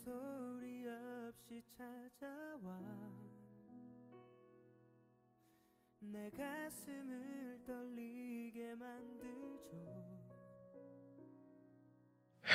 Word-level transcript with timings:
소리 0.00 0.86
없이 0.88 1.62
찾아와 1.76 2.78
내 6.00 6.30
가슴을 6.30 7.58
떨리게 7.66 8.74
만들죠 8.74 9.76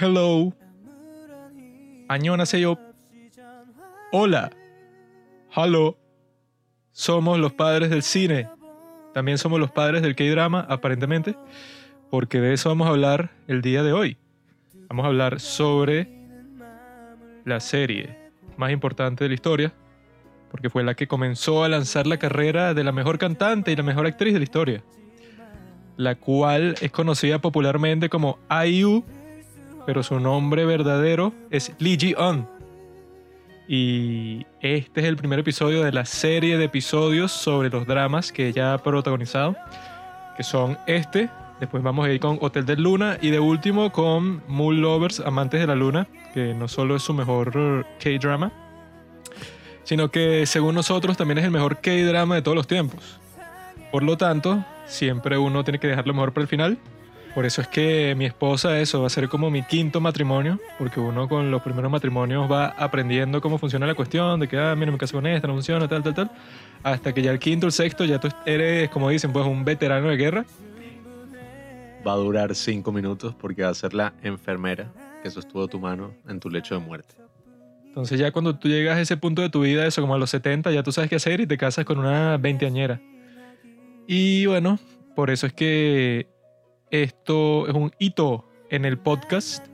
Hello. 0.01 0.53
아무런 0.61 1.59
이유 1.59 2.05
안녕하세요. 2.07 2.71
없이 2.71 3.29
전화 3.31 4.09
Hola. 4.11 4.49
Hello. 5.55 5.97
Somos 6.91 7.39
los 7.39 7.53
padres 7.53 7.89
del 7.89 8.01
cine. 8.01 8.47
También 9.13 9.37
somos 9.37 9.59
los 9.59 9.71
padres 9.71 10.01
del 10.01 10.15
K-drama, 10.15 10.65
aparentemente, 10.69 11.35
porque 12.09 12.39
de 12.39 12.53
eso 12.53 12.69
vamos 12.69 12.87
a 12.87 12.91
hablar 12.91 13.31
el 13.47 13.61
día 13.61 13.83
de 13.83 13.91
hoy. 13.93 14.17
Vamos 14.87 15.05
a 15.05 15.07
hablar 15.09 15.39
sobre 15.39 16.14
la 17.46 17.60
serie 17.60 18.18
más 18.58 18.72
importante 18.72 19.24
de 19.24 19.28
la 19.28 19.34
historia, 19.34 19.72
porque 20.50 20.68
fue 20.68 20.82
la 20.82 20.94
que 20.94 21.06
comenzó 21.06 21.64
a 21.64 21.68
lanzar 21.68 22.06
la 22.06 22.18
carrera 22.18 22.74
de 22.74 22.84
la 22.84 22.92
mejor 22.92 23.18
cantante 23.18 23.72
y 23.72 23.76
la 23.76 23.84
mejor 23.84 24.06
actriz 24.06 24.32
de 24.32 24.40
la 24.40 24.44
historia, 24.44 24.82
la 25.96 26.16
cual 26.16 26.74
es 26.80 26.90
conocida 26.90 27.40
popularmente 27.40 28.08
como 28.08 28.38
IU, 28.66 29.04
pero 29.86 30.02
su 30.02 30.18
nombre 30.18 30.66
verdadero 30.66 31.32
es 31.50 31.72
Lee 31.78 31.96
Ji-eun. 31.96 32.48
Y 33.68 34.44
este 34.60 35.00
es 35.00 35.06
el 35.06 35.16
primer 35.16 35.38
episodio 35.38 35.84
de 35.84 35.92
la 35.92 36.04
serie 36.04 36.58
de 36.58 36.64
episodios 36.64 37.30
sobre 37.30 37.70
los 37.70 37.86
dramas 37.86 38.32
que 38.32 38.48
ella 38.48 38.74
ha 38.74 38.82
protagonizado, 38.82 39.56
que 40.36 40.42
son 40.42 40.78
este, 40.86 41.30
después 41.60 41.82
vamos 41.82 42.06
a 42.06 42.12
ir 42.12 42.20
con 42.20 42.38
Hotel 42.40 42.66
de 42.66 42.76
Luna 42.76 43.18
y 43.20 43.30
de 43.30 43.40
último 43.40 43.92
con 43.92 44.42
Moon 44.48 44.80
Lovers, 44.80 45.20
Amantes 45.20 45.60
de 45.60 45.66
la 45.66 45.74
Luna, 45.74 46.06
que 46.34 46.54
no 46.54 46.68
solo 46.68 46.96
es 46.96 47.02
su 47.02 47.14
mejor 47.14 47.86
K-drama, 48.02 48.52
sino 49.84 50.10
que 50.10 50.46
según 50.46 50.74
nosotros 50.74 51.16
también 51.16 51.38
es 51.38 51.44
el 51.44 51.50
mejor 51.50 51.80
K-drama 51.80 52.34
de 52.34 52.42
todos 52.42 52.56
los 52.56 52.66
tiempos. 52.66 53.18
Por 53.90 54.02
lo 54.02 54.16
tanto, 54.16 54.64
siempre 54.86 55.38
uno 55.38 55.64
tiene 55.64 55.78
que 55.78 55.86
dejar 55.86 56.06
lo 56.06 56.14
mejor 56.14 56.32
para 56.32 56.42
el 56.42 56.48
final. 56.48 56.78
Por 57.34 57.44
eso 57.44 57.60
es 57.60 57.68
que 57.68 58.14
mi 58.16 58.24
esposa, 58.24 58.80
eso 58.80 59.02
va 59.02 59.08
a 59.08 59.10
ser 59.10 59.28
como 59.28 59.50
mi 59.50 59.62
quinto 59.62 60.00
matrimonio, 60.00 60.58
porque 60.78 61.00
uno 61.00 61.28
con 61.28 61.50
los 61.50 61.60
primeros 61.60 61.90
matrimonios 61.90 62.50
va 62.50 62.68
aprendiendo 62.68 63.42
cómo 63.42 63.58
funciona 63.58 63.86
la 63.86 63.94
cuestión, 63.94 64.40
de 64.40 64.48
que, 64.48 64.58
ah, 64.58 64.74
mira, 64.74 64.90
me 64.90 64.96
caso 64.96 65.12
con 65.12 65.26
esta, 65.26 65.46
no 65.46 65.52
funciona, 65.52 65.86
tal, 65.86 66.02
tal, 66.02 66.14
tal, 66.14 66.30
hasta 66.82 67.12
que 67.12 67.20
ya 67.20 67.30
el 67.30 67.38
quinto, 67.38 67.66
el 67.66 67.72
sexto, 67.72 68.06
ya 68.06 68.18
tú 68.18 68.28
eres, 68.46 68.88
como 68.88 69.10
dicen, 69.10 69.34
pues 69.34 69.44
un 69.44 69.66
veterano 69.66 70.08
de 70.08 70.16
guerra. 70.16 70.46
Va 72.06 72.12
a 72.12 72.16
durar 72.16 72.54
cinco 72.54 72.92
minutos 72.92 73.34
porque 73.34 73.62
va 73.62 73.70
a 73.70 73.74
ser 73.74 73.94
la 73.94 74.14
enfermera 74.22 74.92
que 75.22 75.30
sostuvo 75.30 75.66
tu 75.66 75.80
mano 75.80 76.14
en 76.28 76.38
tu 76.38 76.48
lecho 76.48 76.74
de 76.74 76.80
muerte. 76.80 77.14
Entonces 77.86 78.20
ya 78.20 78.30
cuando 78.30 78.56
tú 78.56 78.68
llegas 78.68 78.98
a 78.98 79.00
ese 79.00 79.16
punto 79.16 79.42
de 79.42 79.48
tu 79.48 79.62
vida, 79.62 79.86
eso 79.86 80.02
como 80.02 80.14
a 80.14 80.18
los 80.18 80.30
70, 80.30 80.70
ya 80.70 80.82
tú 80.82 80.92
sabes 80.92 81.08
qué 81.08 81.16
hacer 81.16 81.40
y 81.40 81.46
te 81.46 81.56
casas 81.56 81.84
con 81.84 81.98
una 81.98 82.36
veinteañera. 82.36 83.00
Y 84.06 84.46
bueno, 84.46 84.78
por 85.14 85.30
eso 85.30 85.46
es 85.46 85.54
que 85.54 86.28
esto 86.90 87.66
es 87.66 87.74
un 87.74 87.90
hito 87.98 88.44
en 88.70 88.84
el 88.84 88.98
podcast, 88.98 89.64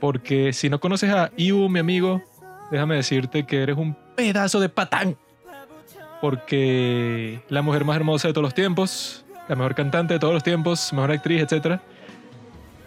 porque 0.00 0.52
si 0.52 0.70
no 0.70 0.80
conoces 0.80 1.10
a 1.10 1.32
Iu, 1.36 1.68
mi 1.68 1.80
amigo, 1.80 2.22
déjame 2.70 2.94
decirte 2.94 3.44
que 3.44 3.62
eres 3.62 3.76
un 3.76 3.96
pedazo 4.14 4.60
de 4.60 4.68
patán. 4.68 5.18
Porque 6.20 7.42
la 7.48 7.60
mujer 7.60 7.84
más 7.84 7.96
hermosa 7.96 8.28
de 8.28 8.34
todos 8.34 8.44
los 8.44 8.54
tiempos, 8.54 9.23
la 9.48 9.56
mejor 9.56 9.74
cantante 9.74 10.14
de 10.14 10.20
todos 10.20 10.34
los 10.34 10.42
tiempos, 10.42 10.92
mejor 10.92 11.12
actriz, 11.12 11.42
etc. 11.42 11.80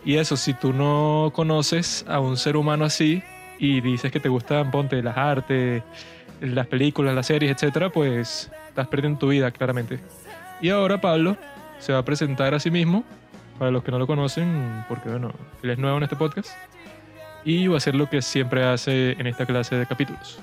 Y 0.03 0.15
eso, 0.15 0.37
si 0.37 0.53
tú 0.53 0.73
no 0.73 1.31
conoces 1.33 2.05
a 2.07 2.19
un 2.19 2.37
ser 2.37 2.57
humano 2.57 2.85
así 2.85 3.21
y 3.59 3.81
dices 3.81 4.11
que 4.11 4.19
te 4.19 4.29
gustan, 4.29 4.71
ponte, 4.71 5.01
las 5.01 5.17
artes, 5.17 5.83
las 6.41 6.67
películas, 6.67 7.15
las 7.15 7.27
series, 7.27 7.61
etc., 7.61 7.91
pues 7.93 8.51
estás 8.69 8.87
perdiendo 8.87 9.19
tu 9.19 9.29
vida, 9.29 9.51
claramente. 9.51 9.99
Y 10.61 10.69
ahora 10.69 11.01
Pablo 11.01 11.37
se 11.79 11.93
va 11.93 11.99
a 11.99 12.05
presentar 12.05 12.53
a 12.53 12.59
sí 12.59 12.71
mismo, 12.71 13.03
para 13.59 13.71
los 13.71 13.83
que 13.83 13.91
no 13.91 13.99
lo 13.99 14.07
conocen, 14.07 14.83
porque 14.87 15.09
bueno, 15.09 15.33
él 15.63 15.71
es 15.71 15.77
nuevo 15.77 15.97
en 15.97 16.03
este 16.03 16.15
podcast, 16.15 16.49
y 17.43 17.67
va 17.67 17.75
a 17.75 17.77
hacer 17.77 17.95
lo 17.95 18.09
que 18.09 18.21
siempre 18.21 18.63
hace 18.63 19.11
en 19.11 19.27
esta 19.27 19.45
clase 19.45 19.75
de 19.75 19.85
capítulos. 19.85 20.39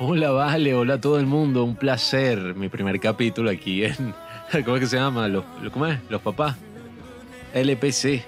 Hola, 0.00 0.30
Vale, 0.30 0.74
hola 0.74 0.94
a 0.94 1.00
todo 1.00 1.18
el 1.18 1.26
mundo, 1.26 1.64
un 1.64 1.74
placer. 1.74 2.38
Mi 2.54 2.68
primer 2.68 3.00
capítulo 3.00 3.50
aquí 3.50 3.84
en. 3.84 4.14
¿Cómo 4.64 4.76
es 4.76 4.80
que 4.80 4.86
se 4.86 4.96
llama? 4.96 5.28
Los, 5.28 5.44
¿Cómo 5.72 5.86
es? 5.86 5.98
Los 6.08 6.22
papás. 6.22 6.56
LPC. 7.54 8.24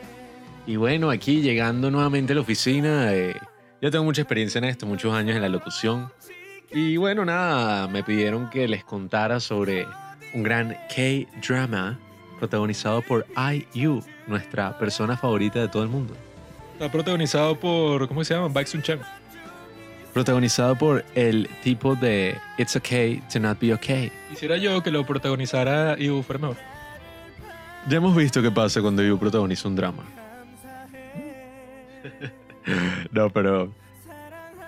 Y 0.67 0.77
bueno, 0.77 1.11
aquí 1.11 1.41
llegando 1.41 1.91
nuevamente 1.91 2.33
a 2.33 2.37
la 2.37 2.43
oficina. 2.43 3.13
eh, 3.13 3.35
yo 3.81 3.91
tengo 3.91 4.05
mucha 4.05 4.21
experiencia 4.21 4.59
en 4.59 4.65
esto, 4.65 4.87
muchos 4.87 5.15
años 5.15 5.35
en 5.37 5.43
la 5.43 5.49
locución. 5.49 6.13
Y 6.71 6.99
bueno, 6.99 7.25
nada, 7.25 7.89
me 7.89 8.03
pidieron 8.03 8.51
que 8.51 8.69
les 8.69 8.85
contara 8.85 9.41
sobre 9.41 9.87
un 10.35 10.43
gran 10.43 10.77
K-drama 10.95 11.99
protagonizado 12.39 13.03
por 13.03 13.27
IU, 13.75 14.03
nuestra 14.27 14.79
persona 14.79 15.17
favorita 15.17 15.61
de 15.61 15.69
todo 15.69 15.83
el 15.83 15.89
mundo. 15.89 16.15
Está 16.75 16.91
protagonizado 16.91 17.59
por, 17.59 18.07
¿cómo 18.07 18.23
se 18.23 18.35
llama? 18.35 18.49
Baek 18.49 18.67
Sun 18.67 18.83
Chan. 18.83 19.01
Protagonizado 20.13 20.77
por 20.77 21.05
el 21.15 21.49
tipo 21.63 21.95
de 21.95 22.37
It's 22.59 22.75
Okay 22.77 23.23
to 23.33 23.39
Not 23.39 23.61
Be 23.61 23.75
Okay. 23.75 24.11
Quisiera 24.31 24.57
yo 24.57 24.83
que 24.83 24.91
lo 24.91 25.07
protagonizara 25.07 25.97
Iu 25.99 26.23
fuera 26.23 26.41
mejor. 26.41 26.57
Ya 27.89 27.97
hemos 27.97 28.15
visto 28.15 28.43
qué 28.43 28.51
pasa 28.51 28.83
cuando 28.83 29.03
Yu 29.03 29.19
protagoniza 29.19 29.69
un 29.69 29.77
drama. 29.77 30.05
no, 33.13 33.31
pero 33.31 33.73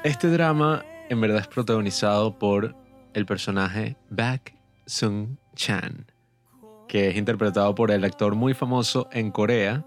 este 0.04 0.28
drama 0.28 0.84
en 1.08 1.20
verdad 1.20 1.41
es 1.41 1.48
protagonizado 1.48 2.38
por 2.38 2.74
el 3.12 3.26
personaje 3.26 3.97
Baek 4.10 4.54
Sung 4.86 5.36
Chan, 5.54 6.06
que 6.88 7.09
es 7.09 7.16
interpretado 7.16 7.74
por 7.74 7.91
el 7.91 8.04
actor 8.04 8.34
muy 8.34 8.54
famoso 8.54 9.09
en 9.12 9.30
Corea, 9.30 9.84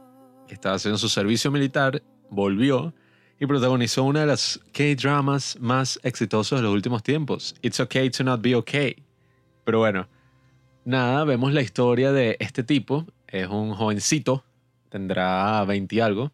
que 0.48 0.54
estaba 0.54 0.76
haciendo 0.76 0.98
su 0.98 1.10
servicio 1.10 1.52
militar, 1.52 2.04
volvió 2.30 2.94
y 3.40 3.46
protagonizó 3.46 4.04
una 4.04 4.22
de 4.22 4.28
las 4.28 4.60
K-dramas 4.74 5.58
más 5.60 6.00
exitosos 6.04 6.60
de 6.60 6.64
los 6.64 6.74
últimos 6.74 7.04
tiempos, 7.04 7.56
It's 7.62 7.80
Okay 7.80 8.10
to 8.10 8.24
Not 8.24 8.42
Be 8.42 8.56
Okay. 8.56 9.04
Pero 9.64 9.80
bueno, 9.80 10.08
nada, 10.86 11.24
vemos 11.26 11.54
la 11.54 11.62
historia 11.62 12.12
de 12.12 12.38
este 12.40 12.64
tipo, 12.64 13.06
es 13.28 13.48
un 13.48 13.74
jovencito, 13.74 14.44
tendrá 14.90 15.64
20 15.66 15.96
y 15.96 16.00
algo, 16.00 16.32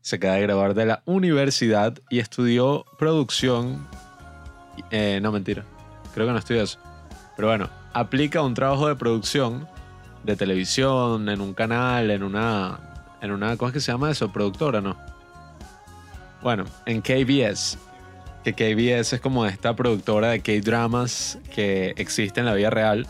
se 0.00 0.16
acaba 0.16 0.34
de 0.34 0.42
graduar 0.42 0.74
de 0.74 0.86
la 0.86 1.02
universidad 1.04 1.98
y 2.08 2.20
estudió 2.20 2.84
producción. 2.98 3.86
eh, 4.90 5.18
no, 5.20 5.32
mentira, 5.32 5.64
creo 6.14 6.26
que 6.26 6.32
no 6.32 6.38
estudió 6.38 6.62
eso. 6.62 6.78
Pero 7.36 7.48
bueno, 7.48 7.68
aplica 7.92 8.42
un 8.42 8.54
trabajo 8.54 8.88
de 8.88 8.96
producción 8.96 9.68
de 10.24 10.36
televisión, 10.36 11.28
en 11.28 11.40
un 11.40 11.54
canal, 11.54 12.10
en 12.10 12.22
una. 12.22 12.78
En 13.20 13.30
una. 13.30 13.56
¿Cómo 13.56 13.68
es 13.68 13.74
que 13.74 13.80
se 13.80 13.92
llama 13.92 14.10
eso? 14.10 14.30
Productora, 14.32 14.80
¿no? 14.80 14.96
Bueno, 16.42 16.64
en 16.86 17.02
KBS. 17.02 17.78
Que 18.44 18.54
KBS 18.54 19.14
es 19.14 19.20
como 19.20 19.44
esta 19.44 19.76
productora 19.76 20.30
de 20.30 20.40
K-dramas 20.40 21.38
que 21.54 21.92
existe 21.96 22.40
en 22.40 22.46
la 22.46 22.54
vida 22.54 22.70
real. 22.70 23.06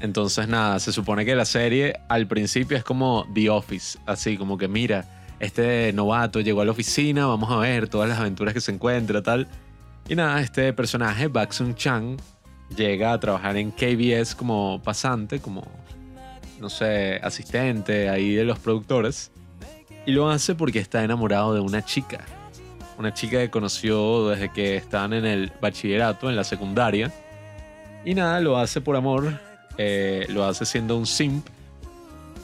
Entonces, 0.00 0.48
nada, 0.48 0.78
se 0.78 0.92
supone 0.92 1.26
que 1.26 1.34
la 1.34 1.44
serie 1.44 2.00
al 2.08 2.26
principio 2.26 2.78
es 2.78 2.84
como 2.84 3.26
The 3.34 3.50
Office. 3.50 3.98
Así 4.06 4.38
como 4.38 4.56
que, 4.56 4.68
mira, 4.68 5.04
este 5.38 5.92
novato 5.92 6.40
llegó 6.40 6.62
a 6.62 6.64
la 6.64 6.70
oficina, 6.70 7.26
vamos 7.26 7.50
a 7.50 7.58
ver 7.58 7.88
todas 7.88 8.08
las 8.08 8.18
aventuras 8.18 8.54
que 8.54 8.62
se 8.62 8.72
encuentra, 8.72 9.22
tal. 9.22 9.46
Y 10.08 10.14
nada, 10.14 10.40
este 10.40 10.72
personaje, 10.72 11.28
Bak 11.28 11.52
Sun 11.52 11.74
Chang, 11.74 12.16
llega 12.74 13.12
a 13.12 13.20
trabajar 13.20 13.58
en 13.58 13.70
KBS 13.70 14.34
como 14.34 14.80
pasante, 14.82 15.40
como, 15.40 15.66
no 16.58 16.70
sé, 16.70 17.20
asistente 17.22 18.08
ahí 18.08 18.34
de 18.34 18.44
los 18.44 18.58
productores. 18.58 19.30
Y 20.06 20.12
lo 20.12 20.30
hace 20.30 20.54
porque 20.54 20.78
está 20.78 21.04
enamorado 21.04 21.52
de 21.52 21.60
una 21.60 21.84
chica. 21.84 22.24
Una 23.00 23.14
chica 23.14 23.38
que 23.38 23.48
conoció 23.48 24.28
desde 24.28 24.52
que 24.52 24.76
estaban 24.76 25.14
en 25.14 25.24
el 25.24 25.50
bachillerato, 25.58 26.28
en 26.28 26.36
la 26.36 26.44
secundaria. 26.44 27.10
Y 28.04 28.14
nada, 28.14 28.40
lo 28.40 28.58
hace 28.58 28.82
por 28.82 28.94
amor. 28.94 29.40
eh, 29.78 30.26
lo 30.28 30.44
hace 30.44 30.66
siendo 30.66 30.98
un 30.98 31.06
simp. 31.06 31.46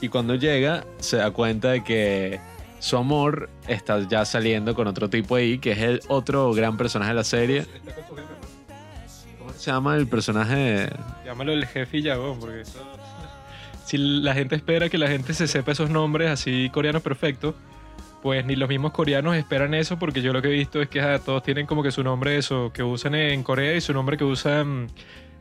Y 0.01 0.09
cuando 0.09 0.33
llega, 0.33 0.83
se 0.97 1.17
da 1.17 1.29
cuenta 1.29 1.69
de 1.69 1.83
que 1.83 2.39
su 2.79 2.97
amor 2.97 3.51
está 3.67 3.99
ya 4.07 4.25
saliendo 4.25 4.73
con 4.73 4.87
otro 4.87 5.11
tipo 5.11 5.35
ahí, 5.35 5.59
que 5.59 5.73
es 5.73 5.77
el 5.77 6.01
otro 6.07 6.51
gran 6.53 6.75
personaje 6.75 7.09
de 7.11 7.15
la 7.15 7.23
serie. 7.23 7.65
¿Cómo 9.37 9.53
se 9.53 9.69
llama 9.69 9.95
el 9.95 10.07
personaje? 10.07 10.89
Llámalo 11.23 11.53
el 11.53 11.67
jefe 11.67 11.97
y 11.99 12.01
Yagón, 12.01 12.39
porque 12.39 12.61
eso... 12.61 12.79
Si 13.85 13.97
la 13.97 14.33
gente 14.33 14.55
espera 14.55 14.89
que 14.89 14.97
la 14.97 15.07
gente 15.07 15.35
se 15.35 15.47
sepa 15.47 15.71
esos 15.71 15.91
nombres 15.91 16.31
así 16.31 16.69
coreanos 16.73 17.03
perfectos, 17.03 17.53
pues 18.21 18.45
ni 18.45 18.55
los 18.55 18.69
mismos 18.69 18.91
coreanos 18.91 19.35
esperan 19.35 19.73
eso, 19.73 19.97
porque 19.97 20.21
yo 20.21 20.33
lo 20.33 20.41
que 20.41 20.49
he 20.49 20.51
visto 20.51 20.81
es 20.81 20.89
que 20.89 21.01
ah, 21.01 21.19
todos 21.19 21.43
tienen 21.43 21.65
como 21.65 21.83
que 21.83 21.91
su 21.91 22.03
nombre 22.03 22.37
eso, 22.37 22.71
que 22.73 22.83
usan 22.83 23.15
en 23.15 23.43
Corea 23.43 23.75
y 23.75 23.81
su 23.81 23.93
nombre 23.93 24.17
que 24.17 24.23
usan 24.23 24.87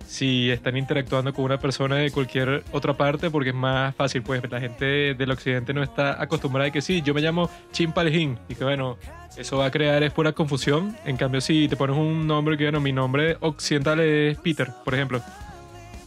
si 0.07 0.51
están 0.51 0.77
interactuando 0.77 1.33
con 1.33 1.45
una 1.47 1.59
persona 1.59 1.97
de 1.97 2.11
cualquier 2.11 2.63
otra 2.73 2.95
parte, 2.95 3.31
porque 3.31 3.51
es 3.51 3.57
más 3.57 3.95
fácil, 3.95 4.23
pues 4.23 4.43
la 4.51 4.61
gente 4.61 5.15
del 5.15 5.31
occidente 5.31 5.75
no 5.75 5.83
está 5.83 6.23
acostumbrada 6.23 6.69
a 6.69 6.71
que 6.71 6.81
sí, 6.81 7.03
yo 7.03 7.13
me 7.13 7.21
llamo 7.21 7.51
Chin 7.73 7.93
Palhin, 7.93 8.39
y 8.49 8.55
que 8.55 8.65
bueno, 8.65 8.99
Eso 9.37 9.59
va 9.59 9.67
a 9.67 9.71
crear 9.71 10.03
es 10.03 10.13
pura 10.13 10.33
confusión. 10.33 10.97
En 11.05 11.19
cambio, 11.19 11.43
si 11.43 11.69
te 11.69 11.77
pones 11.77 11.97
un 11.97 12.27
nombre 12.27 12.57
que, 12.57 12.65
bueno, 12.65 12.81
mi 12.81 12.93
nombre 12.93 13.37
occidental 13.41 14.01
es 14.01 14.39
Peter, 14.39 14.71
por 14.83 14.95
ejemplo. 14.95 15.21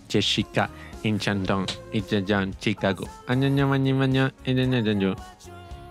Jessica 0.10 0.70
Chandong, 1.04 1.66
Ichayan, 1.94 2.54
Chicago. 2.60 3.08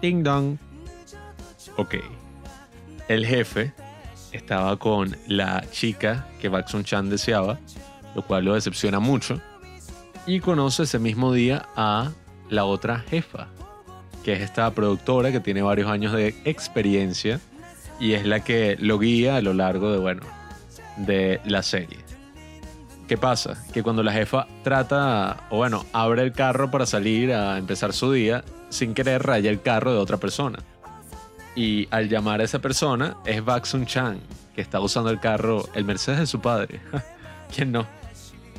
Ding 0.00 0.22
dong. 0.22 0.58
Ok. 1.78 1.94
El 3.06 3.24
jefe 3.24 3.72
estaba 4.32 4.76
con 4.78 5.16
la 5.28 5.64
chica 5.70 6.26
que 6.40 6.48
Bak 6.48 6.66
Sun 6.66 6.82
Chan 6.82 7.08
deseaba, 7.08 7.60
lo 8.16 8.22
cual 8.22 8.46
lo 8.46 8.54
decepciona 8.54 8.98
mucho. 8.98 9.40
Y 10.26 10.40
conoce 10.40 10.82
ese 10.82 10.98
mismo 10.98 11.32
día 11.32 11.68
a 11.76 12.10
la 12.50 12.64
otra 12.64 12.98
jefa, 12.98 13.46
que 14.24 14.32
es 14.32 14.40
esta 14.40 14.68
productora 14.72 15.30
que 15.30 15.38
tiene 15.38 15.62
varios 15.62 15.88
años 15.88 16.12
de 16.12 16.34
experiencia 16.44 17.40
y 18.00 18.14
es 18.14 18.26
la 18.26 18.40
que 18.40 18.76
lo 18.80 18.98
guía 18.98 19.36
a 19.36 19.40
lo 19.40 19.54
largo 19.54 19.92
de, 19.92 19.98
bueno, 19.98 20.22
de 20.96 21.40
la 21.44 21.62
serie. 21.62 21.98
¿Qué 23.06 23.16
pasa? 23.16 23.64
Que 23.72 23.84
cuando 23.84 24.02
la 24.02 24.12
jefa 24.12 24.48
trata, 24.64 25.46
o 25.50 25.58
bueno, 25.58 25.86
abre 25.92 26.22
el 26.22 26.32
carro 26.32 26.72
para 26.72 26.86
salir 26.86 27.32
a 27.32 27.56
empezar 27.56 27.92
su 27.92 28.12
día, 28.12 28.44
sin 28.68 28.94
querer 28.94 29.22
raya 29.22 29.48
el 29.48 29.62
carro 29.62 29.92
de 29.92 29.98
otra 29.98 30.16
persona. 30.16 30.58
Y 31.58 31.88
al 31.90 32.08
llamar 32.08 32.40
a 32.40 32.44
esa 32.44 32.60
persona 32.60 33.16
es 33.24 33.44
Bak 33.44 33.64
Sun 33.64 33.84
Chan, 33.84 34.20
que 34.54 34.60
está 34.60 34.78
usando 34.78 35.10
el 35.10 35.18
carro, 35.18 35.68
el 35.74 35.84
Mercedes 35.84 36.20
de 36.20 36.26
su 36.26 36.40
padre. 36.40 36.80
¿Quién 37.52 37.72
no? 37.72 37.84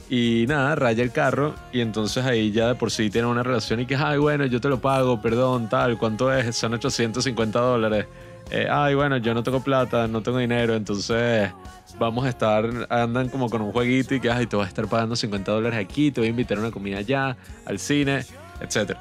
Y 0.09 0.43
nada, 0.49 0.75
raya 0.75 1.01
el 1.01 1.13
carro 1.13 1.55
y 1.71 1.79
entonces 1.79 2.25
ahí 2.25 2.51
ya 2.51 2.67
de 2.67 2.75
por 2.75 2.91
sí 2.91 3.09
tiene 3.09 3.29
una 3.29 3.41
relación 3.41 3.79
y 3.79 3.85
que, 3.85 3.95
ay, 3.95 4.17
bueno, 4.17 4.45
yo 4.47 4.59
te 4.59 4.67
lo 4.67 4.81
pago, 4.81 5.21
perdón, 5.21 5.69
tal, 5.69 5.97
¿cuánto 5.97 6.33
es? 6.33 6.57
Son 6.57 6.73
850 6.73 7.57
dólares. 7.57 8.05
Eh, 8.51 8.67
ay, 8.69 8.95
bueno, 8.95 9.15
yo 9.15 9.33
no 9.33 9.43
tengo 9.43 9.63
plata, 9.63 10.05
no 10.09 10.21
tengo 10.21 10.39
dinero, 10.39 10.75
entonces 10.75 11.49
vamos 11.97 12.25
a 12.25 12.29
estar, 12.29 12.69
andan 12.89 13.29
como 13.29 13.49
con 13.49 13.61
un 13.61 13.71
jueguito 13.71 14.13
y 14.13 14.19
que, 14.19 14.29
ay, 14.29 14.45
te 14.45 14.57
voy 14.57 14.65
a 14.65 14.67
estar 14.67 14.89
pagando 14.89 15.15
50 15.15 15.49
dólares 15.49 15.79
aquí, 15.79 16.11
te 16.11 16.19
voy 16.19 16.27
a 16.27 16.31
invitar 16.31 16.57
a 16.57 16.59
una 16.59 16.71
comida 16.71 16.97
allá, 16.97 17.37
al 17.65 17.79
cine, 17.79 18.25
etc. 18.59 18.97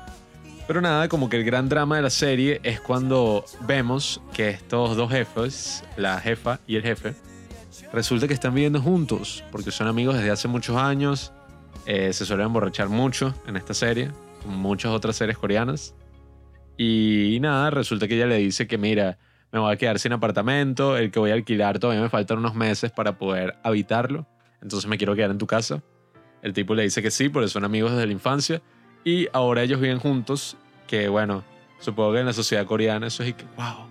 Pero 0.68 0.82
nada, 0.82 1.08
como 1.08 1.30
que 1.30 1.38
el 1.38 1.44
gran 1.44 1.70
drama 1.70 1.96
de 1.96 2.02
la 2.02 2.10
serie 2.10 2.60
es 2.62 2.78
cuando 2.78 3.42
vemos 3.66 4.20
que 4.34 4.50
estos 4.50 4.98
dos 4.98 5.10
jefes, 5.10 5.82
la 5.96 6.20
jefa 6.20 6.60
y 6.66 6.76
el 6.76 6.82
jefe, 6.82 7.14
resulta 7.90 8.28
que 8.28 8.34
están 8.34 8.52
viviendo 8.52 8.78
juntos, 8.78 9.42
porque 9.50 9.70
son 9.70 9.86
amigos 9.86 10.16
desde 10.16 10.30
hace 10.30 10.46
muchos 10.46 10.76
años, 10.76 11.32
eh, 11.86 12.12
se 12.12 12.26
suelen 12.26 12.48
emborrachar 12.48 12.90
mucho 12.90 13.34
en 13.46 13.56
esta 13.56 13.72
serie, 13.72 14.10
como 14.42 14.58
muchas 14.58 14.92
otras 14.92 15.16
series 15.16 15.38
coreanas. 15.38 15.94
Y 16.76 17.38
nada, 17.40 17.70
resulta 17.70 18.06
que 18.06 18.16
ella 18.16 18.26
le 18.26 18.36
dice 18.36 18.66
que 18.66 18.76
mira, 18.76 19.16
me 19.50 19.60
voy 19.60 19.72
a 19.72 19.76
quedar 19.78 19.98
sin 19.98 20.12
apartamento, 20.12 20.98
el 20.98 21.10
que 21.10 21.18
voy 21.18 21.30
a 21.30 21.34
alquilar 21.34 21.78
todavía 21.78 22.02
me 22.02 22.10
faltan 22.10 22.40
unos 22.40 22.54
meses 22.54 22.92
para 22.92 23.16
poder 23.16 23.56
habitarlo, 23.62 24.26
entonces 24.60 24.86
me 24.86 24.98
quiero 24.98 25.16
quedar 25.16 25.30
en 25.30 25.38
tu 25.38 25.46
casa. 25.46 25.82
El 26.42 26.52
tipo 26.52 26.74
le 26.74 26.82
dice 26.82 27.00
que 27.00 27.10
sí, 27.10 27.30
porque 27.30 27.48
son 27.48 27.64
amigos 27.64 27.92
desde 27.92 28.04
la 28.04 28.12
infancia 28.12 28.60
y 29.04 29.28
ahora 29.32 29.62
ellos 29.62 29.80
viven 29.80 29.98
juntos, 29.98 30.56
que 30.86 31.08
bueno, 31.08 31.44
supongo 31.80 32.12
que 32.14 32.20
en 32.20 32.26
la 32.26 32.32
sociedad 32.32 32.66
coreana 32.66 33.06
eso 33.06 33.22
es 33.22 33.30
y 33.30 33.32
que, 33.34 33.44
wow, 33.56 33.86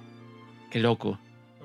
qué 0.72 0.80
loco. 0.80 1.20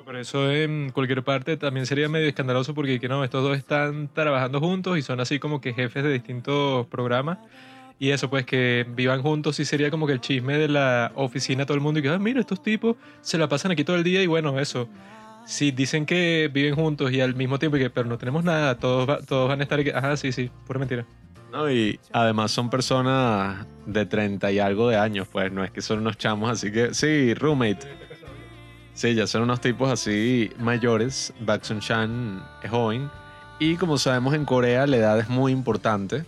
Por 0.04 0.16
eso 0.16 0.50
en 0.50 0.90
cualquier 0.90 1.22
parte 1.22 1.56
también 1.56 1.86
sería 1.86 2.08
medio 2.08 2.26
escandaloso 2.28 2.74
porque 2.74 2.98
que 2.98 3.08
no, 3.08 3.22
estos 3.22 3.42
dos 3.44 3.56
están 3.56 4.08
trabajando 4.12 4.58
juntos 4.58 4.98
y 4.98 5.02
son 5.02 5.20
así 5.20 5.38
como 5.38 5.60
que 5.60 5.72
jefes 5.74 6.02
de 6.02 6.12
distintos 6.12 6.86
programas. 6.88 7.38
Y 8.00 8.10
eso, 8.10 8.28
pues 8.28 8.44
que 8.44 8.84
vivan 8.96 9.22
juntos 9.22 9.54
sí 9.56 9.64
sería 9.64 9.90
como 9.92 10.08
que 10.08 10.12
el 10.14 10.20
chisme 10.20 10.58
de 10.58 10.66
la 10.66 11.12
oficina, 11.14 11.66
todo 11.66 11.76
el 11.76 11.80
mundo 11.82 12.00
y 12.00 12.02
que, 12.02 12.08
ah, 12.08 12.18
mira, 12.18 12.40
estos 12.40 12.60
tipos 12.60 12.96
se 13.20 13.38
la 13.38 13.48
pasan 13.48 13.70
aquí 13.70 13.84
todo 13.84 13.94
el 13.94 14.02
día 14.02 14.20
y 14.22 14.26
bueno, 14.26 14.58
eso. 14.58 14.88
Si 15.46 15.70
dicen 15.70 16.04
que 16.04 16.50
viven 16.52 16.74
juntos 16.74 17.12
y 17.12 17.20
al 17.20 17.36
mismo 17.36 17.60
tiempo 17.60 17.76
y 17.76 17.80
que, 17.80 17.90
pero 17.90 18.08
no 18.08 18.18
tenemos 18.18 18.42
nada, 18.42 18.76
todos, 18.78 19.08
va- 19.08 19.20
todos 19.20 19.48
van 19.48 19.60
a 19.60 19.62
estar 19.62 19.78
y 19.78 19.84
que, 19.84 19.94
ajá, 19.94 20.16
sí, 20.16 20.32
sí, 20.32 20.50
pura 20.66 20.80
mentira. 20.80 21.06
No, 21.52 21.70
y 21.70 22.00
además 22.12 22.50
son 22.50 22.70
personas 22.70 23.66
de 23.84 24.06
30 24.06 24.50
y 24.52 24.58
algo 24.58 24.88
de 24.88 24.96
años, 24.96 25.28
pues 25.30 25.52
no 25.52 25.62
es 25.62 25.70
que 25.70 25.82
son 25.82 25.98
unos 25.98 26.16
chamos, 26.16 26.50
así 26.50 26.72
que 26.72 26.94
sí, 26.94 27.34
roommate. 27.34 27.86
Sí, 28.94 29.14
ya 29.14 29.26
son 29.26 29.42
unos 29.42 29.60
tipos 29.60 29.90
así 29.90 30.50
mayores. 30.58 31.34
Bak 31.40 31.62
Sun 31.64 31.80
Chan 31.80 32.42
es 32.62 32.70
joven. 32.70 33.10
Y 33.58 33.76
como 33.76 33.98
sabemos 33.98 34.32
en 34.32 34.46
Corea 34.46 34.86
la 34.86 34.96
edad 34.96 35.18
es 35.18 35.28
muy 35.28 35.52
importante, 35.52 36.24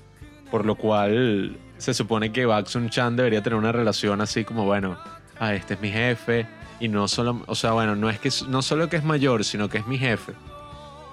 por 0.51 0.67
lo 0.67 0.75
cual 0.75 1.57
se 1.79 1.95
supone 1.95 2.31
que 2.31 2.45
Bak 2.45 2.67
Sun 2.67 2.91
Chan 2.91 3.17
debería 3.17 3.43
tener 3.43 3.59
una 3.59 3.73
relación 3.73 4.21
así 4.21 4.45
como, 4.45 4.67
bueno, 4.67 4.99
ah, 5.39 5.55
este 5.55 5.73
es 5.73 5.81
mi 5.81 5.91
jefe. 5.91 6.47
Y 6.81 6.89
no 6.89 7.09
solo, 7.09 7.43
o 7.47 7.55
sea, 7.55 7.73
bueno, 7.73 7.97
no 7.97 8.11
es 8.11 8.19
que 8.19 8.29
no 8.47 8.61
solo 8.61 8.91
que 8.91 8.97
es 8.97 9.05
mayor, 9.05 9.43
sino 9.45 9.71
que 9.71 9.79
es 9.79 9.87
mi 9.87 9.97
jefe. 9.97 10.35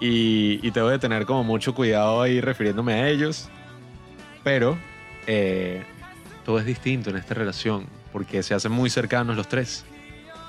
Y, 0.02 0.60
y 0.68 0.72
tengo 0.72 0.90
que 0.90 1.00
tener 1.00 1.26
como 1.26 1.46
mucho 1.46 1.74
cuidado 1.74 2.22
ahí 2.22 2.42
refiriéndome 2.42 2.94
a 2.94 3.08
ellos. 3.08 3.50
Pero 4.44 4.78
eh, 5.28 5.84
todo 6.46 6.60
es 6.60 6.66
distinto 6.66 7.10
en 7.10 7.18
esta 7.18 7.34
relación, 7.34 7.86
porque 8.12 8.44
se 8.44 8.54
hacen 8.54 8.72
muy 8.72 8.90
cercanos 8.90 9.36
los 9.36 9.48
tres. 9.48 9.86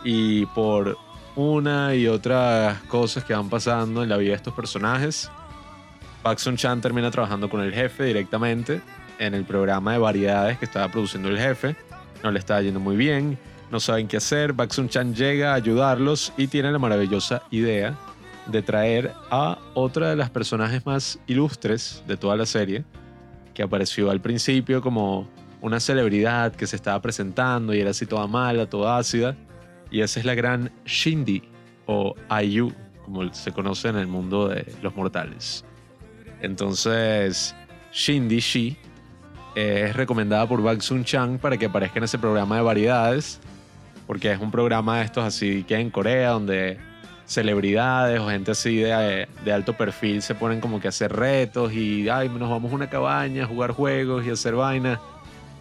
Y 0.04 0.46
por 0.46 0.96
una 1.36 1.94
y 1.94 2.08
otras 2.08 2.78
cosas 2.82 3.24
que 3.24 3.34
van 3.34 3.48
pasando 3.48 4.02
en 4.02 4.08
la 4.08 4.16
vida 4.16 4.30
de 4.30 4.36
estos 4.36 4.54
personajes, 4.54 5.30
Sun 6.36 6.56
Chan 6.56 6.80
termina 6.80 7.10
trabajando 7.10 7.50
con 7.50 7.60
el 7.60 7.72
jefe 7.72 8.04
directamente 8.04 8.80
en 9.18 9.34
el 9.34 9.44
programa 9.44 9.92
de 9.92 9.98
variedades 9.98 10.58
que 10.58 10.64
estaba 10.64 10.88
produciendo 10.88 11.28
el 11.28 11.38
jefe. 11.38 11.76
No 12.22 12.30
le 12.30 12.38
estaba 12.38 12.62
yendo 12.62 12.80
muy 12.80 12.96
bien, 12.96 13.38
no 13.70 13.80
saben 13.80 14.08
qué 14.08 14.18
hacer. 14.18 14.54
Sun 14.70 14.88
Chan 14.88 15.14
llega 15.14 15.52
a 15.52 15.54
ayudarlos 15.54 16.32
y 16.36 16.46
tiene 16.46 16.70
la 16.70 16.78
maravillosa 16.78 17.42
idea 17.50 17.96
de 18.46 18.62
traer 18.62 19.12
a 19.30 19.58
otra 19.74 20.10
de 20.10 20.16
las 20.16 20.30
personajes 20.30 20.84
más 20.86 21.18
ilustres 21.26 22.02
de 22.06 22.16
toda 22.16 22.36
la 22.36 22.46
serie, 22.46 22.84
que 23.54 23.62
apareció 23.62 24.10
al 24.10 24.20
principio 24.20 24.80
como 24.80 25.28
una 25.60 25.78
celebridad 25.80 26.52
que 26.54 26.66
se 26.66 26.76
estaba 26.76 27.00
presentando 27.00 27.72
y 27.74 27.80
era 27.80 27.90
así 27.90 28.06
toda 28.06 28.26
mala, 28.26 28.68
toda 28.68 28.98
ácida. 28.98 29.36
Y 29.90 30.00
esa 30.00 30.20
es 30.20 30.26
la 30.26 30.34
gran 30.34 30.72
Shindy 30.84 31.42
o 31.86 32.14
IU, 32.42 32.72
como 33.04 33.32
se 33.32 33.52
conoce 33.52 33.88
en 33.88 33.96
el 33.96 34.06
mundo 34.06 34.48
de 34.48 34.66
los 34.82 34.94
mortales. 34.96 35.64
Entonces, 36.40 37.54
Shindy 37.92 38.40
Shi 38.40 38.76
eh, 39.54 39.86
es 39.88 39.96
recomendada 39.96 40.48
por 40.48 40.62
Bak 40.62 40.80
Sun 40.80 41.04
Chan 41.04 41.38
para 41.38 41.56
que 41.56 41.66
aparezca 41.66 41.98
en 41.98 42.04
ese 42.04 42.18
programa 42.18 42.56
de 42.56 42.62
variedades, 42.62 43.38
porque 44.06 44.32
es 44.32 44.40
un 44.40 44.50
programa 44.50 44.98
de 44.98 45.04
estos 45.04 45.24
así 45.24 45.62
que 45.62 45.76
en 45.76 45.90
Corea, 45.90 46.30
donde 46.30 46.78
celebridades 47.32 48.20
o 48.20 48.28
gente 48.28 48.50
así 48.50 48.76
de, 48.76 49.28
de 49.44 49.52
alto 49.52 49.72
perfil 49.72 50.22
se 50.22 50.34
ponen 50.34 50.60
como 50.60 50.80
que 50.80 50.88
a 50.88 50.90
hacer 50.90 51.12
retos 51.12 51.72
y 51.72 52.08
ay, 52.08 52.28
nos 52.28 52.50
vamos 52.50 52.72
a 52.72 52.74
una 52.74 52.90
cabaña 52.90 53.44
a 53.44 53.46
jugar 53.46 53.72
juegos 53.72 54.24
y 54.26 54.30
hacer 54.30 54.54
vainas. 54.54 54.98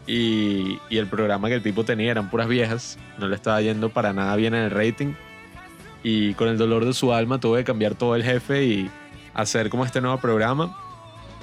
Y, 0.07 0.79
y 0.89 0.97
el 0.97 1.07
programa 1.07 1.47
que 1.47 1.55
el 1.55 1.61
tipo 1.61 1.85
tenía 1.85 2.11
eran 2.11 2.29
puras 2.29 2.47
viejas, 2.47 2.97
no 3.17 3.27
le 3.27 3.35
estaba 3.35 3.61
yendo 3.61 3.89
para 3.89 4.13
nada 4.13 4.35
bien 4.35 4.53
en 4.53 4.63
el 4.63 4.71
rating. 4.71 5.13
Y 6.03 6.33
con 6.33 6.47
el 6.47 6.57
dolor 6.57 6.85
de 6.85 6.93
su 6.93 7.13
alma 7.13 7.39
tuve 7.39 7.59
que 7.59 7.65
cambiar 7.65 7.95
todo 7.95 8.15
el 8.15 8.23
jefe 8.23 8.63
y 8.63 8.89
hacer 9.33 9.69
como 9.69 9.85
este 9.85 10.01
nuevo 10.01 10.17
programa. 10.17 10.75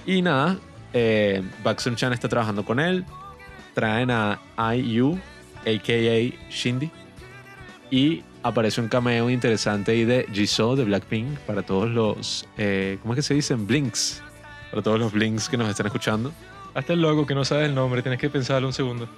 Y 0.04 0.23
nada, 0.23 0.58
eh, 0.92 1.42
Chan 1.94 2.12
está 2.12 2.28
trabajando 2.28 2.64
con 2.64 2.80
él. 2.80 3.04
Traen 3.75 4.11
a 4.11 4.40
IU, 4.75 5.18
a.k.a. 5.64 6.50
Shindy. 6.50 6.90
Y 7.90 8.23
aparece 8.42 8.80
un 8.80 8.88
cameo 8.88 9.30
interesante 9.30 9.92
ahí 9.92 10.04
de 10.04 10.26
Jisoo 10.33 10.76
de 10.76 10.85
Blackpink 10.85 11.38
para 11.40 11.62
todos 11.62 11.88
los, 11.88 12.47
eh, 12.57 12.99
¿cómo 13.02 13.14
es 13.14 13.18
que 13.18 13.23
se 13.23 13.35
dicen? 13.35 13.66
Blinks. 13.66 14.23
Para 14.71 14.83
todos 14.83 14.99
los 14.99 15.12
Blinks 15.12 15.49
que 15.49 15.57
nos 15.57 15.68
están 15.68 15.87
escuchando. 15.87 16.33
Hasta 16.75 16.92
el 16.92 17.00
logo 17.00 17.26
que 17.26 17.35
no 17.35 17.45
sabes 17.45 17.68
el 17.68 17.75
nombre, 17.75 18.02
tienes 18.02 18.21
que 18.21 18.30
pensarlo 18.30 18.68
un 18.68 18.75
segundo. 18.75 19.09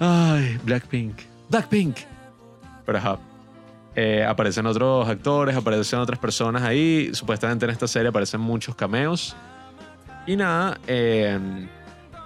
Ay, 0.00 0.58
Blackpink. 0.64 1.16
Blackpink. 1.48 1.98
Pero 2.84 2.98
ajá. 2.98 3.18
Eh, 3.96 4.24
aparecen 4.24 4.66
otros 4.66 5.08
actores, 5.08 5.54
aparecen 5.54 6.00
otras 6.00 6.18
personas 6.18 6.62
ahí. 6.62 7.10
Supuestamente 7.12 7.64
en 7.64 7.70
esta 7.70 7.86
serie 7.86 8.08
aparecen 8.08 8.40
muchos 8.40 8.74
cameos. 8.74 9.36
Y 10.26 10.36
nada, 10.36 10.78
eh, 10.86 11.38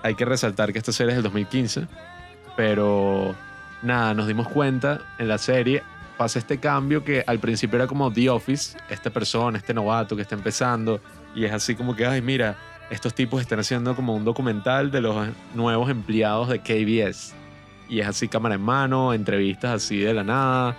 hay 0.02 0.14
que 0.14 0.24
resaltar 0.24 0.72
que 0.72 0.78
esta 0.78 0.92
serie 0.92 1.10
es 1.10 1.16
del 1.16 1.24
2015. 1.24 1.86
Pero 2.56 3.34
nada, 3.82 4.14
nos 4.14 4.26
dimos 4.26 4.48
cuenta 4.48 5.00
en 5.18 5.28
la 5.28 5.38
serie, 5.38 5.82
pasa 6.16 6.38
este 6.38 6.58
cambio 6.58 7.04
que 7.04 7.22
al 7.26 7.38
principio 7.38 7.76
era 7.76 7.86
como 7.86 8.12
The 8.12 8.28
Office, 8.28 8.76
esta 8.88 9.10
persona, 9.10 9.58
este 9.58 9.72
novato 9.72 10.16
que 10.16 10.22
está 10.22 10.34
empezando. 10.34 11.00
Y 11.34 11.44
es 11.44 11.52
así 11.52 11.74
como 11.74 11.94
que, 11.94 12.06
ay, 12.06 12.20
mira, 12.20 12.56
estos 12.90 13.14
tipos 13.14 13.40
están 13.40 13.60
haciendo 13.60 13.94
como 13.94 14.14
un 14.14 14.24
documental 14.24 14.90
de 14.90 15.00
los 15.00 15.28
nuevos 15.54 15.88
empleados 15.90 16.48
de 16.48 16.60
KBS. 16.60 17.34
Y 17.88 18.00
es 18.00 18.06
así 18.06 18.28
cámara 18.28 18.56
en 18.56 18.62
mano, 18.62 19.14
entrevistas 19.14 19.84
así 19.84 19.98
de 19.98 20.12
la 20.12 20.24
nada, 20.24 20.76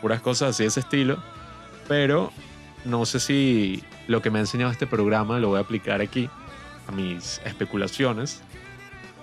puras 0.00 0.20
cosas 0.20 0.50
así 0.50 0.64
de 0.64 0.68
ese 0.68 0.80
estilo. 0.80 1.16
Pero 1.88 2.30
no 2.84 3.06
sé 3.06 3.20
si 3.20 3.82
lo 4.06 4.20
que 4.20 4.30
me 4.30 4.38
ha 4.38 4.42
enseñado 4.42 4.70
este 4.70 4.86
programa 4.86 5.38
lo 5.38 5.48
voy 5.48 5.58
a 5.58 5.60
aplicar 5.60 6.00
aquí 6.00 6.28
a 6.86 6.92
mis 6.92 7.40
especulaciones. 7.44 8.42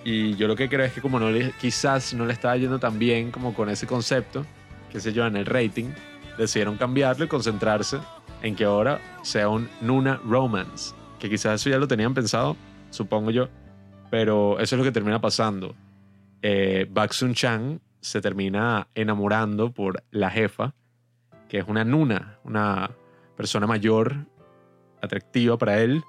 Y 0.04 0.34
yo 0.36 0.48
lo 0.48 0.56
que 0.56 0.68
creo 0.68 0.84
es 0.84 0.92
que 0.92 1.00
como 1.00 1.20
no 1.20 1.30
le, 1.30 1.52
quizás 1.60 2.14
no 2.14 2.26
le 2.26 2.32
estaba 2.32 2.56
yendo 2.56 2.78
tan 2.78 2.98
bien 2.98 3.30
como 3.30 3.54
con 3.54 3.68
ese 3.68 3.86
concepto, 3.86 4.44
qué 4.90 5.00
sé 5.00 5.12
yo, 5.12 5.26
en 5.26 5.36
el 5.36 5.46
rating, 5.46 5.90
decidieron 6.36 6.76
cambiarlo 6.76 7.24
y 7.24 7.28
concentrarse 7.28 7.98
en 8.42 8.56
que 8.56 8.64
ahora 8.64 9.00
sea 9.22 9.48
un 9.48 9.68
Nuna 9.80 10.20
Romance. 10.24 10.94
Que 11.18 11.30
quizás 11.30 11.60
eso 11.60 11.70
ya 11.70 11.78
lo 11.78 11.86
tenían 11.86 12.14
pensado, 12.14 12.56
supongo 12.90 13.30
yo, 13.30 13.48
pero 14.10 14.58
eso 14.58 14.74
es 14.74 14.78
lo 14.78 14.84
que 14.84 14.92
termina 14.92 15.20
pasando. 15.20 15.74
Eh, 16.42 16.86
Bak 16.90 17.12
Sun 17.12 17.34
Chan 17.34 17.80
se 18.00 18.20
termina 18.20 18.88
enamorando 18.94 19.70
por 19.72 20.02
la 20.10 20.28
jefa, 20.30 20.74
que 21.48 21.58
es 21.58 21.64
una 21.68 21.84
Nuna, 21.84 22.38
una 22.42 22.90
persona 23.36 23.66
mayor, 23.68 24.26
atractiva 25.00 25.56
para 25.56 25.80
él. 25.80 26.02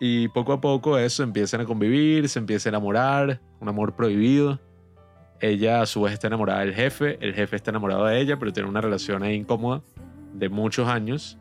Y 0.00 0.28
poco 0.28 0.52
a 0.52 0.60
poco 0.60 0.98
eso 0.98 1.22
empiezan 1.22 1.60
a 1.60 1.64
convivir, 1.64 2.28
se 2.28 2.38
empieza 2.38 2.68
a 2.68 2.70
enamorar, 2.70 3.40
un 3.60 3.68
amor 3.68 3.94
prohibido. 3.94 4.60
Ella 5.40 5.82
a 5.82 5.86
su 5.86 6.02
vez 6.02 6.12
está 6.12 6.26
enamorada 6.28 6.60
del 6.60 6.74
jefe, 6.74 7.18
el 7.20 7.34
jefe 7.34 7.56
está 7.56 7.70
enamorado 7.70 8.04
de 8.06 8.20
ella, 8.20 8.38
pero 8.38 8.52
tiene 8.52 8.68
una 8.68 8.80
relación 8.80 9.22
ahí 9.22 9.34
incómoda 9.34 9.82
de 10.34 10.48
muchos 10.48 10.88
años. 10.88 11.38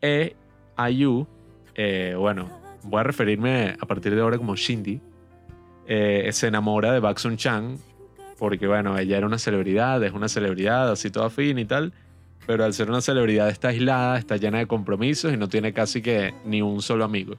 E 0.00 0.34
Ayu, 0.76 1.26
eh, 1.74 2.14
bueno, 2.18 2.48
voy 2.84 3.00
a 3.00 3.04
referirme 3.04 3.76
a 3.80 3.86
partir 3.86 4.14
de 4.14 4.20
ahora 4.20 4.38
como 4.38 4.56
Shindy, 4.56 5.00
eh, 5.86 6.28
se 6.32 6.46
enamora 6.48 6.92
de 6.92 7.00
Bak 7.00 7.18
Sun 7.18 7.36
Chan 7.36 7.78
porque, 8.38 8.66
bueno, 8.66 8.98
ella 8.98 9.18
era 9.18 9.26
una 9.26 9.38
celebridad, 9.38 10.02
es 10.02 10.12
una 10.12 10.28
celebridad, 10.28 10.90
así 10.90 11.10
toda 11.10 11.30
fin 11.30 11.60
y 11.60 11.64
tal, 11.64 11.92
pero 12.44 12.64
al 12.64 12.74
ser 12.74 12.90
una 12.90 13.00
celebridad 13.00 13.48
está 13.48 13.68
aislada, 13.68 14.18
está 14.18 14.36
llena 14.36 14.58
de 14.58 14.66
compromisos 14.66 15.32
y 15.32 15.36
no 15.36 15.48
tiene 15.48 15.72
casi 15.72 16.02
que 16.02 16.34
ni 16.44 16.60
un 16.60 16.82
solo 16.82 17.04
amigo. 17.04 17.36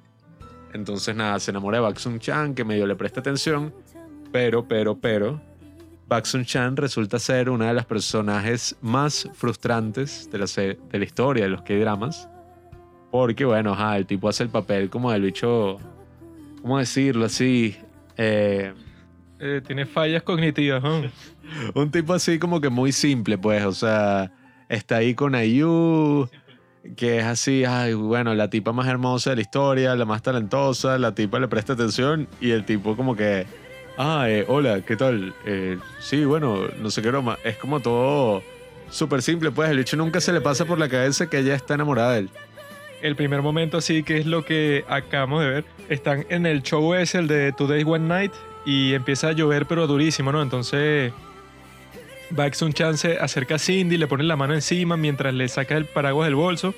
Entonces, 0.73 1.15
nada, 1.15 1.39
se 1.39 1.51
enamora 1.51 1.77
de 1.77 1.83
Bak 1.83 1.97
Sun 1.97 2.19
Chan, 2.19 2.55
que 2.55 2.63
medio 2.63 2.87
le 2.87 2.95
presta 2.95 3.19
atención, 3.19 3.73
pero, 4.31 4.67
pero, 4.67 4.97
pero, 4.97 5.39
Bak 6.07 6.25
Sun 6.25 6.45
Chan 6.45 6.75
resulta 6.77 7.19
ser 7.19 7.49
una 7.49 7.67
de 7.67 7.73
las 7.73 7.85
personajes 7.85 8.75
más 8.81 9.29
frustrantes 9.33 10.29
de 10.31 10.37
la, 10.39 10.45
de 10.45 10.99
la 10.99 11.05
historia 11.05 11.43
de 11.43 11.49
los 11.49 11.61
K-dramas. 11.61 12.27
Porque, 13.11 13.45
bueno, 13.45 13.73
ajá, 13.73 13.97
el 13.97 14.07
tipo 14.07 14.27
hace 14.27 14.43
el 14.43 14.49
papel 14.49 14.89
como 14.89 15.11
del 15.11 15.21
bicho, 15.21 15.77
¿cómo 16.61 16.79
decirlo 16.79 17.25
así? 17.25 17.75
Eh, 18.17 18.73
Eh, 19.39 19.61
tiene 19.65 19.85
fallas 19.85 20.23
cognitivas, 20.23 20.81
¿no? 20.81 21.01
un 21.75 21.91
tipo 21.91 22.13
así 22.13 22.39
como 22.39 22.61
que 22.61 22.69
muy 22.69 22.93
simple, 22.93 23.37
pues, 23.37 23.63
o 23.65 23.73
sea, 23.73 24.31
está 24.69 24.97
ahí 24.97 25.13
con 25.13 25.35
Ayu, 25.35 26.29
que 26.95 27.19
es 27.19 27.25
así, 27.25 27.65
ay, 27.65 27.93
bueno, 27.93 28.33
la 28.35 28.49
tipa 28.49 28.73
más 28.73 28.87
hermosa 28.87 29.31
de 29.31 29.37
la 29.37 29.41
historia, 29.41 29.95
la 29.95 30.05
más 30.05 30.21
talentosa, 30.21 30.97
la 30.97 31.15
tipa 31.15 31.39
le 31.39 31.47
presta 31.47 31.73
atención 31.73 32.27
y 32.41 32.51
el 32.51 32.65
tipo 32.65 32.95
como 32.95 33.15
que, 33.15 33.45
ah, 33.97 34.25
eh, 34.27 34.45
hola, 34.47 34.81
¿qué 34.81 34.95
tal? 34.95 35.33
Eh, 35.45 35.77
sí, 35.99 36.25
bueno, 36.25 36.67
no 36.81 36.91
sé 36.91 37.01
qué 37.01 37.09
broma, 37.09 37.37
es 37.43 37.57
como 37.57 37.79
todo 37.79 38.43
súper 38.89 39.21
simple, 39.21 39.51
pues, 39.51 39.69
el 39.69 39.77
bicho 39.77 39.97
nunca 39.97 40.19
se 40.19 40.33
le 40.33 40.41
pasa 40.41 40.65
por 40.65 40.77
la 40.77 40.89
cabeza 40.89 41.29
que 41.29 41.39
ella 41.39 41.55
está 41.55 41.73
enamorada 41.75 42.13
de 42.13 42.19
él. 42.19 42.29
El 43.01 43.15
primer 43.15 43.41
momento 43.41 43.77
así 43.77 44.03
que 44.03 44.17
es 44.17 44.25
lo 44.25 44.45
que 44.45 44.85
acabamos 44.87 45.41
de 45.41 45.49
ver. 45.49 45.65
Están 45.89 46.25
en 46.29 46.45
el 46.45 46.63
show 46.63 46.93
ese, 46.93 47.17
el 47.17 47.27
de 47.27 47.51
Today's 47.51 47.85
One 47.85 48.07
Night, 48.07 48.31
y 48.65 48.93
empieza 48.93 49.29
a 49.29 49.31
llover 49.33 49.65
pero 49.65 49.87
durísimo, 49.87 50.31
¿no? 50.31 50.41
Entonces 50.41 51.11
Bax 52.35 52.61
un 52.61 52.73
chance 52.73 53.17
acerca 53.19 53.55
a 53.55 53.59
Cindy, 53.59 53.97
le 53.97 54.07
pone 54.07 54.23
la 54.23 54.35
mano 54.35 54.53
encima 54.53 54.97
mientras 54.97 55.33
le 55.33 55.47
saca 55.47 55.77
el 55.77 55.85
paraguas 55.85 56.27
del 56.27 56.35
bolso. 56.35 56.73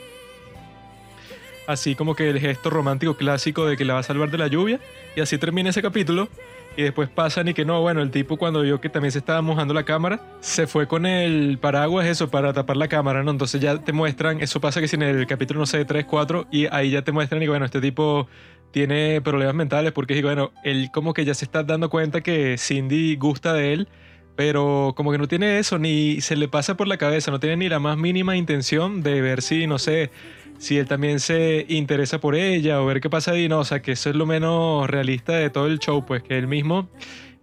Así 1.67 1.95
como 1.95 2.15
que 2.15 2.29
el 2.29 2.39
gesto 2.39 2.69
romántico 2.69 3.15
clásico 3.15 3.65
de 3.65 3.77
que 3.77 3.85
la 3.85 3.95
va 3.95 4.01
a 4.01 4.03
salvar 4.03 4.29
de 4.29 4.38
la 4.38 4.47
lluvia. 4.47 4.79
Y 5.15 5.21
así 5.21 5.38
termina 5.38 5.69
ese 5.69 5.81
capítulo. 5.81 6.29
Y 6.77 6.83
después 6.83 7.07
pasan 7.07 7.47
y 7.47 7.53
que 7.53 7.63
no, 7.63 7.81
bueno, 7.81 8.01
el 8.01 8.12
tipo 8.12 8.35
cuando 8.35 8.62
vio 8.62 8.81
que 8.81 8.89
también 8.89 9.13
se 9.13 9.19
estaba 9.19 9.41
mojando 9.41 9.74
la 9.74 9.83
cámara, 9.83 10.19
se 10.41 10.67
fue 10.67 10.88
con 10.88 11.05
el 11.05 11.57
paraguas 11.57 12.05
eso 12.05 12.29
para 12.29 12.51
tapar 12.51 12.75
la 12.75 12.89
cámara, 12.89 13.24
¿no? 13.24 13.31
Entonces 13.31 13.62
ya 13.62 13.77
te 13.77 13.93
muestran, 13.93 14.41
eso 14.41 14.59
pasa 14.59 14.81
que 14.81 14.89
si 14.89 14.97
en 14.97 15.03
el 15.03 15.25
capítulo, 15.25 15.62
no 15.62 15.65
sé, 15.67 15.85
3, 15.85 16.03
4, 16.03 16.47
y 16.51 16.65
ahí 16.65 16.89
ya 16.91 17.01
te 17.01 17.13
muestran 17.13 17.41
y 17.41 17.47
bueno, 17.47 17.63
este 17.63 17.79
tipo 17.79 18.27
tiene 18.71 19.21
problemas 19.21 19.55
mentales 19.55 19.93
porque, 19.93 20.21
bueno, 20.21 20.51
él 20.65 20.89
como 20.91 21.13
que 21.13 21.24
ya 21.24 21.33
se 21.33 21.45
está 21.45 21.63
dando 21.63 21.89
cuenta 21.89 22.19
que 22.19 22.57
Cindy 22.57 23.15
gusta 23.15 23.53
de 23.53 23.71
él, 23.71 23.88
pero 24.35 24.93
como 24.95 25.11
que 25.11 25.17
no 25.17 25.27
tiene 25.27 25.59
eso, 25.59 25.77
ni 25.79 26.21
se 26.21 26.35
le 26.35 26.47
pasa 26.47 26.75
por 26.75 26.87
la 26.87 26.97
cabeza, 26.97 27.31
no 27.31 27.39
tiene 27.39 27.57
ni 27.57 27.69
la 27.69 27.79
más 27.79 27.97
mínima 27.97 28.35
intención 28.35 29.01
de 29.01 29.21
ver 29.21 29.41
si, 29.41 29.67
no 29.67 29.79
sé, 29.79 30.11
si 30.57 30.77
él 30.77 30.87
también 30.87 31.19
se 31.19 31.65
interesa 31.69 32.19
por 32.19 32.35
ella 32.35 32.81
o 32.81 32.85
ver 32.85 33.01
qué 33.01 33.09
pasa 33.09 33.31
ahí, 33.31 33.47
no, 33.47 33.59
o 33.59 33.65
sea, 33.65 33.81
que 33.81 33.93
eso 33.93 34.09
es 34.09 34.15
lo 34.15 34.25
menos 34.25 34.89
realista 34.89 35.33
de 35.33 35.49
todo 35.49 35.67
el 35.67 35.79
show, 35.79 36.05
pues 36.05 36.23
que 36.23 36.37
él 36.37 36.47
mismo, 36.47 36.89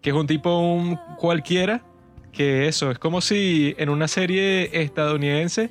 que 0.01 0.11
es 0.11 0.17
un 0.17 0.27
tipo 0.27 0.59
un 0.59 0.97
cualquiera, 1.17 1.83
que 2.33 2.69
eso, 2.69 2.91
es 2.91 2.99
como 2.99 3.21
si 3.21 3.75
en 3.79 3.89
una 3.89 4.09
serie 4.09 4.83
estadounidense 4.83 5.71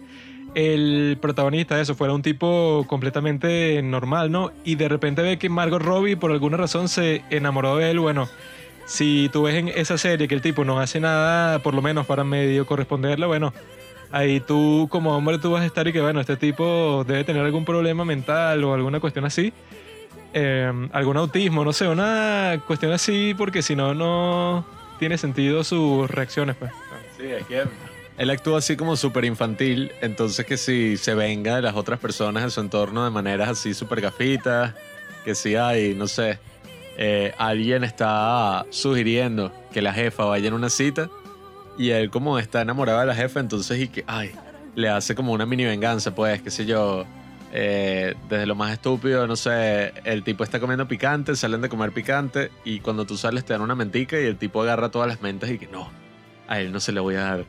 el 0.54 1.18
protagonista 1.22 1.76
de 1.76 1.84
eso 1.84 1.96
fuera 1.96 2.14
un 2.14 2.22
tipo 2.22 2.86
completamente 2.88 3.82
normal, 3.82 4.32
¿no? 4.32 4.52
Y 4.66 4.76
de 4.76 4.90
repente 4.90 5.22
ve 5.22 5.38
que 5.38 5.50
Margot 5.50 5.82
Robbie 5.82 6.18
por 6.18 6.32
alguna 6.32 6.58
razón 6.58 6.90
se 6.90 7.24
enamoró 7.30 7.78
de 7.78 7.92
él, 7.92 8.00
bueno, 8.00 8.28
si 8.92 9.30
tú 9.32 9.44
ves 9.44 9.56
en 9.56 9.70
esa 9.70 9.98
serie 9.98 10.28
que 10.28 10.36
el 10.36 10.42
tipo 10.42 10.66
no 10.66 10.82
hace 10.82 11.00
nada, 11.00 11.60
por 11.60 11.74
lo 11.74 11.82
menos 11.82 12.06
para 12.06 12.26
medio 12.26 12.66
corresponderle, 12.66 13.26
bueno, 13.26 13.54
ahí 14.12 14.42
tú 14.42 14.90
como 14.92 15.16
hombre 15.16 15.38
tú 15.38 15.52
vas 15.52 15.62
a 15.62 15.66
estar 15.66 15.88
y 15.88 15.94
que 15.94 16.02
bueno, 16.02 16.20
este 16.20 16.36
tipo 16.36 17.06
debe 17.08 17.24
tener 17.24 17.42
algún 17.42 17.64
problema 17.64 18.04
mental 18.04 18.62
o 18.66 18.74
alguna 18.74 19.00
cuestión 19.00 19.24
así. 19.24 19.54
Eh, 20.34 20.70
algún 20.92 21.16
autismo, 21.16 21.64
no 21.64 21.72
sé, 21.72 21.88
una 21.88 22.62
cuestión 22.68 22.92
así, 22.92 23.34
porque 23.38 23.62
si 23.62 23.78
no, 23.78 23.94
no 23.94 24.66
tiene 25.00 25.18
sentido 25.18 25.64
sus 25.64 26.12
reacciones, 26.12 26.58
pues. 26.58 26.72
Sí, 27.18 27.28
es 27.28 27.46
que 27.46 27.64
él 28.18 28.30
actúa 28.30 28.58
así 28.58 28.76
como 28.76 28.98
súper 28.98 29.24
infantil, 29.24 29.94
entonces 30.02 30.46
que 30.46 30.58
si 30.58 30.98
se 30.98 31.16
venga 31.16 31.56
de 31.56 31.62
las 31.62 31.76
otras 31.76 31.98
personas 31.98 32.44
en 32.44 32.52
su 32.52 32.60
entorno 32.60 33.06
de 33.06 33.10
maneras 33.10 33.48
así 33.48 33.74
súper 33.74 34.02
gafitas, 34.02 34.76
que 35.24 35.34
si 35.34 35.56
hay, 35.56 35.96
no 35.96 36.08
sé, 36.08 36.40
eh, 36.98 37.34
alguien 37.38 37.84
está 37.84 38.66
sugiriendo 38.70 39.52
que 39.72 39.82
la 39.82 39.94
jefa 39.94 40.26
vaya 40.26 40.48
en 40.48 40.54
una 40.54 40.70
cita 40.70 41.10
y 41.78 41.90
él 41.92 42.10
como 42.10 42.38
está 42.38 42.62
enamorado 42.62 43.00
de 43.00 43.06
la 43.06 43.16
jefa, 43.16 43.40
entonces 43.40 43.80
y 43.80 43.88
que, 43.88 44.04
ay, 44.08 44.32
le 44.76 44.90
hace 44.90 45.16
como 45.16 45.34
una 45.34 45.46
mini 45.46 45.66
venganza, 45.66 46.14
pues, 46.14 46.42
qué 46.42 46.52
sé 46.52 46.66
yo, 46.66 47.06
eh, 47.54 48.16
desde 48.30 48.46
lo 48.46 48.56
más 48.56 48.72
estúpido, 48.72 49.28
no 49.28 49.36
sé, 49.36 49.94
el 50.06 50.24
tipo 50.24 50.44
está 50.44 50.60
comiendo 50.60 50.88
picante, 50.88 51.36
salen 51.36 51.62
de 51.62 51.70
comer 51.70 51.92
picante 51.92 52.52
y 52.64 52.80
cuando 52.80 53.06
tú 53.06 53.18
sales 53.18 53.44
te 53.46 53.54
dan 53.54 53.62
una 53.62 53.76
mentica 53.76 54.20
y 54.20 54.26
el 54.26 54.38
tipo 54.38 54.62
agarra 54.62 54.90
todas 54.90 55.08
las 55.08 55.22
mentas 55.22 55.50
y 55.50 55.58
que 55.58 55.68
no, 55.68 55.90
a 56.48 56.60
él 56.62 56.72
no 56.72 56.80
se 56.80 56.92
le 56.92 57.00
voy 57.00 57.16
a 57.16 57.22
dar. 57.22 57.46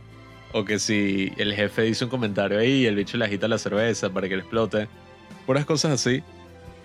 O 0.52 0.64
que 0.64 0.78
si 0.78 1.32
el 1.38 1.54
jefe 1.54 1.82
dice 1.82 2.04
un 2.04 2.10
comentario 2.10 2.58
ahí 2.58 2.82
y 2.82 2.86
el 2.86 2.96
bicho 2.96 3.16
le 3.16 3.24
agita 3.24 3.48
la 3.48 3.58
cerveza 3.58 4.10
para 4.10 4.28
que 4.28 4.36
le 4.36 4.42
explote. 4.42 4.88
Puras 5.46 5.64
cosas 5.64 5.92
así. 5.92 6.22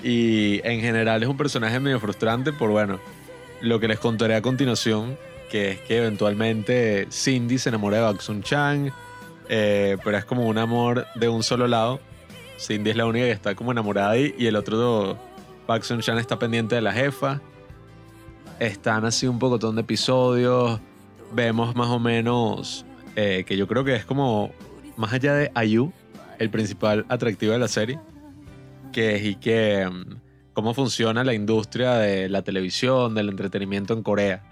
Y 0.04 0.62
en 0.64 0.82
general 0.82 1.24
es 1.24 1.30
un 1.30 1.38
personaje 1.38 1.80
medio 1.80 2.00
frustrante 2.00 2.54
por, 2.54 2.70
bueno, 2.70 3.00
lo 3.62 3.80
que 3.80 3.88
les 3.88 4.00
contaré 4.00 4.36
a 4.36 4.42
continuación, 4.42 5.18
que 5.50 5.72
es 5.72 5.80
que 5.82 5.98
eventualmente 5.98 7.08
Cindy 7.12 7.58
se 7.58 7.70
enamora 7.70 7.98
de 7.98 8.04
Baksun 8.04 8.44
Chang, 8.44 8.92
eh, 9.50 9.98
pero 10.04 10.18
es 10.18 10.26
como 10.26 10.46
un 10.46 10.58
amor 10.58 11.08
de 11.16 11.30
un 11.30 11.44
solo 11.44 11.68
lado. 11.68 12.00
Cindy 12.60 12.92
es 12.92 12.96
la 12.96 13.06
única 13.06 13.26
que 13.26 13.32
está 13.32 13.56
como 13.56 13.72
enamorada 13.72 14.12
ahí 14.12 14.36
y 14.38 14.48
el 14.48 14.56
otro, 14.56 15.18
Baksun 15.68 16.02
Chan, 16.02 16.18
está 16.18 16.38
pendiente 16.38 16.76
de 16.76 16.82
la 16.82 16.94
jefa. 16.94 17.42
Están 18.60 19.06
así 19.06 19.28
un 19.28 19.40
pocotón 19.40 19.76
de 19.76 19.82
episodios. 19.82 20.80
Vemos 21.34 21.76
más 21.76 21.90
o 21.90 22.00
menos 22.00 22.86
eh, 23.16 23.44
que 23.48 23.58
yo 23.58 23.68
creo 23.68 23.84
que 23.84 23.96
es 23.96 24.06
como, 24.06 24.52
más 24.96 25.14
allá 25.14 25.34
de 25.34 25.52
Ayu, 25.56 25.92
el 26.40 26.50
principal 26.50 27.06
atractivo 27.10 27.52
de 27.54 27.60
la 27.60 27.68
serie, 27.68 28.00
es 28.98 29.26
y 29.26 29.36
que 29.36 29.88
mm, 29.90 30.54
cómo 30.54 30.74
funciona 30.74 31.24
la 31.24 31.34
industria 31.34 31.96
de 31.96 32.30
la 32.30 32.42
televisión, 32.42 33.16
del 33.16 33.30
entretenimiento 33.30 33.94
en 33.94 34.04
Corea. 34.04 34.44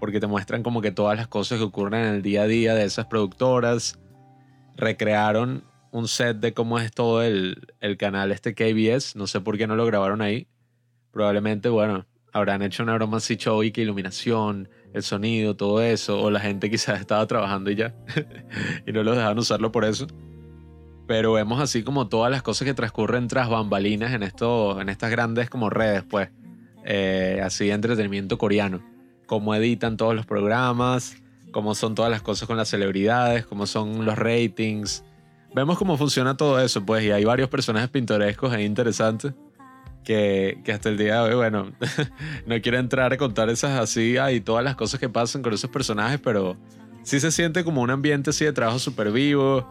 Porque 0.00 0.20
te 0.20 0.26
muestran 0.26 0.62
como 0.62 0.80
que 0.80 0.90
todas 0.90 1.16
las 1.16 1.28
cosas 1.28 1.58
que 1.58 1.64
ocurren 1.64 2.00
en 2.00 2.14
el 2.14 2.22
día 2.22 2.42
a 2.42 2.46
día 2.46 2.74
de 2.74 2.84
esas 2.84 3.06
productoras. 3.06 3.98
Recrearon 4.76 5.64
un 5.92 6.08
set 6.08 6.38
de 6.38 6.52
cómo 6.52 6.78
es 6.78 6.92
todo 6.92 7.22
el, 7.22 7.74
el 7.80 7.96
canal 7.96 8.32
este 8.32 8.54
KBS. 8.54 9.16
No 9.16 9.26
sé 9.26 9.40
por 9.40 9.56
qué 9.56 9.66
no 9.66 9.76
lo 9.76 9.86
grabaron 9.86 10.22
ahí. 10.22 10.48
Probablemente, 11.12 11.68
bueno, 11.68 12.06
habrán 12.32 12.62
hecho 12.62 12.82
una 12.82 12.94
broma 12.94 13.18
así 13.18 13.36
que 13.36 13.80
iluminación, 13.80 14.68
el 14.92 15.02
sonido, 15.02 15.56
todo 15.56 15.80
eso. 15.80 16.20
O 16.20 16.30
la 16.30 16.40
gente 16.40 16.70
quizás 16.70 17.00
estaba 17.00 17.26
trabajando 17.26 17.70
y 17.70 17.76
ya. 17.76 17.94
y 18.86 18.92
no 18.92 19.02
los 19.02 19.16
dejaban 19.16 19.38
usarlo 19.38 19.70
por 19.72 19.84
eso. 19.84 20.06
Pero 21.06 21.32
vemos 21.32 21.60
así 21.60 21.82
como 21.82 22.08
todas 22.08 22.30
las 22.30 22.42
cosas 22.42 22.66
que 22.66 22.74
transcurren 22.74 23.28
tras 23.28 23.48
bambalinas 23.48 24.12
en, 24.12 24.22
esto, 24.22 24.80
en 24.80 24.88
estas 24.88 25.10
grandes 25.10 25.50
como 25.50 25.70
redes, 25.70 26.02
pues. 26.08 26.30
Eh, 26.84 27.40
así 27.42 27.70
entretenimiento 27.70 28.38
coreano. 28.38 28.82
Cómo 29.26 29.54
editan 29.54 29.96
todos 29.96 30.14
los 30.14 30.26
programas, 30.26 31.16
cómo 31.50 31.74
son 31.74 31.94
todas 31.94 32.10
las 32.10 32.22
cosas 32.22 32.46
con 32.46 32.56
las 32.56 32.68
celebridades, 32.68 33.46
cómo 33.46 33.66
son 33.66 34.04
los 34.04 34.18
ratings. 34.18 35.04
Vemos 35.54 35.78
cómo 35.78 35.96
funciona 35.96 36.36
todo 36.36 36.60
eso, 36.60 36.84
pues. 36.84 37.04
Y 37.04 37.10
hay 37.10 37.24
varios 37.24 37.48
personajes 37.48 37.90
pintorescos 37.90 38.54
e 38.54 38.62
interesantes 38.62 39.34
que, 40.04 40.60
que 40.64 40.72
hasta 40.72 40.90
el 40.90 40.98
día 40.98 41.22
de 41.22 41.30
hoy, 41.30 41.34
bueno, 41.34 41.72
no 42.46 42.60
quiero 42.60 42.78
entrar 42.78 43.12
a 43.12 43.16
contar 43.16 43.48
esas 43.48 43.80
así, 43.80 44.18
hay 44.18 44.40
todas 44.40 44.62
las 44.62 44.76
cosas 44.76 45.00
que 45.00 45.08
pasan 45.08 45.42
con 45.42 45.52
esos 45.52 45.70
personajes, 45.70 46.20
pero 46.22 46.56
sí 47.02 47.18
se 47.18 47.32
siente 47.32 47.64
como 47.64 47.80
un 47.80 47.90
ambiente 47.90 48.30
así 48.30 48.44
de 48.44 48.52
trabajo 48.52 48.78
súper 48.78 49.10
vivo. 49.10 49.66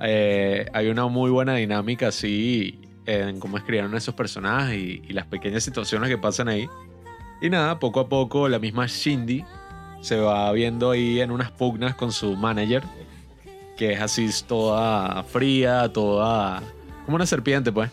Eh, 0.00 0.66
hay 0.72 0.88
una 0.88 1.06
muy 1.06 1.30
buena 1.30 1.54
dinámica 1.54 2.08
así 2.08 2.80
en 3.06 3.40
cómo 3.40 3.56
escribieron 3.56 3.94
esos 3.96 4.14
personajes 4.14 4.78
y, 4.78 5.02
y 5.08 5.12
las 5.12 5.26
pequeñas 5.26 5.64
situaciones 5.64 6.08
que 6.08 6.18
pasan 6.18 6.48
ahí. 6.48 6.68
Y 7.40 7.50
nada, 7.50 7.78
poco 7.78 8.00
a 8.00 8.08
poco 8.08 8.48
la 8.48 8.58
misma 8.58 8.86
Shindy 8.86 9.44
se 10.00 10.16
va 10.16 10.50
viendo 10.52 10.90
ahí 10.90 11.20
en 11.20 11.30
unas 11.30 11.50
pugnas 11.50 11.94
con 11.94 12.12
su 12.12 12.36
manager, 12.36 12.82
que 13.76 13.92
es 13.92 14.00
así 14.00 14.28
toda 14.46 15.22
fría, 15.24 15.90
toda 15.92 16.62
como 17.04 17.16
una 17.16 17.26
serpiente, 17.26 17.72
pues. 17.72 17.90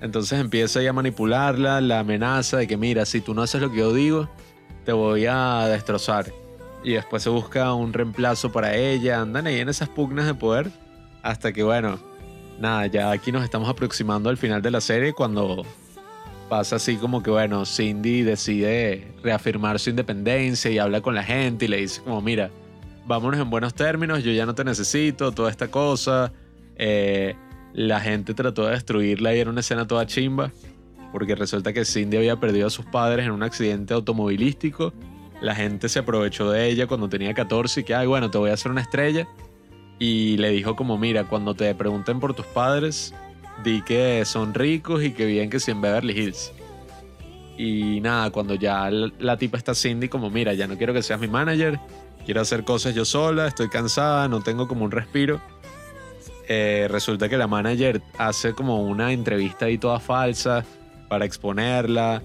Entonces 0.00 0.40
empieza 0.40 0.80
ahí 0.80 0.86
a 0.86 0.92
manipularla, 0.92 1.80
la 1.80 2.00
amenaza 2.00 2.56
de 2.56 2.66
que 2.66 2.76
mira, 2.76 3.04
si 3.04 3.20
tú 3.20 3.34
no 3.34 3.42
haces 3.42 3.60
lo 3.60 3.70
que 3.70 3.78
yo 3.78 3.92
digo, 3.92 4.28
te 4.84 4.92
voy 4.92 5.26
a 5.26 5.66
destrozar. 5.68 6.32
Y 6.82 6.92
después 6.92 7.22
se 7.22 7.30
busca 7.30 7.72
un 7.74 7.92
reemplazo 7.92 8.52
para 8.52 8.76
ella, 8.76 9.20
andan 9.20 9.46
ahí 9.46 9.60
en 9.60 9.68
esas 9.68 9.88
pugnas 9.88 10.26
de 10.26 10.34
poder, 10.34 10.70
hasta 11.24 11.54
que 11.54 11.62
bueno, 11.62 11.98
nada, 12.60 12.86
ya 12.86 13.10
aquí 13.10 13.32
nos 13.32 13.42
estamos 13.42 13.68
aproximando 13.68 14.28
al 14.28 14.36
final 14.36 14.60
de 14.60 14.70
la 14.70 14.82
serie 14.82 15.14
cuando 15.14 15.64
pasa 16.50 16.76
así 16.76 16.96
como 16.96 17.22
que 17.22 17.30
bueno, 17.30 17.64
Cindy 17.64 18.22
decide 18.22 19.10
reafirmar 19.22 19.80
su 19.80 19.88
independencia 19.88 20.70
y 20.70 20.78
habla 20.78 21.00
con 21.00 21.14
la 21.14 21.24
gente 21.24 21.64
y 21.64 21.68
le 21.68 21.78
dice 21.78 22.02
como 22.02 22.20
mira, 22.20 22.50
vámonos 23.06 23.40
en 23.40 23.48
buenos 23.48 23.72
términos, 23.72 24.22
yo 24.22 24.32
ya 24.32 24.44
no 24.44 24.54
te 24.54 24.64
necesito, 24.64 25.32
toda 25.32 25.50
esta 25.50 25.68
cosa. 25.68 26.30
Eh, 26.76 27.34
la 27.72 28.00
gente 28.00 28.34
trató 28.34 28.66
de 28.66 28.72
destruirla 28.72 29.34
y 29.34 29.40
era 29.40 29.48
una 29.48 29.60
escena 29.60 29.86
toda 29.86 30.06
chimba, 30.06 30.52
porque 31.10 31.34
resulta 31.34 31.72
que 31.72 31.86
Cindy 31.86 32.18
había 32.18 32.36
perdido 32.36 32.66
a 32.66 32.70
sus 32.70 32.84
padres 32.84 33.24
en 33.24 33.32
un 33.32 33.42
accidente 33.42 33.94
automovilístico. 33.94 34.92
La 35.40 35.54
gente 35.54 35.88
se 35.88 36.00
aprovechó 36.00 36.50
de 36.50 36.68
ella 36.68 36.86
cuando 36.86 37.08
tenía 37.08 37.32
14 37.32 37.80
y 37.80 37.84
que, 37.84 37.94
ay, 37.94 38.06
bueno, 38.06 38.30
te 38.30 38.36
voy 38.36 38.50
a 38.50 38.54
hacer 38.54 38.70
una 38.70 38.82
estrella. 38.82 39.26
Y 39.98 40.36
le 40.38 40.50
dijo 40.50 40.76
como, 40.76 40.98
mira, 40.98 41.24
cuando 41.24 41.54
te 41.54 41.74
pregunten 41.74 42.20
por 42.20 42.34
tus 42.34 42.46
padres, 42.46 43.14
di 43.62 43.82
que 43.82 44.24
son 44.24 44.54
ricos 44.54 45.02
y 45.02 45.12
que 45.12 45.24
viven 45.26 45.50
que 45.50 45.60
sí 45.60 45.70
en 45.70 45.80
Beverly 45.80 46.18
Hills. 46.18 46.52
Y 47.56 48.00
nada, 48.00 48.30
cuando 48.30 48.54
ya 48.54 48.90
la, 48.90 49.36
tipa 49.36 49.58
está 49.58 49.74
Cindy 49.74 50.08
como, 50.08 50.30
mira, 50.30 50.54
ya 50.54 50.66
no 50.66 50.76
quiero 50.76 50.92
que 50.92 51.02
seas 51.02 51.20
mi 51.20 51.28
manager, 51.28 51.78
quiero 52.24 52.40
hacer 52.40 52.64
cosas 52.64 52.94
yo 52.94 53.04
sola, 53.04 53.46
estoy 53.46 53.68
cansada, 53.68 54.26
no 54.28 54.40
tengo 54.40 54.66
como 54.66 54.84
un 54.84 54.90
respiro. 54.90 55.40
Eh, 56.48 56.88
resulta 56.90 57.28
que 57.28 57.38
la 57.38 57.46
manager 57.46 58.02
hace 58.18 58.52
como 58.54 58.82
una 58.82 59.12
entrevista 59.12 59.66
ahí 59.66 59.78
toda 59.78 60.00
falsa 60.00 60.64
para 61.08 61.24
exponerla. 61.24 62.22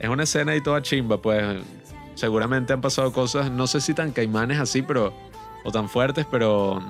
Es 0.00 0.08
una 0.08 0.24
escena 0.24 0.52
ahí 0.52 0.60
toda 0.60 0.82
chimba, 0.82 1.22
pues 1.22 1.62
seguramente 2.14 2.72
han 2.72 2.80
pasado 2.80 3.12
cosas, 3.12 3.50
no 3.50 3.66
sé 3.66 3.80
si 3.80 3.94
tan 3.94 4.10
caimanes 4.10 4.58
así, 4.58 4.82
pero 4.82 5.14
o 5.64 5.72
tan 5.72 5.88
fuertes, 5.88 6.26
pero 6.30 6.80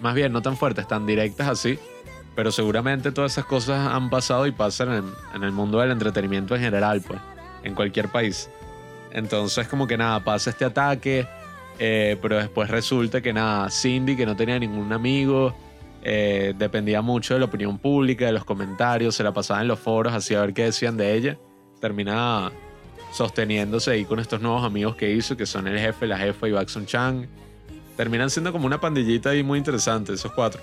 más 0.00 0.14
bien 0.14 0.32
no 0.32 0.40
tan 0.40 0.56
fuertes, 0.56 0.88
tan 0.88 1.06
directas 1.06 1.48
así. 1.48 1.78
Pero 2.34 2.52
seguramente 2.52 3.12
todas 3.12 3.32
esas 3.32 3.44
cosas 3.44 3.92
han 3.92 4.08
pasado 4.08 4.46
y 4.46 4.52
pasan 4.52 5.12
en, 5.34 5.42
el 5.42 5.52
mundo 5.52 5.80
del 5.80 5.90
entretenimiento 5.90 6.54
en 6.54 6.62
general, 6.62 7.02
pues, 7.06 7.20
en 7.64 7.74
cualquier 7.74 8.08
país. 8.08 8.48
Entonces 9.12 9.68
como 9.68 9.86
que 9.86 9.98
nada, 9.98 10.20
pasa 10.24 10.50
este 10.50 10.64
ataque, 10.64 11.26
eh, 11.78 12.16
pero 12.22 12.36
después 12.36 12.70
resulta 12.70 13.20
que 13.20 13.32
nada, 13.32 13.68
Cindy, 13.68 14.16
que 14.16 14.24
no 14.24 14.36
tenía 14.36 14.58
ningún 14.58 14.92
amigo, 14.92 15.54
eh, 16.02 16.54
dependía 16.56 17.02
mucho 17.02 17.34
de 17.34 17.40
la 17.40 17.46
opinión 17.46 17.78
pública, 17.78 18.26
de 18.26 18.32
los 18.32 18.44
comentarios, 18.44 19.16
se 19.16 19.22
la 19.22 19.32
pasaba 19.32 19.60
en 19.60 19.68
los 19.68 19.78
foros 19.78 20.14
así 20.14 20.34
a 20.34 20.40
ver 20.40 20.54
qué 20.54 20.64
decían 20.64 20.96
de 20.96 21.14
ella. 21.14 21.38
Termina 21.80 22.52
sosteniéndose 23.12 23.90
ahí 23.90 24.04
con 24.04 24.20
estos 24.20 24.40
nuevos 24.40 24.64
amigos 24.64 24.94
que 24.96 25.10
hizo, 25.12 25.36
que 25.36 25.46
son 25.46 25.66
el 25.66 25.78
jefe, 25.78 26.06
la 26.06 26.18
jefa 26.18 26.48
y 26.48 26.52
Baxon 26.52 26.86
Chang. 26.86 27.26
Terminan 28.00 28.30
siendo 28.30 28.50
como 28.50 28.64
una 28.64 28.80
pandillita 28.80 29.28
ahí 29.28 29.42
muy 29.42 29.58
interesante, 29.58 30.14
esos 30.14 30.32
cuatro. 30.32 30.62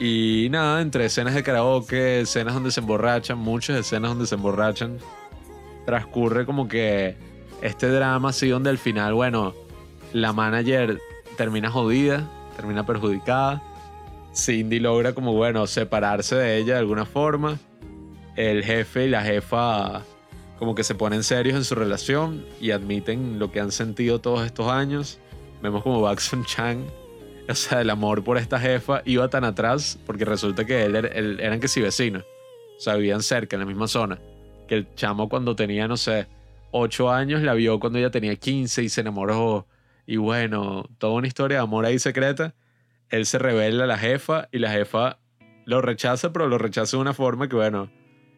Y 0.00 0.48
nada, 0.50 0.82
entre 0.82 1.04
escenas 1.04 1.34
de 1.34 1.44
karaoke, 1.44 2.22
escenas 2.22 2.52
donde 2.52 2.72
se 2.72 2.80
emborrachan, 2.80 3.38
muchas 3.38 3.78
escenas 3.78 4.10
donde 4.10 4.26
se 4.26 4.34
emborrachan, 4.34 4.98
transcurre 5.84 6.44
como 6.44 6.66
que 6.66 7.16
este 7.62 7.86
drama 7.86 8.30
así 8.30 8.48
donde 8.48 8.70
al 8.70 8.78
final, 8.78 9.14
bueno, 9.14 9.54
la 10.12 10.32
manager 10.32 10.98
termina 11.36 11.70
jodida, 11.70 12.28
termina 12.56 12.84
perjudicada. 12.84 13.62
Cindy 14.34 14.80
logra 14.80 15.12
como, 15.12 15.32
bueno, 15.32 15.64
separarse 15.68 16.34
de 16.34 16.56
ella 16.56 16.72
de 16.72 16.80
alguna 16.80 17.06
forma. 17.06 17.56
El 18.34 18.64
jefe 18.64 19.04
y 19.04 19.10
la 19.10 19.22
jefa 19.22 20.02
como 20.58 20.74
que 20.74 20.82
se 20.82 20.96
ponen 20.96 21.22
serios 21.22 21.56
en 21.56 21.62
su 21.62 21.76
relación 21.76 22.44
y 22.60 22.72
admiten 22.72 23.38
lo 23.38 23.52
que 23.52 23.60
han 23.60 23.70
sentido 23.70 24.20
todos 24.20 24.44
estos 24.44 24.66
años. 24.66 25.20
Vemos 25.62 25.82
como 25.82 26.00
Baxon 26.02 26.44
Chang, 26.44 26.84
o 27.48 27.54
sea, 27.54 27.80
el 27.80 27.90
amor 27.90 28.22
por 28.24 28.38
esta 28.38 28.58
jefa 28.58 29.02
iba 29.04 29.28
tan 29.28 29.44
atrás 29.44 29.98
porque 30.06 30.24
resulta 30.24 30.64
que 30.64 30.84
él, 30.84 30.96
era- 30.96 31.08
él- 31.08 31.38
eran 31.40 31.60
que 31.60 31.68
sí 31.68 31.80
vecinos. 31.80 32.24
O 32.76 32.80
sea, 32.80 32.94
vivían 32.96 33.22
cerca, 33.22 33.56
en 33.56 33.60
la 33.60 33.66
misma 33.66 33.88
zona. 33.88 34.18
Que 34.68 34.74
el 34.74 34.94
chamo 34.94 35.28
cuando 35.28 35.56
tenía, 35.56 35.88
no 35.88 35.96
sé, 35.96 36.26
8 36.72 37.10
años 37.10 37.40
la 37.42 37.54
vio 37.54 37.80
cuando 37.80 37.98
ella 37.98 38.10
tenía 38.10 38.36
15 38.36 38.82
y 38.82 38.88
se 38.88 39.00
enamoró. 39.00 39.66
Y 40.06 40.18
bueno, 40.18 40.84
toda 40.98 41.14
una 41.14 41.26
historia 41.26 41.58
de 41.58 41.62
amor 41.62 41.86
ahí 41.86 41.98
secreta. 41.98 42.54
Él 43.08 43.24
se 43.26 43.38
revela 43.38 43.84
a 43.84 43.86
la 43.86 43.96
jefa 43.98 44.48
y 44.52 44.58
la 44.58 44.70
jefa 44.70 45.18
lo 45.64 45.80
rechaza, 45.80 46.32
pero 46.32 46.48
lo 46.48 46.58
rechaza 46.58 46.96
de 46.96 47.00
una 47.00 47.14
forma 47.14 47.48
que, 47.48 47.56
bueno, 47.56 47.90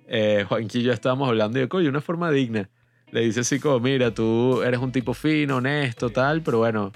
eh, 0.07 0.45
Juanqui 0.49 0.79
y 0.81 0.83
yo 0.85 0.93
estábamos 0.93 1.29
hablando 1.29 1.59
y 1.59 1.63
yo, 1.63 1.69
coño, 1.69 1.89
una 1.89 2.01
forma 2.01 2.31
digna. 2.31 2.71
Le 3.11 3.23
dice 3.23 3.41
así 3.41 3.59
como, 3.59 3.81
mira, 3.81 4.13
tú 4.15 4.63
eres 4.63 4.81
un 4.81 4.93
tipo 4.93 5.15
fino, 5.15 5.57
honesto, 5.57 6.11
tal, 6.11 6.43
pero 6.43 6.59
bueno, 6.59 6.93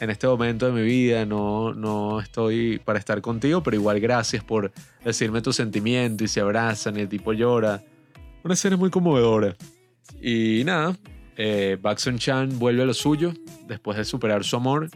en 0.00 0.10
este 0.10 0.26
momento 0.26 0.66
de 0.66 0.72
mi 0.72 0.82
vida 0.82 1.24
no, 1.26 1.74
no 1.74 2.20
estoy 2.20 2.78
para 2.78 2.98
estar 2.98 3.20
contigo, 3.20 3.62
pero 3.62 3.76
igual 3.76 4.00
gracias 4.00 4.44
por 4.44 4.72
decirme 5.04 5.42
tu 5.42 5.52
sentimiento 5.52 6.24
y 6.24 6.28
se 6.28 6.40
abrazan 6.40 6.96
y 6.96 7.00
el 7.00 7.08
tipo 7.08 7.32
llora. 7.32 7.82
Una 8.44 8.54
escena 8.54 8.76
muy 8.76 8.90
conmovedora. 8.90 9.56
Y 10.20 10.62
nada, 10.64 10.96
eh, 11.36 11.76
Baxon 11.80 12.18
Chan 12.18 12.58
vuelve 12.58 12.82
a 12.82 12.86
lo 12.86 12.94
suyo 12.94 13.32
después 13.66 13.96
de 13.96 14.04
superar 14.04 14.44
su 14.44 14.56
amor. 14.56 14.88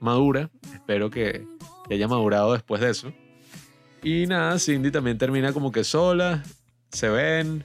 Madura, 0.00 0.50
espero 0.72 1.10
que, 1.10 1.46
haya 1.90 2.08
madurado 2.08 2.54
después 2.54 2.80
de 2.80 2.90
eso. 2.90 3.12
Y 4.02 4.26
nada, 4.26 4.58
Cindy 4.58 4.90
también 4.90 5.18
termina 5.18 5.52
como 5.52 5.70
que 5.70 5.84
sola, 5.84 6.42
se 6.90 7.08
ven 7.08 7.64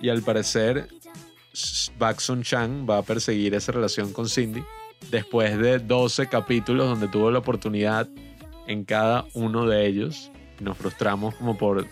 y 0.00 0.08
al 0.08 0.22
parecer 0.22 0.88
Baxon 1.98 2.42
Chan 2.42 2.86
va 2.88 2.98
a 2.98 3.02
perseguir 3.02 3.54
esa 3.54 3.72
relación 3.72 4.12
con 4.12 4.28
Cindy 4.28 4.62
después 5.10 5.58
de 5.58 5.78
12 5.78 6.28
capítulos 6.28 6.88
donde 6.88 7.08
tuvo 7.08 7.30
la 7.30 7.38
oportunidad 7.38 8.08
en 8.66 8.84
cada 8.84 9.26
uno 9.34 9.66
de 9.66 9.86
ellos. 9.86 10.30
Nos 10.60 10.76
frustramos 10.76 11.34
como 11.36 11.56
por 11.58 11.86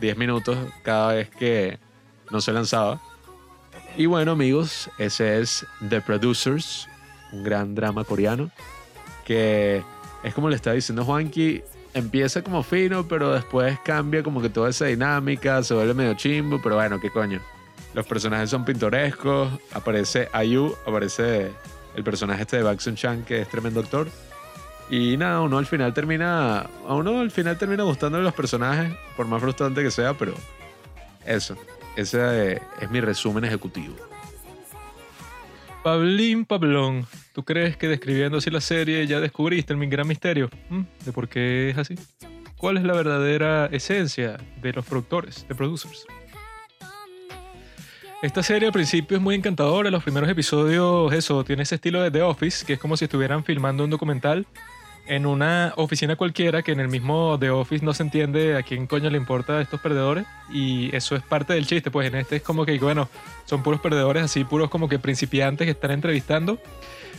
10 0.00 0.16
minutos 0.16 0.56
cada 0.82 1.14
vez 1.14 1.30
que 1.30 1.78
no 2.30 2.40
se 2.40 2.52
lanzaba. 2.52 3.00
Y 3.96 4.06
bueno 4.06 4.32
amigos, 4.32 4.90
ese 4.98 5.40
es 5.40 5.66
The 5.88 6.00
Producers, 6.00 6.88
un 7.32 7.44
gran 7.44 7.74
drama 7.74 8.04
coreano 8.04 8.50
que 9.24 9.82
es 10.22 10.34
como 10.34 10.48
le 10.48 10.56
estaba 10.56 10.74
diciendo 10.74 11.04
Juanqui, 11.04 11.62
empieza 11.94 12.42
como 12.42 12.62
fino, 12.62 13.06
pero 13.06 13.32
después 13.32 13.78
cambia 13.84 14.22
como 14.22 14.40
que 14.40 14.48
toda 14.48 14.70
esa 14.70 14.86
dinámica, 14.86 15.62
se 15.62 15.74
vuelve 15.74 15.94
medio 15.94 16.14
chimbo, 16.14 16.60
pero 16.62 16.76
bueno, 16.76 17.00
qué 17.00 17.10
coño. 17.10 17.40
Los 17.94 18.06
personajes 18.06 18.50
son 18.50 18.64
pintorescos, 18.64 19.48
aparece 19.72 20.28
Ayu, 20.32 20.74
aparece 20.86 21.52
el 21.94 22.04
personaje 22.04 22.42
este 22.42 22.58
de 22.58 22.62
Baxon 22.62 22.96
Chan, 22.96 23.24
que 23.24 23.42
es 23.42 23.48
tremendo 23.48 23.80
actor. 23.80 24.08
Y 24.90 25.16
nada, 25.16 25.40
uno 25.40 25.58
al 25.58 25.66
final 25.66 25.94
termina, 25.94 26.60
a 26.60 26.94
uno 26.94 27.20
al 27.20 27.30
final 27.30 27.56
termina 27.56 27.84
gustándole 27.84 28.22
los 28.22 28.34
personajes, 28.34 28.92
por 29.16 29.26
más 29.26 29.40
frustrante 29.40 29.82
que 29.82 29.90
sea, 29.90 30.14
pero 30.14 30.34
eso, 31.24 31.56
ese 31.96 32.60
es 32.80 32.90
mi 32.90 33.00
resumen 33.00 33.44
ejecutivo. 33.44 33.94
Pablín 35.82 36.46
Pablón, 36.46 37.06
¿tú 37.34 37.44
crees 37.44 37.76
que 37.76 37.88
describiendo 37.88 38.38
así 38.38 38.50
la 38.50 38.60
serie 38.60 39.06
ya 39.06 39.20
descubriste 39.20 39.74
el 39.74 39.88
gran 39.88 40.08
misterio 40.08 40.48
¿Mm? 40.70 40.82
de 41.04 41.12
por 41.12 41.28
qué 41.28 41.70
es 41.70 41.78
así? 41.78 41.94
¿Cuál 42.56 42.78
es 42.78 42.84
la 42.84 42.94
verdadera 42.94 43.66
esencia 43.66 44.38
de 44.62 44.72
los 44.72 44.86
productores, 44.86 45.46
de 45.46 45.54
producers? 45.54 46.06
Esta 48.24 48.42
serie 48.42 48.68
al 48.68 48.72
principio 48.72 49.18
es 49.18 49.22
muy 49.22 49.34
encantadora, 49.34 49.90
los 49.90 50.02
primeros 50.02 50.30
episodios, 50.30 51.12
eso, 51.12 51.44
tiene 51.44 51.64
ese 51.64 51.74
estilo 51.74 52.00
de 52.00 52.10
The 52.10 52.22
Office, 52.22 52.64
que 52.64 52.72
es 52.72 52.78
como 52.78 52.96
si 52.96 53.04
estuvieran 53.04 53.44
filmando 53.44 53.84
un 53.84 53.90
documental 53.90 54.46
en 55.06 55.26
una 55.26 55.74
oficina 55.76 56.16
cualquiera, 56.16 56.62
que 56.62 56.72
en 56.72 56.80
el 56.80 56.88
mismo 56.88 57.36
The 57.38 57.50
Office 57.50 57.84
no 57.84 57.92
se 57.92 58.02
entiende 58.02 58.56
a 58.56 58.62
quién 58.62 58.86
coño 58.86 59.10
le 59.10 59.18
importa 59.18 59.58
a 59.58 59.60
estos 59.60 59.78
perdedores, 59.78 60.24
y 60.50 60.88
eso 60.96 61.16
es 61.16 61.22
parte 61.22 61.52
del 61.52 61.66
chiste, 61.66 61.90
pues 61.90 62.08
en 62.08 62.14
este 62.14 62.36
es 62.36 62.42
como 62.42 62.64
que, 62.64 62.78
bueno, 62.78 63.10
son 63.44 63.62
puros 63.62 63.82
perdedores, 63.82 64.22
así 64.22 64.42
puros 64.42 64.70
como 64.70 64.88
que 64.88 64.98
principiantes 64.98 65.66
que 65.66 65.72
están 65.72 65.90
entrevistando. 65.90 66.58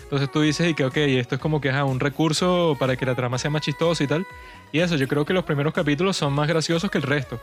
Entonces 0.05 0.31
tú 0.31 0.41
dices 0.41 0.67
y 0.67 0.73
que, 0.73 0.85
ok, 0.85 0.97
esto 0.97 1.35
es 1.35 1.41
como 1.41 1.61
que 1.61 1.69
es 1.69 1.75
un 1.75 1.99
recurso 1.99 2.75
para 2.79 2.95
que 2.95 3.05
la 3.05 3.13
trama 3.13 3.37
sea 3.37 3.51
más 3.51 3.61
chistosa 3.61 4.03
y 4.03 4.07
tal. 4.07 4.25
Y 4.71 4.79
eso, 4.79 4.95
yo 4.95 5.07
creo 5.07 5.23
que 5.23 5.33
los 5.33 5.43
primeros 5.43 5.71
capítulos 5.71 6.17
son 6.17 6.33
más 6.33 6.47
graciosos 6.47 6.89
que 6.89 6.97
el 6.97 7.03
resto. 7.03 7.39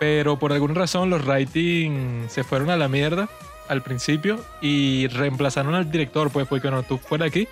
Pero 0.00 0.38
por 0.38 0.52
alguna 0.52 0.74
razón 0.74 1.10
los 1.10 1.24
writing 1.24 2.28
se 2.28 2.42
fueron 2.42 2.70
a 2.70 2.76
la 2.76 2.88
mierda 2.88 3.28
al 3.68 3.82
principio 3.82 4.40
y 4.60 5.06
reemplazaron 5.06 5.76
al 5.76 5.92
director, 5.92 6.32
pues 6.32 6.48
fue 6.48 6.60
que 6.60 6.72
no, 6.72 6.82
tú 6.82 6.98
fuera 6.98 7.26
aquí 7.26 7.46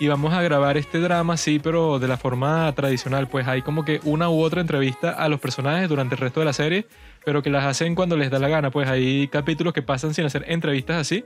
y 0.00 0.08
vamos 0.08 0.32
a 0.32 0.40
grabar 0.40 0.78
este 0.78 0.98
drama 0.98 1.34
así, 1.34 1.58
pero 1.58 1.98
de 1.98 2.08
la 2.08 2.16
forma 2.16 2.72
tradicional. 2.74 3.28
Pues 3.28 3.46
hay 3.46 3.60
como 3.60 3.84
que 3.84 4.00
una 4.04 4.30
u 4.30 4.40
otra 4.40 4.62
entrevista 4.62 5.10
a 5.10 5.28
los 5.28 5.40
personajes 5.40 5.90
durante 5.90 6.14
el 6.14 6.20
resto 6.22 6.40
de 6.40 6.46
la 6.46 6.54
serie, 6.54 6.86
pero 7.22 7.42
que 7.42 7.50
las 7.50 7.66
hacen 7.66 7.94
cuando 7.94 8.16
les 8.16 8.30
da 8.30 8.38
la 8.38 8.48
gana. 8.48 8.70
Pues 8.70 8.88
hay 8.88 9.28
capítulos 9.28 9.74
que 9.74 9.82
pasan 9.82 10.14
sin 10.14 10.24
hacer 10.24 10.46
entrevistas 10.48 10.96
así. 10.96 11.22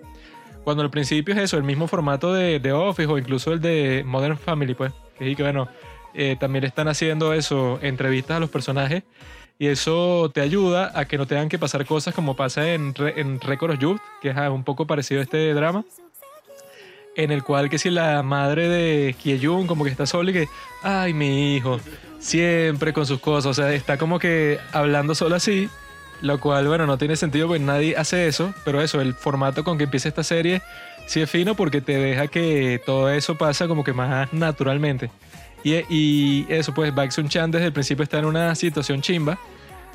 Cuando 0.64 0.83
al 0.83 0.90
principio 0.90 1.35
es 1.35 1.40
eso, 1.40 1.57
el 1.57 1.62
mismo 1.62 1.87
formato 1.87 2.35
de, 2.35 2.59
de 2.59 2.72
Office 2.72 3.07
o 3.07 3.16
incluso 3.16 3.53
el 3.53 3.61
de 3.61 4.03
Modern 4.05 4.37
Family, 4.37 4.74
pues. 4.74 4.92
Que, 5.20 5.37
que 5.37 5.42
bueno, 5.44 5.68
eh, 6.12 6.37
también 6.40 6.64
están 6.64 6.88
haciendo 6.88 7.33
eso, 7.33 7.79
entrevistas 7.81 8.38
a 8.38 8.40
los 8.40 8.50
personajes. 8.50 9.05
Y 9.59 9.69
eso 9.69 10.31
te 10.35 10.40
ayuda 10.40 10.90
a 10.99 11.05
que 11.05 11.17
no 11.17 11.27
tengan 11.27 11.49
que 11.49 11.59
pasar 11.59 11.87
cosas 11.87 12.12
como 12.14 12.35
pasa 12.35 12.73
en, 12.73 12.95
Re- 12.95 13.21
en 13.21 13.40
Record 13.40 13.79
Youth, 13.79 14.01
que 14.21 14.31
es 14.31 14.37
ah, 14.37 14.51
un 14.51 14.64
poco 14.64 14.87
parecido 14.87 15.21
a 15.21 15.25
este 15.25 15.55
drama, 15.55 15.85
en 17.17 17.31
el 17.31 17.45
cual 17.45 17.71
que 17.71 17.79
si 17.79 17.90
la 17.90 18.23
madre 18.25 18.69
de 18.69 19.14
Kyejun 19.23 19.69
como 19.69 19.85
que 19.85 19.90
está 19.90 20.07
sola 20.07 20.31
y 20.31 20.35
que, 20.35 20.49
ay, 20.83 21.14
mi 21.14 21.55
hijo, 21.55 21.79
siempre 22.19 22.93
con 22.93 23.07
sus 23.07 23.21
cosas, 23.21 23.51
o 23.51 23.55
sea, 23.55 23.73
está 23.73 23.97
como 23.97 24.19
que 24.19 24.59
hablando 24.73 25.14
solo 25.14 25.37
así, 25.37 25.69
lo 26.21 26.40
cual, 26.40 26.67
bueno, 26.67 26.87
no 26.87 26.99
tiene 26.99 27.14
sentido 27.14 27.47
porque 27.47 27.62
nadie 27.62 27.97
hace 27.97 28.27
eso, 28.27 28.53
pero 28.64 28.83
eso, 28.83 29.01
el 29.01 29.14
formato 29.14 29.62
con 29.62 29.79
que 29.79 29.85
empieza 29.85 30.09
esta 30.09 30.25
serie 30.25 30.62
sí 31.07 31.21
es 31.21 31.31
fino 31.31 31.55
porque 31.55 31.81
te 31.81 31.97
deja 31.97 32.27
que 32.27 32.81
todo 32.85 33.09
eso 33.11 33.37
pasa 33.37 33.69
como 33.69 33.85
que 33.85 33.93
más 33.93 34.33
naturalmente. 34.33 35.11
Y, 35.64 35.83
y 35.88 36.46
eso, 36.48 36.72
pues, 36.72 36.94
Baek 36.94 37.11
Sun 37.11 37.29
Chan 37.29 37.50
desde 37.50 37.66
el 37.66 37.72
principio 37.72 38.05
está 38.05 38.20
en 38.20 38.27
una 38.27 38.55
situación 38.55 39.00
chimba. 39.00 39.38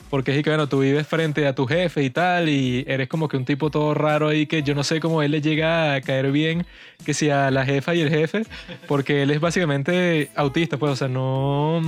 Porque 0.10 0.36
es 0.36 0.43
que, 0.43 0.49
bueno, 0.49 0.67
tú 0.67 0.79
vives 0.79 1.05
frente 1.05 1.45
a 1.45 1.53
tu 1.53 1.67
jefe 1.67 2.03
y 2.03 2.10
tal, 2.10 2.49
y 2.49 2.84
eres 2.88 3.08
como 3.08 3.27
que 3.27 3.38
un 3.38 3.45
tipo 3.45 3.69
todo 3.69 3.93
raro 3.93 4.29
ahí 4.29 4.47
que 4.47 4.63
yo 4.63 4.73
no 4.73 4.84
sé 4.84 4.99
cómo 4.99 5.21
él 5.21 5.29
le 5.29 5.39
llega 5.39 5.93
a 5.93 6.01
caer 6.01 6.32
bien, 6.32 6.65
que 7.05 7.13
si 7.13 7.29
a 7.29 7.51
la 7.51 7.63
jefa 7.63 7.93
y 7.93 8.01
el 8.01 8.10
jefe, 8.10 8.41
porque 8.88 9.21
él 9.21 9.29
es 9.29 9.39
básicamente 9.39 10.32
autista, 10.36 10.77
pues, 10.77 10.93
o 10.93 10.95
sea, 10.95 11.08
no, 11.08 11.79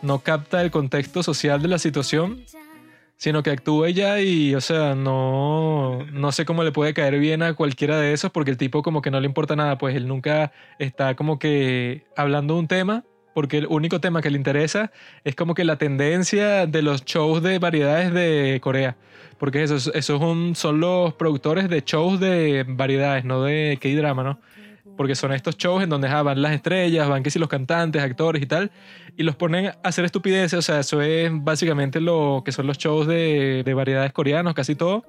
no 0.00 0.18
capta 0.20 0.62
el 0.62 0.70
contexto 0.70 1.22
social 1.22 1.60
de 1.60 1.68
la 1.68 1.78
situación, 1.78 2.40
sino 3.16 3.42
que 3.42 3.50
actúa 3.50 3.90
ya 3.90 4.20
y, 4.20 4.54
o 4.54 4.60
sea, 4.60 4.94
no, 4.94 6.04
no 6.12 6.32
sé 6.32 6.44
cómo 6.44 6.62
le 6.64 6.72
puede 6.72 6.94
caer 6.94 7.18
bien 7.18 7.42
a 7.42 7.54
cualquiera 7.54 7.98
de 7.98 8.12
esos, 8.12 8.30
porque 8.30 8.50
el 8.50 8.56
tipo 8.56 8.82
como 8.82 9.02
que 9.02 9.10
no 9.10 9.20
le 9.20 9.26
importa 9.26 9.56
nada, 9.56 9.78
pues 9.78 9.96
él 9.96 10.06
nunca 10.06 10.52
está 10.78 11.14
como 11.16 11.38
que 11.38 12.04
hablando 12.16 12.54
de 12.54 12.60
un 12.60 12.68
tema, 12.68 13.04
porque 13.34 13.58
el 13.58 13.66
único 13.68 14.00
tema 14.00 14.22
que 14.22 14.30
le 14.30 14.36
interesa 14.38 14.92
es 15.24 15.34
como 15.34 15.54
que 15.54 15.64
la 15.64 15.76
tendencia 15.76 16.66
de 16.66 16.82
los 16.82 17.04
shows 17.04 17.42
de 17.42 17.58
variedades 17.58 18.12
de 18.12 18.58
Corea. 18.62 18.96
Porque 19.38 19.62
eso, 19.62 19.76
eso 19.76 19.92
es 19.92 20.10
un- 20.10 20.54
son 20.56 20.80
los 20.80 21.12
productores 21.14 21.68
de 21.68 21.82
shows 21.82 22.18
de 22.20 22.64
variedades, 22.66 23.24
no 23.26 23.42
de 23.42 23.78
K-drama, 23.80 24.22
¿no? 24.22 24.40
Porque 24.96 25.14
son 25.14 25.32
estos 25.32 25.56
shows 25.58 25.82
en 25.82 25.90
donde 25.90 26.08
ah, 26.08 26.22
van 26.22 26.40
las 26.40 26.52
estrellas, 26.52 27.08
van 27.08 27.22
que 27.22 27.30
si 27.30 27.38
los 27.38 27.48
cantantes, 27.48 28.02
actores 28.02 28.42
y 28.42 28.46
tal, 28.46 28.70
y 29.16 29.22
los 29.22 29.36
ponen 29.36 29.66
a 29.66 29.76
hacer 29.82 30.04
estupideces. 30.04 30.58
O 30.58 30.62
sea, 30.62 30.80
eso 30.80 31.02
es 31.02 31.30
básicamente 31.32 32.00
lo 32.00 32.42
que 32.44 32.52
son 32.52 32.66
los 32.66 32.78
shows 32.78 33.06
de, 33.06 33.62
de 33.64 33.74
variedades 33.74 34.12
coreanos, 34.12 34.54
casi 34.54 34.74
todo. 34.74 35.04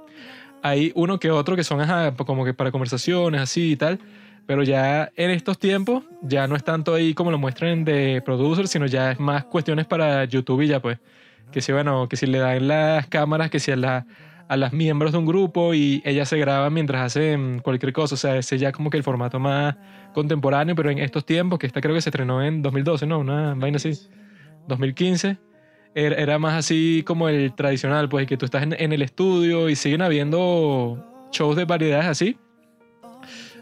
Hay 0.64 0.92
uno 0.96 1.20
que 1.20 1.32
otro 1.32 1.56
que 1.56 1.64
son 1.64 1.80
ajá, 1.82 2.14
como 2.16 2.44
que 2.44 2.54
para 2.54 2.72
conversaciones 2.72 3.40
así 3.42 3.72
y 3.72 3.76
tal. 3.76 4.00
Pero 4.46 4.64
ya 4.64 5.12
en 5.18 5.30
estos 5.32 5.60
tiempos, 5.60 6.04
ya 6.22 6.48
no 6.48 6.56
es 6.56 6.64
tanto 6.64 6.94
ahí 6.94 7.14
como 7.14 7.32
lo 7.32 7.38
muestran 7.38 7.84
de 7.84 8.22
producer, 8.24 8.68
sino 8.70 8.86
ya 8.86 9.12
es 9.12 9.20
más 9.20 9.44
cuestiones 9.46 9.86
para 9.86 10.24
YouTube 10.26 10.62
y 10.62 10.68
ya 10.68 10.80
pues. 10.82 11.00
Que 11.52 11.62
si, 11.62 11.72
bueno, 11.74 12.08
que 12.10 12.16
si 12.18 12.28
le 12.28 12.40
dan 12.40 12.68
las 12.68 13.08
cámaras, 13.08 13.50
que 13.50 13.60
si 13.60 13.72
a, 13.72 13.76
la- 13.76 14.06
a 14.48 14.58
las 14.58 14.74
miembros 14.74 15.12
de 15.12 15.18
un 15.18 15.26
grupo 15.26 15.74
y 15.74 16.02
ellas 16.06 16.30
se 16.30 16.38
graban 16.38 16.74
mientras 16.74 17.02
hacen 17.02 17.60
cualquier 17.60 17.94
cosa. 17.94 18.16
O 18.16 18.18
sea, 18.18 18.38
ese 18.38 18.58
ya 18.58 18.72
como 18.72 18.90
que 18.90 18.98
el 18.98 19.04
formato 19.04 19.40
más 19.40 19.76
contemporáneo, 20.14 20.76
pero 20.76 20.90
en 20.90 21.00
estos 21.00 21.26
tiempos, 21.26 21.60
que 21.60 21.68
esta 21.68 21.82
creo 21.82 21.94
que 21.94 22.02
se 22.02 22.10
estrenó 22.10 22.44
en 22.44 22.62
2012, 22.62 23.06
¿no? 23.06 23.20
Una 23.20 23.54
vaina 23.56 23.78
así. 23.78 23.92
2015. 24.68 25.38
Era, 25.96 26.16
era 26.16 26.40
más 26.40 26.54
así 26.54 27.04
como 27.06 27.30
el 27.30 27.54
tradicional, 27.56 28.10
pues, 28.10 28.28
que 28.28 28.38
tú 28.38 28.46
estás 28.46 28.64
en, 28.64 28.76
en 28.78 28.94
el 28.94 29.02
estudio 29.02 29.70
y 29.70 29.76
siguen 29.76 30.02
habiendo 30.02 31.30
shows 31.32 31.56
de 31.56 31.66
variedades 31.66 32.08
así 32.08 32.38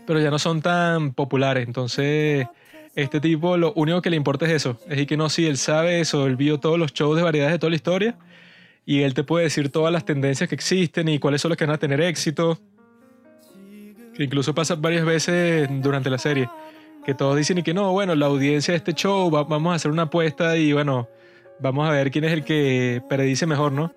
pero 0.06 0.20
ya 0.20 0.30
no 0.30 0.40
son 0.40 0.62
tan 0.62 1.14
populares. 1.14 1.68
Entonces, 1.68 2.48
este 2.96 3.20
tipo 3.20 3.58
lo 3.58 3.74
único 3.74 4.02
que 4.02 4.10
le 4.10 4.16
importa 4.16 4.46
es 4.46 4.52
eso. 4.52 4.78
Es 4.84 4.90
decir, 4.90 5.08
que 5.08 5.18
no, 5.18 5.30
si 5.30 5.46
él 5.46 5.58
sabe 5.58 6.00
eso, 6.00 6.26
él 6.28 6.36
vio 6.36 6.60
todos 6.60 6.80
los 6.80 6.94
shows 6.94 7.18
de 7.18 7.24
variedades 7.24 7.54
de 7.54 7.60
toda 7.60 7.70
la 7.70 7.76
historia 7.76 8.18
y 8.86 9.02
él 9.02 9.14
te 9.14 9.24
puede 9.24 9.46
decir 9.46 9.70
todas 9.72 9.92
las 9.92 10.06
tendencias 10.06 10.48
que 10.50 10.56
existen 10.56 11.08
y 11.10 11.20
cuáles 11.20 11.42
son 11.42 11.50
los 11.50 11.58
que 11.58 11.66
van 11.66 11.76
a 11.76 11.80
tener 11.80 12.02
éxito. 12.02 12.60
Que 14.16 14.24
incluso 14.24 14.54
pasa 14.56 14.76
varias 14.76 15.06
veces 15.06 15.68
durante 15.82 16.10
la 16.10 16.18
serie. 16.18 16.50
Que 17.06 17.14
todos 17.14 17.36
dicen 17.36 17.58
y 17.58 17.64
que 17.64 17.74
no, 17.74 17.92
bueno, 17.92 18.16
la 18.16 18.28
audiencia 18.28 18.72
de 18.72 18.78
este 18.78 18.94
show, 18.94 19.30
va- 19.30 19.44
vamos 19.44 19.74
a 19.74 19.76
hacer 19.76 19.92
una 19.92 20.04
apuesta 20.04 20.58
y 20.58 20.72
bueno, 20.74 21.08
vamos 21.60 21.88
a 21.88 21.92
ver 21.92 22.12
quién 22.12 22.24
es 22.26 22.32
el 22.34 22.44
que 22.44 23.02
predice 23.10 23.46
mejor, 23.46 23.72
¿no? 23.72 23.94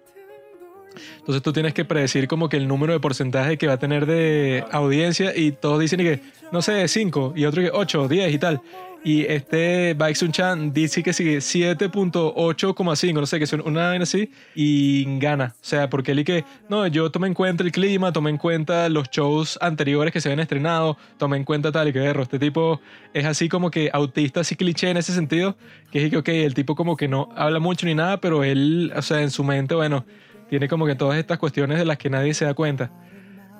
Entonces 1.18 1.42
tú 1.42 1.52
tienes 1.52 1.74
que 1.74 1.84
predecir 1.84 2.28
como 2.28 2.48
que 2.48 2.56
el 2.56 2.68
número 2.68 2.92
de 2.92 3.00
porcentaje 3.00 3.58
que 3.58 3.66
va 3.66 3.74
a 3.74 3.78
tener 3.78 4.06
de 4.06 4.64
audiencia 4.70 5.37
y 5.37 5.52
todos 5.52 5.80
dicen 5.80 6.00
que, 6.00 6.20
no 6.52 6.62
sé, 6.62 6.87
5 6.87 7.34
y 7.37 7.44
otro 7.44 7.62
que 7.62 7.70
8, 7.72 8.08
10 8.08 8.34
y 8.34 8.38
tal. 8.38 8.61
Y 9.04 9.22
este 9.26 9.94
Baek 9.94 10.16
Sun 10.16 10.32
Chan 10.32 10.72
dice 10.72 11.02
que 11.02 11.12
sigue 11.12 11.38
7.8,5, 11.38 13.14
no 13.14 13.26
sé, 13.26 13.38
que 13.38 13.44
es 13.44 13.52
una 13.52 13.88
vaina 13.88 14.02
así, 14.02 14.30
y 14.54 15.18
gana. 15.18 15.54
O 15.54 15.64
sea, 15.64 15.88
porque 15.88 16.12
él 16.12 16.20
y 16.20 16.24
que, 16.24 16.44
no, 16.68 16.87
yo 16.88 17.11
tomé 17.11 17.28
en 17.28 17.34
cuenta 17.34 17.62
el 17.62 17.70
clima, 17.70 18.12
tomé 18.12 18.30
en 18.30 18.38
cuenta 18.38 18.88
los 18.88 19.08
shows 19.11 19.58
anteriores 19.61 20.12
que 20.12 20.20
se 20.20 20.28
habían 20.28 20.40
estrenado, 20.40 20.96
tomé 21.16 21.37
en 21.37 21.44
cuenta 21.44 21.70
tal 21.70 21.88
y 21.88 21.92
que 21.92 22.00
erro. 22.00 22.24
Este 22.24 22.38
tipo 22.38 22.80
es 23.14 23.24
así 23.24 23.48
como 23.48 23.70
que 23.70 23.88
autista, 23.92 24.40
así 24.40 24.56
cliché 24.56 24.90
en 24.90 24.96
ese 24.96 25.12
sentido, 25.12 25.56
que 25.92 26.04
es 26.04 26.11
que, 26.11 26.16
ok, 26.16 26.28
el 26.28 26.54
tipo 26.54 26.74
como 26.74 26.96
que 26.96 27.06
no 27.06 27.28
habla 27.37 27.61
mucho 27.61 27.87
ni 27.87 27.94
nada, 27.94 28.20
pero 28.20 28.42
él, 28.42 28.92
o 28.96 29.02
sea, 29.02 29.22
en 29.22 29.30
su 29.30 29.44
mente, 29.44 29.76
bueno, 29.76 30.04
tiene 30.48 30.68
como 30.68 30.87
que 30.87 30.94
todas 30.94 31.18
estas 31.18 31.38
cuestiones 31.38 31.78
de 31.78 31.84
las 31.84 31.98
que 31.98 32.11
nadie 32.11 32.34
se 32.34 32.44
da 32.44 32.54
cuenta. 32.54 32.90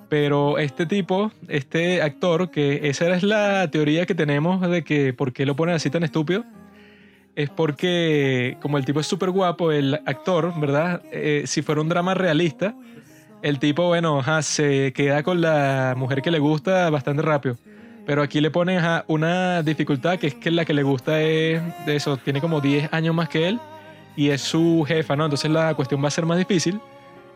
Pero 0.09 0.59
este 0.59 0.87
tipo, 0.87 1.31
este 1.49 2.01
actor, 2.01 2.51
que 2.51 2.89
esa 2.89 3.15
es 3.15 3.23
la 3.23 3.71
teoría 3.71 4.07
que 4.07 4.15
tenemos 4.15 4.69
de 4.69 4.83
que 4.83 5.13
por 5.13 5.33
qué 5.33 5.45
lo 5.45 5.55
ponen 5.55 5.75
así 5.75 5.91
tan 5.91 6.03
estúpido, 6.03 6.45
es 7.37 7.51
porque 7.51 8.57
como 8.61 8.79
el 8.79 8.85
tipo 8.85 9.01
es 9.01 9.07
súper 9.07 9.31
guapo, 9.31 9.71
el 9.71 10.01
actor, 10.07 10.59
¿verdad? 10.59 11.03
Eh, 11.13 11.43
si 11.47 11.63
fuera 11.63 11.83
un 11.83 11.89
drama 11.89 12.15
realista, 12.15 12.75
el 13.43 13.59
tipo, 13.59 13.87
bueno, 13.87 14.19
ajá, 14.21 14.43
se 14.43 14.93
queda 14.95 15.23
con 15.23 15.41
la 15.41 15.95
mujer 15.97 16.23
que 16.23 16.31
le 16.31 16.39
gusta 16.39 16.89
bastante 16.91 17.23
rápido. 17.23 17.57
Pero 18.07 18.23
aquí 18.23 18.41
le 18.41 18.51
ponen 18.51 18.79
ajá, 18.79 19.05
una 19.09 19.63
dificultad 19.63 20.19
que 20.19 20.29
es 20.29 20.35
que 20.35 20.51
la 20.51 20.65
que 20.65 20.73
le 20.73 20.83
gusta 20.83 21.21
es 21.21 21.61
de 21.85 21.97
eso, 21.97 22.17
tiene 22.17 22.41
como 22.41 22.63
10 22.63 22.89
años 22.93 23.15
más 23.15 23.29
que 23.29 23.49
él 23.49 23.61
y 24.19 24.31
es 24.31 24.41
su 24.41 24.85
jefa, 24.85 25.15
¿no? 25.15 25.27
Entonces 25.27 25.49
la 25.49 25.73
cuestión 25.75 26.03
va 26.03 26.09
a 26.09 26.11
ser 26.11 26.27
más 26.27 26.39
difícil. 26.39 26.81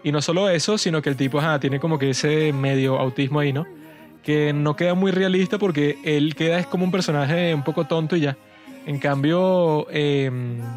Y 0.02 0.10
no 0.10 0.20
solo 0.20 0.48
eso, 0.48 0.76
sino 0.78 1.00
que 1.00 1.10
el 1.10 1.16
tipo 1.16 1.38
ajá, 1.38 1.60
tiene 1.60 1.78
como 1.78 1.96
que 1.96 2.10
ese 2.10 2.52
medio 2.52 2.98
autismo 2.98 3.38
ahí, 3.38 3.52
¿no? 3.52 3.64
Que 4.24 4.52
no 4.52 4.74
queda 4.74 4.94
muy 4.94 5.12
realista 5.12 5.58
porque 5.58 5.98
él 6.02 6.34
queda 6.34 6.58
es 6.58 6.66
como 6.66 6.84
un 6.84 6.90
personaje 6.90 7.54
un 7.54 7.62
poco 7.62 7.84
tonto 7.84 8.16
y 8.16 8.22
ya. 8.22 8.36
En 8.84 8.98
cambio, 8.98 9.86
eh, 9.92 10.28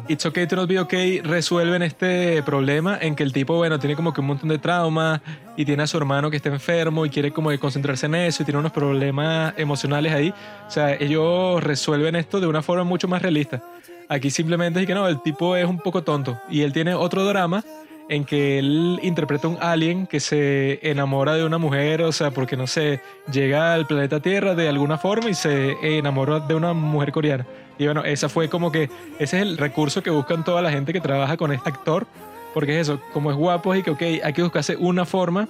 It's 0.06 0.24
Okay 0.24 0.46
to 0.46 0.54
Not 0.54 0.68
Be 0.68 0.78
Okay 0.78 1.22
resuelven 1.22 1.82
este 1.82 2.40
problema 2.44 2.96
en 3.00 3.16
que 3.16 3.24
el 3.24 3.32
tipo, 3.32 3.56
bueno, 3.56 3.80
tiene 3.80 3.96
como 3.96 4.12
que 4.12 4.20
un 4.20 4.28
montón 4.28 4.48
de 4.48 4.58
traumas 4.58 5.20
y 5.56 5.64
tiene 5.64 5.82
a 5.82 5.86
su 5.88 5.96
hermano 5.96 6.30
que 6.30 6.36
está 6.36 6.50
enfermo 6.50 7.04
y 7.04 7.10
quiere 7.10 7.32
como 7.32 7.50
que 7.50 7.58
concentrarse 7.58 8.06
en 8.06 8.14
eso 8.14 8.44
y 8.44 8.46
tiene 8.46 8.60
unos 8.60 8.70
problemas 8.70 9.54
emocionales 9.56 10.12
ahí. 10.12 10.32
O 10.68 10.70
sea, 10.70 10.94
ellos 10.94 11.60
resuelven 11.64 12.14
esto 12.14 12.38
de 12.38 12.46
una 12.46 12.62
forma 12.62 12.84
mucho 12.84 13.08
más 13.08 13.22
realista. 13.22 13.60
Aquí 14.08 14.30
simplemente 14.30 14.80
es 14.80 14.86
que 14.86 14.94
no, 14.94 15.08
el 15.08 15.20
tipo 15.22 15.56
es 15.56 15.66
un 15.66 15.78
poco 15.78 16.02
tonto 16.02 16.38
y 16.48 16.62
él 16.62 16.72
tiene 16.72 16.94
otro 16.94 17.24
drama 17.24 17.64
en 18.08 18.24
que 18.24 18.58
él 18.58 19.00
interpreta 19.02 19.48
un 19.48 19.58
alien 19.60 20.06
que 20.06 20.20
se 20.20 20.78
enamora 20.88 21.34
de 21.34 21.44
una 21.44 21.58
mujer, 21.58 22.02
o 22.02 22.12
sea, 22.12 22.30
porque 22.30 22.56
no 22.56 22.66
sé, 22.66 23.00
llega 23.32 23.74
al 23.74 23.86
planeta 23.86 24.20
Tierra 24.20 24.54
de 24.54 24.68
alguna 24.68 24.96
forma 24.96 25.28
y 25.28 25.34
se 25.34 25.76
enamora 25.98 26.40
de 26.40 26.54
una 26.54 26.72
mujer 26.72 27.10
coreana. 27.10 27.46
Y 27.78 27.86
bueno, 27.86 28.04
esa 28.04 28.28
fue 28.28 28.48
como 28.48 28.70
que, 28.70 28.88
ese 29.18 29.38
es 29.38 29.42
el 29.42 29.58
recurso 29.58 30.02
que 30.02 30.10
buscan 30.10 30.44
toda 30.44 30.62
la 30.62 30.70
gente 30.70 30.92
que 30.92 31.00
trabaja 31.00 31.36
con 31.36 31.52
este 31.52 31.68
actor, 31.68 32.06
porque 32.54 32.80
es 32.80 32.88
eso, 32.88 33.00
como 33.12 33.30
es 33.30 33.36
guapo 33.36 33.74
y 33.74 33.82
que, 33.82 33.90
ok, 33.90 34.02
hay 34.22 34.32
que 34.32 34.42
buscarse 34.42 34.76
una 34.76 35.04
forma 35.04 35.48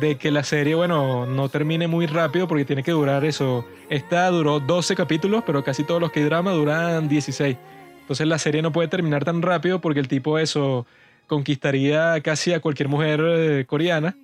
de 0.00 0.16
que 0.16 0.32
la 0.32 0.42
serie, 0.42 0.74
bueno, 0.74 1.26
no 1.26 1.48
termine 1.48 1.86
muy 1.86 2.06
rápido 2.06 2.48
porque 2.48 2.64
tiene 2.64 2.82
que 2.82 2.90
durar 2.90 3.24
eso. 3.24 3.64
Esta 3.88 4.28
duró 4.28 4.58
12 4.58 4.96
capítulos, 4.96 5.44
pero 5.46 5.62
casi 5.62 5.84
todos 5.84 6.00
los 6.00 6.10
que 6.10 6.24
drama 6.24 6.50
duran 6.50 7.08
16. 7.08 7.56
Entonces 8.04 8.26
la 8.26 8.38
serie 8.38 8.60
no 8.60 8.70
puede 8.70 8.88
terminar 8.88 9.24
tan 9.24 9.40
rápido 9.40 9.80
porque 9.80 9.98
el 9.98 10.08
tipo 10.08 10.38
eso 10.38 10.86
conquistaría 11.26 12.20
casi 12.20 12.52
a 12.52 12.60
cualquier 12.60 12.90
mujer 12.90 13.22
eh, 13.24 13.64
coreana. 13.66 14.14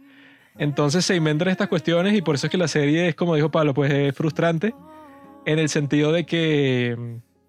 Entonces 0.58 1.06
se 1.06 1.16
inventan 1.16 1.48
estas 1.48 1.68
cuestiones 1.68 2.12
y 2.12 2.20
por 2.20 2.34
eso 2.34 2.46
es 2.46 2.50
que 2.50 2.58
la 2.58 2.68
serie 2.68 3.08
es, 3.08 3.14
como 3.14 3.34
dijo 3.34 3.50
Pablo, 3.50 3.72
pues 3.72 3.90
es 3.90 4.14
frustrante 4.14 4.74
en 5.46 5.58
el 5.58 5.70
sentido 5.70 6.12
de 6.12 6.26
que, 6.26 6.94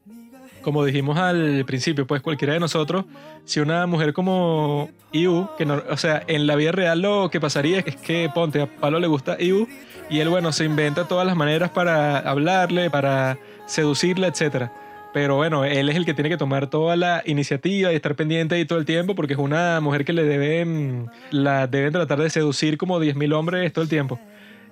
mm, 0.08 0.62
como 0.62 0.86
dijimos 0.86 1.18
al 1.18 1.66
principio, 1.66 2.08
pues 2.08 2.22
cualquiera 2.22 2.54
de 2.54 2.62
nosotros, 2.62 3.04
si 3.44 3.60
una 3.60 3.86
mujer 3.86 4.14
como 4.14 4.90
Iu, 5.12 5.50
que 5.58 5.66
no, 5.66 5.84
o 5.90 5.98
sea, 5.98 6.24
en 6.28 6.48
la 6.48 6.56
vida 6.56 6.72
real 6.72 7.02
lo 7.02 7.30
que 7.30 7.42
pasaría 7.42 7.80
es 7.80 7.98
que, 7.98 8.30
ponte, 8.34 8.62
a 8.62 8.68
Pablo 8.68 9.02
le 9.02 9.08
gusta 9.08 9.36
Iu 9.38 9.68
y 10.10 10.22
él, 10.22 10.30
bueno, 10.30 10.54
se 10.54 10.64
inventa 10.64 11.10
todas 11.10 11.28
las 11.28 11.36
maneras 11.36 11.72
para 11.72 12.20
hablarle, 12.20 12.90
para 12.90 13.38
seducirla, 13.66 14.28
etcétera. 14.28 14.72
Pero 15.14 15.36
bueno, 15.36 15.66
él 15.66 15.90
es 15.90 15.96
el 15.96 16.06
que 16.06 16.14
tiene 16.14 16.30
que 16.30 16.38
tomar 16.38 16.70
toda 16.70 16.96
la 16.96 17.22
iniciativa 17.26 17.92
y 17.92 17.96
estar 17.96 18.16
pendiente 18.16 18.56
ahí 18.56 18.66
todo 18.66 18.80
el 18.80 18.86
tiempo 18.86 19.14
porque 19.14 19.34
es 19.34 19.40
una 19.40 19.82
mujer 19.82 20.06
que 20.06 20.14
le 20.14 20.24
deben, 20.24 21.10
la 21.32 21.68
deben 21.68 21.92
tratar 21.92 22.20
de 22.22 22.30
seducir 22.30 22.78
como 22.78 23.00
10.000 23.00 23.34
hombres 23.34 23.74
todo 23.74 23.84
el 23.84 23.90
tiempo. 23.90 24.20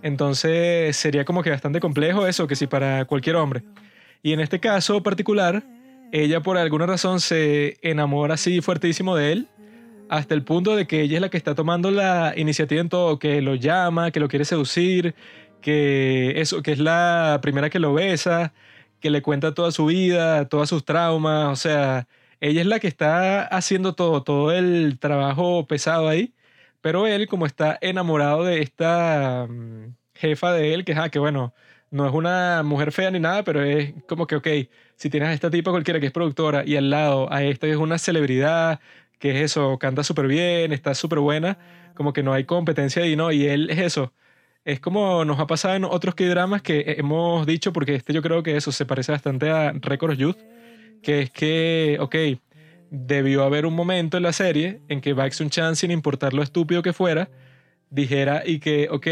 Entonces 0.01 0.95
sería 0.95 1.25
como 1.25 1.43
que 1.43 1.49
bastante 1.49 1.81
complejo 1.81 2.25
eso, 2.25 2.47
que 2.47 2.55
si 2.55 2.67
para 2.67 3.03
cualquier 3.05 3.35
hombre. 3.35 3.63
Y 4.23 4.31
en 4.31 4.39
este 4.39 4.61
caso 4.61 5.03
particular, 5.03 5.63
ella 6.11 6.41
por 6.41 6.57
alguna 6.57 6.85
razón 6.85 7.19
se 7.19 7.77
enamora 7.81 8.35
así 8.35 8.61
fuertísimo 8.61 9.17
de 9.17 9.33
él, 9.33 9.47
hasta 10.09 10.33
el 10.35 10.43
punto 10.43 10.75
de 10.75 10.87
que 10.87 11.01
ella 11.01 11.17
es 11.17 11.21
la 11.21 11.29
que 11.29 11.37
está 11.37 11.53
tomando 11.53 11.91
la 11.91 12.33
iniciativa 12.35 12.81
en 12.81 12.89
todo, 12.89 13.19
que 13.19 13.41
lo 13.41 13.55
llama, 13.55 14.11
que 14.11 14.19
lo 14.21 14.29
quiere 14.29 14.45
seducir, 14.45 15.15
que 15.61 16.39
eso, 16.39 16.61
que 16.63 16.71
es 16.71 16.79
la 16.79 17.39
primera 17.41 17.69
que 17.69 17.79
lo 17.79 17.93
besa, 17.93 18.53
que 18.99 19.09
le 19.09 19.21
cuenta 19.21 19.53
toda 19.53 19.71
su 19.71 19.85
vida, 19.87 20.47
todos 20.49 20.69
sus 20.69 20.85
traumas, 20.85 21.51
o 21.51 21.55
sea, 21.55 22.07
ella 22.41 22.61
es 22.61 22.67
la 22.67 22.79
que 22.79 22.87
está 22.87 23.43
haciendo 23.43 23.95
todo, 23.95 24.23
todo 24.23 24.51
el 24.51 24.99
trabajo 24.99 25.67
pesado 25.67 26.07
ahí, 26.07 26.33
pero 26.81 27.07
él 27.07 27.27
como 27.27 27.45
está 27.45 27.77
enamorado 27.81 28.43
de 28.43 28.61
esta 28.61 29.47
mm, 29.49 29.95
jefa 30.15 30.53
de 30.53 30.73
él, 30.73 30.85
que, 30.85 30.93
ah, 30.93 31.09
que 31.09 31.19
bueno, 31.19 31.53
no 31.91 32.07
es 32.07 32.13
una 32.13 32.63
mujer 32.63 32.91
fea 32.91 33.11
ni 33.11 33.19
nada, 33.19 33.43
pero 33.43 33.63
es 33.63 33.93
como 34.07 34.27
que, 34.27 34.35
ok, 34.35 34.47
si 34.95 35.09
tienes 35.09 35.29
a 35.29 35.33
esta 35.33 35.49
tipa 35.49 35.71
cualquiera 35.71 35.99
que 35.99 36.07
es 36.07 36.11
productora 36.11 36.63
y 36.65 36.75
al 36.75 36.89
lado 36.89 37.31
a 37.31 37.43
esta 37.43 37.67
que 37.67 37.73
es 37.73 37.77
una 37.77 37.97
celebridad, 37.97 38.79
que 39.19 39.31
es 39.31 39.51
eso, 39.51 39.77
canta 39.79 40.03
súper 40.03 40.27
bien, 40.27 40.71
está 40.71 40.93
súper 40.95 41.19
buena, 41.19 41.57
como 41.95 42.13
que 42.13 42.23
no 42.23 42.33
hay 42.33 42.45
competencia 42.45 43.03
ahí, 43.03 43.15
¿no? 43.15 43.31
Y 43.31 43.47
él 43.47 43.69
es 43.69 43.79
eso. 43.79 44.13
Es 44.65 44.79
como 44.79 45.23
nos 45.25 45.39
ha 45.39 45.47
pasado 45.47 45.75
en 45.75 45.85
otros 45.85 46.15
K-dramas 46.15 46.61
que 46.61 46.95
hemos 46.97 47.45
dicho, 47.45 47.71
porque 47.73 47.95
este 47.95 48.13
yo 48.13 48.21
creo 48.21 48.43
que 48.43 48.57
eso 48.57 48.71
se 48.71 48.85
parece 48.85 49.11
bastante 49.11 49.49
a 49.49 49.71
Record 49.71 50.17
Youth, 50.17 50.37
que 51.01 51.21
es 51.21 51.31
que, 51.31 51.97
ok, 51.99 52.15
debió 52.91 53.43
haber 53.43 53.65
un 53.65 53.73
momento 53.73 54.17
en 54.17 54.23
la 54.23 54.33
serie 54.33 54.81
en 54.89 55.01
que 55.01 55.13
Baek 55.13 55.33
Sun-chan, 55.33 55.75
sin 55.75 55.91
importar 55.91 56.33
lo 56.33 56.43
estúpido 56.43 56.81
que 56.81 56.93
fuera, 56.93 57.29
dijera 57.89 58.43
y 58.45 58.59
que, 58.59 58.89
ok, 58.91 59.07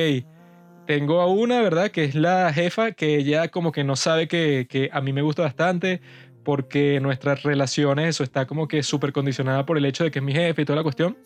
tengo 0.85 1.21
a 1.21 1.27
una, 1.27 1.61
¿verdad? 1.61 1.91
Que 1.91 2.03
es 2.05 2.15
la 2.15 2.51
jefa, 2.53 2.91
que 2.91 3.15
ella 3.17 3.47
como 3.49 3.71
que 3.71 3.83
no 3.83 3.95
sabe 3.95 4.27
que, 4.27 4.67
que 4.69 4.89
a 4.91 5.01
mí 5.01 5.13
me 5.13 5.21
gusta 5.21 5.43
bastante, 5.43 6.01
porque 6.43 6.99
nuestras 7.01 7.43
relaciones, 7.43 8.09
eso 8.09 8.23
está 8.23 8.47
como 8.47 8.67
que 8.67 8.83
súper 8.83 9.11
condicionada 9.11 9.65
por 9.65 9.77
el 9.77 9.85
hecho 9.85 10.03
de 10.03 10.11
que 10.11 10.19
es 10.19 10.25
mi 10.25 10.33
jefe 10.33 10.61
y 10.61 10.65
toda 10.65 10.77
la 10.77 10.83
cuestión. 10.83 11.17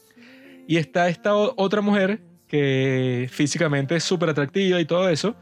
Y 0.68 0.78
está 0.78 1.10
esta 1.10 1.36
otra 1.36 1.82
mujer 1.82 2.22
que 2.52 3.30
físicamente 3.32 3.96
es 3.96 4.04
súper 4.04 4.30
atractiva 4.32 4.82
y 4.82 4.84
todo 4.84 5.08
eso, 5.08 5.38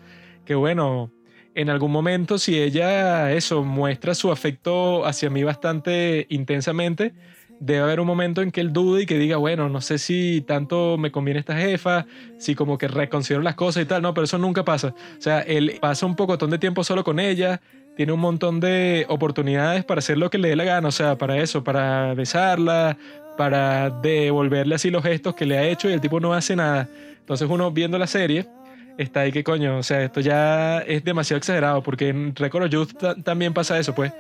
que 0.45 0.54
bueno, 0.54 1.12
en 1.56 1.72
algún 1.72 1.91
momento 1.91 2.38
si 2.38 2.62
ella 2.62 3.32
eso 3.32 3.63
muestra 3.63 4.13
su 4.13 4.32
afecto 4.32 5.08
hacia 5.08 5.32
mí 5.32 5.41
bastante 5.41 6.28
intensamente, 6.30 7.15
debe 7.60 7.82
haber 7.82 8.00
un 8.00 8.06
momento 8.06 8.43
en 8.43 8.52
que 8.52 8.62
él 8.62 8.72
dude 8.72 9.02
y 9.02 9.06
que 9.08 9.17
diga, 9.17 9.38
bueno, 9.38 9.69
no 9.69 9.82
sé 9.82 9.98
si 9.98 10.41
tanto 10.48 11.00
me 11.00 11.12
conviene 11.12 11.39
esta 11.39 11.58
jefa, 11.58 12.06
si 12.38 12.54
como 12.54 12.78
que 12.78 12.88
reconsidero 12.88 13.41
las 13.41 13.56
cosas 13.56 13.82
y 13.82 13.86
tal, 13.88 14.04
no, 14.04 14.13
pero 14.13 14.26
eso 14.26 14.38
nunca 14.38 14.63
pasa. 14.63 14.93
O 15.17 15.22
sea, 15.22 15.41
él 15.41 15.80
pasa 15.82 16.06
un 16.06 16.15
pocotón 16.15 16.52
de 16.52 16.60
tiempo 16.60 16.84
solo 16.84 17.04
con 17.04 17.19
ella, 17.19 17.60
tiene 17.98 18.12
un 18.13 18.19
montón 18.19 18.60
de 18.60 19.08
oportunidades 19.10 19.84
para 19.84 19.98
hacer 19.98 20.19
lo 20.19 20.30
que 20.30 20.38
le 20.38 20.50
dé 20.50 20.56
la 20.56 20.63
gana, 20.63 20.88
o 20.88 20.91
sea, 20.91 21.17
para 21.17 21.41
eso, 21.41 21.63
para 21.63 22.13
besarla, 22.13 22.98
para 23.39 23.89
devolverle 23.89 24.75
así 24.75 24.89
los 24.91 25.02
gestos 25.02 25.34
que 25.34 25.45
le 25.45 25.58
ha 25.58 25.63
hecho 25.65 25.89
y 25.89 25.93
el 25.93 26.02
tipo 26.02 26.19
no 26.19 26.34
hace 26.34 26.58
nada. 26.58 26.89
Entonces 27.21 27.47
uno 27.49 27.71
viendo 27.71 27.97
la 27.97 28.06
serie 28.06 28.45
está 28.97 29.21
ahí 29.21 29.32
que 29.32 29.45
coño, 29.45 29.78
o 29.78 29.84
sea, 29.84 30.04
esto 30.04 30.19
ya 30.19 30.80
es 30.80 31.06
demasiado 31.06 31.38
exagerado 31.38 31.82
porque 31.82 32.10
en 32.10 32.36
Record 32.36 32.65
of 32.65 32.69
Youth 32.69 32.97
ta- 32.99 33.15
también 33.15 33.54
pasa 33.54 33.80
eso, 33.80 33.95
pues, 33.95 34.12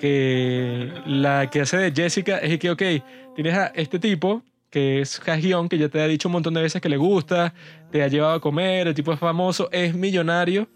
que 0.00 0.90
la 1.04 1.50
que 1.50 1.60
hace 1.60 1.76
de 1.76 1.92
Jessica 1.92 2.38
es 2.38 2.58
que, 2.58 2.70
ok, 2.70 2.82
tienes 3.34 3.52
a 3.58 3.66
este 3.74 3.98
tipo 3.98 4.42
que 4.70 5.02
es 5.02 5.20
Ha-hyun, 5.28 5.68
que 5.68 5.76
ya 5.76 5.90
te 5.90 6.00
ha 6.00 6.08
dicho 6.08 6.28
un 6.28 6.32
montón 6.32 6.54
de 6.54 6.62
veces 6.62 6.80
que 6.80 6.88
le 6.88 6.96
gusta, 6.96 7.52
te 7.90 8.02
ha 8.02 8.08
llevado 8.08 8.32
a 8.32 8.40
comer, 8.40 8.88
el 8.88 8.94
tipo 8.94 9.12
es 9.12 9.18
famoso, 9.18 9.68
es 9.70 9.94
millonario, 9.94 10.66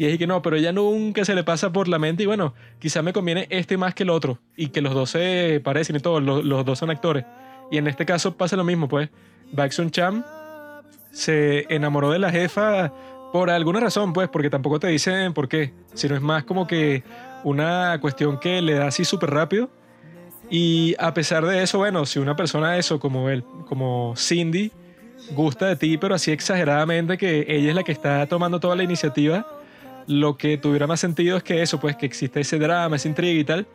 y 0.00 0.06
es 0.06 0.16
que 0.16 0.26
no, 0.26 0.40
pero 0.40 0.56
ella 0.56 0.72
nunca 0.72 1.26
se 1.26 1.34
le 1.34 1.44
pasa 1.44 1.74
por 1.74 1.86
la 1.86 1.98
mente 1.98 2.22
y 2.22 2.26
bueno, 2.26 2.54
quizá 2.78 3.02
me 3.02 3.12
conviene 3.12 3.46
este 3.50 3.76
más 3.76 3.94
que 3.94 4.04
el 4.04 4.08
otro 4.08 4.38
y 4.56 4.68
que 4.68 4.80
los 4.80 4.94
dos 4.94 5.10
se 5.10 5.60
parecen 5.62 5.96
y 5.96 6.00
todo, 6.00 6.20
los, 6.20 6.64
dos 6.64 6.78
son 6.78 6.88
actores. 6.88 7.26
Y 7.70 7.76
en 7.76 7.86
este 7.86 8.06
caso 8.06 8.34
pasa 8.34 8.56
lo 8.56 8.64
mismo, 8.64 8.88
pues. 8.88 9.10
Baek 9.52 9.72
Sun 9.72 9.90
Cham 9.90 10.24
se 11.10 11.66
enamoró 11.68 12.10
de 12.12 12.18
la 12.18 12.30
jefa 12.30 12.90
por 13.30 13.50
alguna 13.50 13.78
razón, 13.78 14.14
pues, 14.14 14.30
porque 14.30 14.48
tampoco 14.48 14.80
te 14.80 14.86
dicen 14.86 15.34
por 15.34 15.48
qué, 15.48 15.74
sino 15.92 16.14
es 16.14 16.22
más 16.22 16.44
como 16.44 16.66
que 16.66 17.04
una 17.44 17.98
cuestión 18.00 18.40
que 18.40 18.62
le 18.62 18.76
da 18.76 18.86
así 18.86 19.04
súper 19.04 19.28
rápido. 19.28 19.68
Y 20.48 20.94
a 20.98 21.12
pesar 21.12 21.44
de 21.44 21.62
eso, 21.62 21.76
bueno, 21.76 22.06
si 22.06 22.20
una 22.20 22.36
persona 22.36 22.78
eso, 22.78 22.98
como 22.98 23.28
él, 23.28 23.44
como 23.68 24.14
Cindy, 24.16 24.72
gusta 25.32 25.66
de 25.66 25.76
ti, 25.76 25.98
pero 25.98 26.14
así 26.14 26.32
exageradamente 26.32 27.18
que 27.18 27.44
ella 27.46 27.68
es 27.68 27.74
la 27.74 27.82
que 27.82 27.92
está 27.92 28.26
tomando 28.28 28.60
toda 28.60 28.76
la 28.76 28.82
iniciativa, 28.82 29.46
lo 30.06 30.36
que 30.36 30.58
tuviera 30.58 30.86
más 30.86 31.00
sentido 31.00 31.36
es 31.36 31.42
que 31.42 31.62
eso, 31.62 31.80
pues 31.80 31.96
que 31.96 32.06
existe 32.06 32.40
ese 32.40 32.58
drama, 32.58 32.96
esa 32.96 33.08
intriga 33.08 33.40
y 33.40 33.44
tal. 33.44 33.66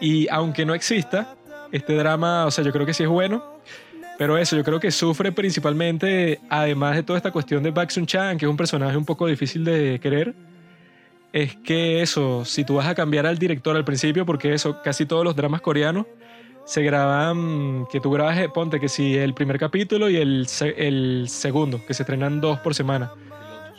Y 0.00 0.28
aunque 0.28 0.66
no 0.66 0.74
exista, 0.74 1.36
este 1.72 1.94
drama, 1.94 2.46
o 2.46 2.50
sea, 2.50 2.64
yo 2.64 2.72
creo 2.72 2.86
que 2.86 2.94
sí 2.94 3.02
es 3.02 3.08
bueno. 3.08 3.56
Pero 4.18 4.38
eso, 4.38 4.56
yo 4.56 4.64
creo 4.64 4.80
que 4.80 4.90
sufre 4.90 5.30
principalmente, 5.30 6.40
además 6.48 6.96
de 6.96 7.02
toda 7.02 7.18
esta 7.18 7.30
cuestión 7.30 7.62
de 7.62 7.70
Baek 7.70 7.90
Sun 7.90 8.06
Chan, 8.06 8.38
que 8.38 8.46
es 8.46 8.50
un 8.50 8.56
personaje 8.56 8.96
un 8.96 9.04
poco 9.04 9.26
difícil 9.26 9.62
de 9.62 10.00
querer, 10.00 10.34
es 11.32 11.54
que 11.56 12.00
eso, 12.00 12.44
si 12.46 12.64
tú 12.64 12.76
vas 12.76 12.86
a 12.86 12.94
cambiar 12.94 13.26
al 13.26 13.38
director 13.38 13.76
al 13.76 13.84
principio, 13.84 14.24
porque 14.24 14.54
eso, 14.54 14.80
casi 14.82 15.04
todos 15.04 15.22
los 15.22 15.36
dramas 15.36 15.60
coreanos 15.60 16.06
se 16.64 16.82
graban, 16.82 17.86
que 17.92 18.00
tú 18.00 18.10
grabas, 18.10 18.38
eh, 18.38 18.48
ponte 18.48 18.80
que 18.80 18.88
si 18.88 19.16
el 19.16 19.34
primer 19.34 19.58
capítulo 19.58 20.08
y 20.08 20.16
el, 20.16 20.46
el 20.76 21.26
segundo, 21.28 21.84
que 21.86 21.92
se 21.92 22.02
estrenan 22.02 22.40
dos 22.40 22.58
por 22.60 22.74
semana. 22.74 23.12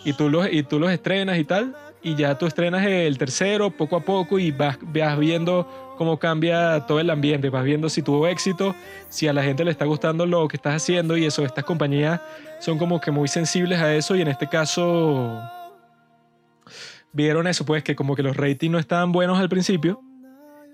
Y 0.06 0.14
tú, 0.14 0.30
los, 0.30 0.48
y 0.52 0.62
tú 0.64 0.80
los 0.80 0.92
estrenas 0.92 1.40
y 1.40 1.44
tal, 1.46 1.76
y 2.02 2.16
ya 2.16 2.38
tú 2.38 2.46
estrenas 2.46 2.86
el 2.86 3.18
tercero 3.18 3.72
poco 3.72 3.98
a 3.98 4.02
poco 4.02 4.40
y 4.40 4.52
vas, 4.52 4.78
vas 4.82 5.18
viendo 5.18 5.96
cómo 5.98 6.18
cambia 6.20 6.86
todo 6.86 7.00
el 7.00 7.10
ambiente, 7.10 7.50
vas 7.50 7.64
viendo 7.64 7.90
si 7.90 8.02
tuvo 8.02 8.28
éxito, 8.28 8.76
si 9.10 9.28
a 9.28 9.34
la 9.34 9.44
gente 9.44 9.66
le 9.66 9.72
está 9.72 9.86
gustando 9.86 10.26
lo 10.26 10.48
que 10.48 10.58
estás 10.58 10.76
haciendo 10.76 11.18
y 11.18 11.26
eso, 11.26 11.44
estas 11.44 11.66
compañías 11.66 12.22
son 12.60 12.78
como 12.78 13.02
que 13.02 13.12
muy 13.12 13.28
sensibles 13.28 13.80
a 13.80 13.94
eso 13.96 14.16
y 14.16 14.22
en 14.22 14.28
este 14.28 14.48
caso 14.48 15.42
vieron 17.12 17.48
eso, 17.48 17.66
pues 17.66 17.84
que 17.84 17.96
como 17.96 18.16
que 18.16 18.24
los 18.24 18.38
ratings 18.38 18.72
no 18.72 18.80
estaban 18.80 19.12
buenos 19.12 19.40
al 19.40 19.50
principio 19.50 20.02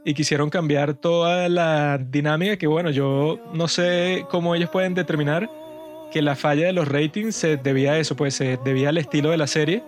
y 0.05 0.13
quisieron 0.13 0.49
cambiar 0.49 0.93
toda 0.93 1.47
la 1.47 1.97
dinámica 1.97 2.57
que 2.57 2.67
bueno, 2.67 2.89
yo 2.89 3.39
no 3.53 3.69
sé 3.69 4.25
cómo 4.29 4.55
ellos 4.55 4.69
pueden 4.69 4.93
determinar 4.93 5.49
que 6.11 6.21
la 6.21 6.35
falla 6.35 6.67
de 6.67 6.73
los 6.73 6.87
ratings 6.87 7.35
se 7.35 7.57
debía 7.57 7.93
a 7.93 7.97
eso, 7.97 8.15
pues 8.15 8.35
se 8.35 8.57
debía 8.57 8.89
al 8.89 8.97
estilo 8.97 9.31
de 9.31 9.37
la 9.37 9.47
serie, 9.47 9.83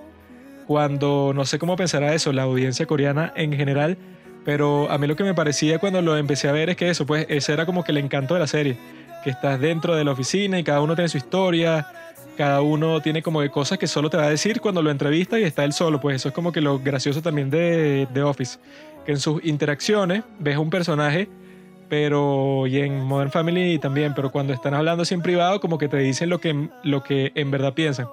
cuando 0.67 1.31
no 1.33 1.45
sé 1.45 1.59
cómo 1.59 1.75
pensará 1.75 2.13
eso 2.13 2.33
la 2.33 2.43
audiencia 2.43 2.85
coreana 2.85 3.31
en 3.35 3.53
general, 3.53 3.97
pero 4.43 4.89
a 4.91 4.97
mí 4.97 5.07
lo 5.07 5.15
que 5.15 5.23
me 5.23 5.33
parecía 5.33 5.79
cuando 5.79 6.01
lo 6.01 6.17
empecé 6.17 6.47
a 6.47 6.51
ver 6.51 6.69
es 6.69 6.77
que 6.77 6.89
eso, 6.89 7.05
pues 7.05 7.25
ese 7.29 7.53
era 7.53 7.65
como 7.65 7.83
que 7.83 7.91
el 7.91 7.97
encanto 7.97 8.33
de 8.33 8.39
la 8.39 8.47
serie, 8.47 8.77
que 9.23 9.29
estás 9.29 9.59
dentro 9.59 9.95
de 9.95 10.03
la 10.03 10.11
oficina 10.11 10.59
y 10.59 10.63
cada 10.63 10.81
uno 10.81 10.95
tiene 10.95 11.09
su 11.09 11.17
historia, 11.17 11.87
cada 12.37 12.61
uno 12.61 13.01
tiene 13.01 13.21
como 13.21 13.41
que 13.41 13.49
cosas 13.49 13.77
que 13.77 13.87
solo 13.87 14.09
te 14.09 14.17
va 14.17 14.25
a 14.25 14.29
decir 14.29 14.61
cuando 14.61 14.81
lo 14.81 14.91
entrevista 14.91 15.39
y 15.39 15.43
está 15.43 15.63
él 15.63 15.73
solo, 15.73 15.99
pues 15.99 16.17
eso 16.17 16.29
es 16.29 16.35
como 16.35 16.51
que 16.51 16.61
lo 16.61 16.79
gracioso 16.79 17.21
también 17.21 17.49
de, 17.49 18.07
de 18.13 18.23
Office, 18.23 18.59
que 19.05 19.13
en 19.13 19.19
sus 19.19 19.43
interacciones 19.43 20.23
ves 20.39 20.57
un 20.57 20.69
personaje 20.69 21.29
pero 21.89 22.65
y 22.67 22.79
en 22.79 22.99
Modern 23.01 23.31
Family 23.31 23.77
también, 23.79 24.13
pero 24.15 24.31
cuando 24.31 24.53
están 24.53 24.73
hablando 24.73 25.03
así 25.03 25.13
en 25.13 25.21
privado 25.21 25.59
como 25.59 25.77
que 25.77 25.87
te 25.87 25.97
dicen 25.97 26.29
lo 26.29 26.39
que, 26.39 26.69
lo 26.83 27.03
que 27.03 27.31
en 27.35 27.51
verdad 27.51 27.73
piensan. 27.73 28.07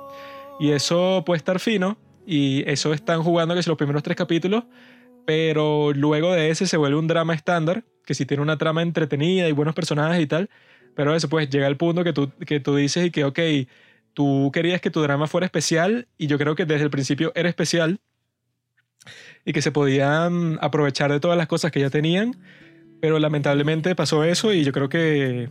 Y 0.60 0.72
eso 0.72 1.22
puede 1.24 1.38
estar 1.38 1.58
fino 1.58 1.96
y 2.26 2.68
eso 2.68 2.92
están 2.92 3.22
jugando 3.22 3.54
que 3.54 3.62
si 3.62 3.70
los 3.70 3.78
primeros 3.78 4.02
tres 4.02 4.16
capítulos, 4.16 4.64
pero 5.24 5.92
luego 5.92 6.32
de 6.32 6.50
ese 6.50 6.66
se 6.66 6.76
vuelve 6.76 6.98
un 6.98 7.06
drama 7.06 7.34
estándar, 7.34 7.84
que 8.04 8.14
si 8.14 8.26
tiene 8.26 8.42
una 8.42 8.58
trama 8.58 8.82
entretenida 8.82 9.48
y 9.48 9.52
buenos 9.52 9.74
personajes 9.74 10.20
y 10.20 10.26
tal, 10.26 10.50
pero 10.94 11.14
eso 11.14 11.28
pues 11.28 11.48
llega 11.48 11.66
al 11.66 11.76
punto 11.76 12.04
que 12.04 12.12
tú, 12.12 12.30
que 12.46 12.60
tú 12.60 12.76
dices 12.76 13.06
y 13.06 13.10
que 13.10 13.24
ok, 13.24 13.38
tú 14.14 14.50
querías 14.52 14.80
que 14.80 14.90
tu 14.90 15.00
drama 15.00 15.26
fuera 15.26 15.46
especial 15.46 16.08
y 16.18 16.26
yo 16.26 16.38
creo 16.38 16.54
que 16.54 16.66
desde 16.66 16.84
el 16.84 16.90
principio 16.90 17.32
era 17.34 17.48
especial 17.48 18.00
y 19.44 19.52
que 19.52 19.62
se 19.62 19.72
podían 19.72 20.58
aprovechar 20.60 21.10
de 21.10 21.20
todas 21.20 21.36
las 21.36 21.46
cosas 21.46 21.72
que 21.72 21.80
ya 21.80 21.90
tenían, 21.90 22.36
pero 23.00 23.18
lamentablemente 23.18 23.94
pasó 23.94 24.24
eso 24.24 24.52
y 24.52 24.64
yo 24.64 24.72
creo 24.72 24.88
que 24.88 25.48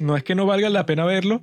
no 0.00 0.16
es 0.16 0.24
que 0.24 0.34
no 0.34 0.46
valga 0.46 0.68
la 0.68 0.86
pena 0.86 1.04
verlo, 1.04 1.42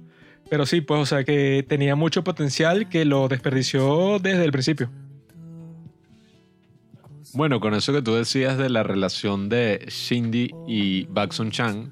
pero 0.49 0.65
sí, 0.65 0.81
pues, 0.81 1.01
o 1.01 1.05
sea, 1.05 1.23
que 1.23 1.65
tenía 1.67 1.95
mucho 1.95 2.23
potencial 2.23 2.89
que 2.89 3.05
lo 3.05 3.27
desperdició 3.27 4.19
desde 4.19 4.43
el 4.43 4.51
principio. 4.51 4.89
Bueno, 7.33 7.61
con 7.61 7.73
eso 7.73 7.93
que 7.93 8.01
tú 8.01 8.13
decías 8.13 8.57
de 8.57 8.69
la 8.69 8.83
relación 8.83 9.47
de 9.47 9.85
Shindy 9.87 10.53
y 10.67 11.05
Bak 11.05 11.31
Sun 11.31 11.51
Chan, 11.51 11.89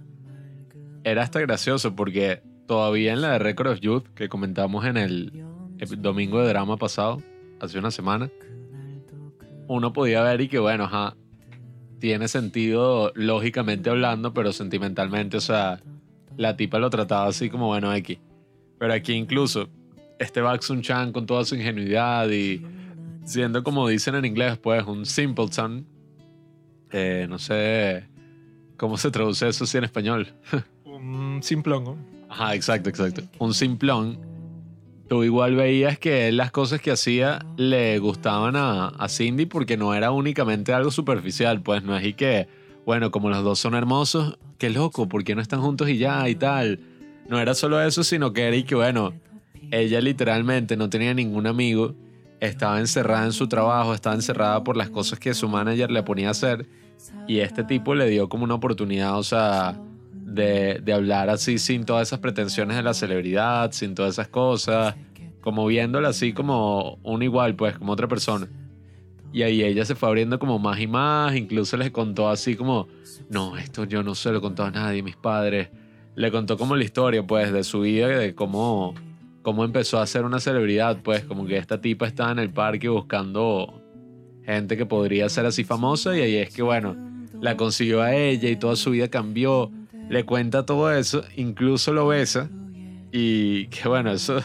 era 1.06 1.24
hasta 1.24 1.40
gracioso 1.40 1.96
porque 1.96 2.42
todavía 2.68 3.14
en 3.14 3.22
la 3.22 3.32
de 3.32 3.40
Record 3.40 3.68
of 3.70 3.80
Youth 3.80 4.04
que 4.16 4.28
comentamos 4.28 4.86
en 4.86 4.98
el 4.98 5.32
ep- 5.80 5.96
domingo 5.98 6.42
de 6.42 6.50
drama 6.50 6.76
pasado, 6.76 7.24
hace 7.62 7.80
una 7.80 7.90
semana, 7.90 8.30
uno 9.68 9.94
podía 9.94 10.22
ver 10.24 10.42
y 10.42 10.50
que, 10.50 10.60
bueno, 10.60 10.84
ajá, 10.84 11.16
tiene 12.00 12.28
sentido 12.28 13.12
lógicamente 13.16 13.90
hablando, 13.90 14.34
pero 14.34 14.52
sentimentalmente, 14.52 15.38
o 15.38 15.42
sea, 15.42 15.80
la 16.38 16.58
tipa 16.58 16.80
lo 16.80 16.90
trataba 16.90 17.28
así 17.28 17.50
como, 17.50 17.68
bueno, 17.68 17.94
X. 17.96 18.18
Pero 18.80 18.94
aquí 18.94 19.14
incluso, 19.14 19.70
este 20.18 20.42
Baxun 20.42 20.82
Chan 20.82 21.12
con 21.12 21.26
toda 21.26 21.46
su 21.46 21.56
ingenuidad 21.56 22.30
y 22.30 22.66
siendo 23.26 23.64
como 23.64 23.88
dicen 23.88 24.16
en 24.16 24.26
inglés, 24.26 24.58
pues, 24.58 24.84
un 24.86 25.06
simpleton, 25.06 25.86
eh, 26.92 27.28
no 27.30 27.38
sé 27.38 28.08
cómo 28.78 28.98
se 28.98 29.12
traduce 29.12 29.48
eso 29.48 29.66
así 29.66 29.78
en 29.78 29.84
español. 29.84 30.34
Un 30.86 31.42
simplón, 31.42 31.84
¿no? 31.86 31.98
Ajá, 32.28 32.56
exacto, 32.56 32.90
exacto. 32.90 33.22
Un 33.38 33.54
simplón. 33.54 34.20
Tú 35.08 35.24
igual 35.24 35.56
veías 35.56 35.98
que 35.98 36.32
las 36.32 36.52
cosas 36.52 36.82
que 36.82 36.92
hacía 36.92 37.40
le 37.56 37.98
gustaban 38.00 38.56
a, 38.56 38.90
a 38.90 39.08
Cindy 39.08 39.46
porque 39.46 39.78
no 39.78 39.94
era 39.94 40.12
únicamente 40.12 40.74
algo 40.74 40.92
superficial, 40.92 41.62
pues 41.62 41.84
no 41.84 41.96
es 41.96 42.06
y 42.06 42.14
que, 42.14 42.48
bueno, 42.86 43.12
como 43.12 43.30
los 43.30 43.44
dos 43.44 43.60
son 43.60 43.76
hermosos, 43.76 44.38
qué 44.58 44.70
loco, 44.70 45.08
¿por 45.08 45.24
qué 45.24 45.36
no 45.36 45.42
están 45.42 45.62
juntos 45.62 45.90
y 45.90 45.98
ya 45.98 46.28
y 46.28 46.36
tal? 46.36 46.80
No 47.30 47.40
era 47.40 47.54
solo 47.54 47.80
eso, 47.82 48.04
sino 48.04 48.34
que 48.34 48.48
era 48.48 48.56
y 48.56 48.64
que, 48.64 48.74
bueno, 48.74 49.14
ella 49.70 50.02
literalmente 50.02 50.76
no 50.76 50.90
tenía 50.90 51.14
ningún 51.14 51.46
amigo, 51.46 51.94
estaba 52.40 52.80
encerrada 52.80 53.26
en 53.26 53.34
su 53.34 53.48
trabajo, 53.48 53.94
estaba 53.94 54.16
encerrada 54.16 54.64
por 54.64 54.76
las 54.76 54.90
cosas 54.90 55.20
que 55.20 55.36
su 55.36 55.48
manager 55.48 55.92
le 55.92 56.02
ponía 56.02 56.30
a 56.30 56.32
hacer 56.32 56.66
y 57.28 57.40
este 57.40 57.64
tipo 57.64 57.94
le 57.94 58.10
dio 58.10 58.30
como 58.30 58.46
una 58.46 58.56
oportunidad, 58.56 59.16
o 59.20 59.22
sea, 59.22 59.80
de, 60.12 60.80
de 60.84 60.92
hablar 60.92 61.30
así 61.30 61.60
sin 61.60 61.86
todas 61.86 62.08
esas 62.08 62.18
pretensiones 62.18 62.78
de 62.78 62.82
la 62.82 62.96
celebridad, 62.96 63.72
sin 63.74 63.94
todas 63.94 64.14
esas 64.14 64.30
cosas, 64.30 64.96
como 65.42 65.68
viéndola 65.68 66.10
así 66.10 66.34
como 66.34 66.96
un 67.04 67.22
igual, 67.22 67.56
pues, 67.56 67.78
como 67.78 67.92
otra 67.94 68.08
persona. 68.08 68.48
Y 69.32 69.44
ahí 69.44 69.64
ella 69.64 69.86
se 69.86 69.94
fue 69.94 70.10
abriendo 70.10 70.40
como 70.40 70.58
más 70.58 70.80
y 70.80 70.88
más, 70.88 71.36
incluso 71.36 71.78
les 71.78 71.92
contó 71.92 72.28
así 72.28 72.56
como, 72.56 72.88
no, 73.30 73.56
esto 73.56 73.84
yo 73.84 74.02
no 74.02 74.16
se 74.16 74.32
lo 74.32 74.42
contó 74.42 74.64
a 74.64 74.72
nadie, 74.72 75.04
mis 75.04 75.16
padres. 75.16 75.70
Le 76.20 76.32
contó 76.32 76.58
como 76.58 76.76
la 76.76 76.84
historia, 76.84 77.26
pues, 77.26 77.52
de 77.54 77.64
su 77.64 77.80
vida, 77.82 78.08
de 78.08 78.36
cómo, 78.36 78.94
cómo 79.42 79.64
empezó 79.64 80.00
a 80.00 80.06
ser 80.06 80.26
una 80.26 80.42
celebridad, 80.42 80.98
pues, 81.02 81.24
como 81.24 81.46
que 81.46 81.56
esta 81.58 81.80
tipa 81.80 82.06
estaba 82.08 82.32
en 82.34 82.40
el 82.40 82.50
parque 82.50 82.90
buscando 82.90 83.82
gente 84.46 84.76
que 84.76 84.86
podría 84.86 85.30
ser 85.30 85.46
así 85.46 85.64
famosa 85.64 86.18
y 86.18 86.22
ahí 86.22 86.36
es 86.36 86.54
que, 86.54 86.62
bueno, 86.62 86.98
la 87.40 87.56
consiguió 87.56 88.02
a 88.02 88.14
ella 88.16 88.50
y 88.50 88.58
toda 88.58 88.76
su 88.76 88.92
vida 88.92 89.08
cambió. 89.08 89.72
Le 90.10 90.26
cuenta 90.26 90.66
todo 90.66 90.92
eso, 90.92 91.24
incluso 91.38 91.94
lo 91.94 92.08
besa 92.08 92.50
y 93.14 93.68
que, 93.68 93.88
bueno, 93.88 94.12
eso 94.12 94.40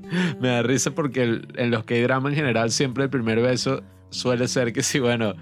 me 0.40 0.48
da 0.48 0.62
risa 0.62 0.90
porque 0.90 1.22
el- 1.22 1.46
en 1.56 1.70
los 1.70 1.84
K-drama 1.84 2.30
en 2.30 2.34
general 2.34 2.70
siempre 2.72 3.04
el 3.04 3.10
primer 3.10 3.40
beso 3.40 3.82
suele 4.08 4.48
ser 4.48 4.72
que 4.72 4.82
sí, 4.82 4.98
bueno, 4.98 5.34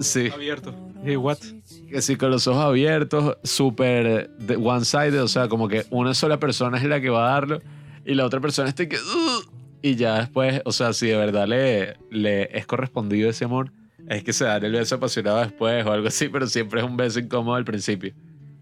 Sí. 0.00 0.28
Abierto. 0.32 0.74
Eh, 1.04 1.16
what? 1.16 1.38
Que 1.88 2.02
sí 2.02 2.16
con 2.16 2.30
los 2.30 2.46
ojos 2.46 2.64
abiertos, 2.64 3.36
súper 3.44 4.30
de- 4.38 4.56
one-sided, 4.56 5.22
o 5.22 5.28
sea, 5.28 5.48
como 5.48 5.68
que 5.68 5.84
una 5.90 6.14
sola 6.14 6.38
persona 6.38 6.78
es 6.78 6.84
la 6.84 7.00
que 7.00 7.10
va 7.10 7.28
a 7.28 7.32
darlo 7.32 7.60
y 8.04 8.14
la 8.14 8.24
otra 8.24 8.40
persona 8.40 8.68
está 8.68 8.88
que... 8.88 8.96
"Ugh", 8.96 9.50
y 9.82 9.94
ya 9.94 10.18
después, 10.18 10.60
o 10.64 10.72
sea, 10.72 10.92
si 10.92 11.06
de 11.06 11.16
verdad 11.16 11.46
le, 11.46 11.96
le 12.10 12.56
es 12.56 12.66
correspondido 12.66 13.30
ese 13.30 13.44
amor, 13.44 13.72
es 14.08 14.24
que 14.24 14.32
se 14.32 14.44
dan 14.44 14.64
el 14.64 14.72
beso 14.72 14.96
apasionado 14.96 15.38
después 15.40 15.84
o 15.86 15.92
algo 15.92 16.08
así, 16.08 16.28
pero 16.28 16.46
siempre 16.46 16.80
es 16.80 16.86
un 16.86 16.96
beso 16.96 17.20
incómodo 17.20 17.54
al 17.56 17.64
principio. 17.64 18.12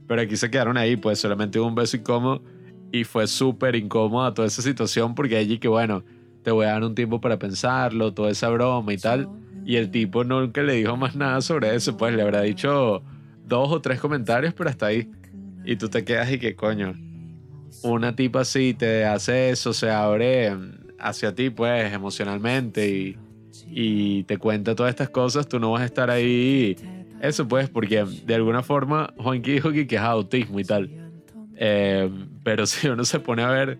Pero 0.07 0.21
aquí 0.23 0.37
se 0.37 0.51
quedaron 0.51 0.77
ahí, 0.77 0.97
pues 0.97 1.19
solamente 1.19 1.59
hubo 1.59 1.69
un 1.69 1.75
beso 1.75 1.97
incómodo 1.97 2.43
y 2.93 3.05
fue 3.05 3.27
súper 3.27 3.77
incómoda 3.77 4.35
toda 4.35 4.47
esa 4.49 4.62
situación 4.62 5.15
porque 5.15 5.37
allí 5.37 5.59
que 5.59 5.69
bueno, 5.69 6.05
te 6.43 6.51
voy 6.51 6.67
a 6.67 6.73
dar 6.73 6.85
un 6.85 6.95
tiempo 6.95 7.21
para 7.21 7.39
pensarlo, 7.39 8.12
toda 8.12 8.31
esa 8.31 8.49
broma 8.51 8.93
y 8.93 8.99
tal. 8.99 9.29
Y 9.65 9.77
el 9.77 9.91
tipo 9.91 10.23
nunca 10.23 10.62
le 10.62 10.75
dijo 10.75 10.97
más 10.97 11.17
nada 11.17 11.41
sobre 11.41 11.75
eso, 11.75 11.97
pues 11.97 12.15
le 12.15 12.23
habrá 12.23 12.43
dicho 12.43 13.03
dos 13.47 13.73
o 13.73 13.81
tres 13.81 14.01
comentarios, 14.01 14.55
pero 14.55 14.71
hasta 14.71 14.87
ahí. 14.87 15.11
Y 15.65 15.77
tú 15.77 15.89
te 15.89 16.05
quedas 16.05 16.31
y 16.33 16.39
que 16.39 16.55
coño, 16.55 16.95
una 17.83 18.15
tipa 18.15 18.41
así 18.41 18.75
te 18.75 19.05
hace 19.05 19.51
eso, 19.51 19.73
se 19.73 19.91
abre 19.91 20.55
mm, 20.55 20.73
hacia 20.99 21.35
ti 21.35 21.51
pues 21.51 21.93
emocionalmente 21.93 22.89
y, 22.89 23.17
y 23.69 24.25
te 24.25 24.39
cuenta 24.39 24.75
todas 24.75 24.91
estas 24.91 25.11
cosas, 25.11 25.49
tú 25.49 25.59
no 25.59 25.73
vas 25.73 25.83
a 25.83 25.87
estar 25.87 26.11
ahí. 26.11 26.77
Eso 27.21 27.49
pues, 27.49 27.69
porque 27.69 28.05
de 28.05 28.35
alguna 28.35 28.63
forma 28.63 29.13
Juanqui 29.17 29.53
dijo 29.53 29.73
que, 29.73 29.83
es 29.83 30.01
autismo 30.01 30.61
y 30.61 30.65
tal. 30.65 30.91
Eh, 31.57 32.11
pero 32.43 32.67
si 32.67 32.89
uno 32.89 33.05
se 33.05 33.21
pone 33.21 33.43
a 33.43 33.51
ver 33.51 33.79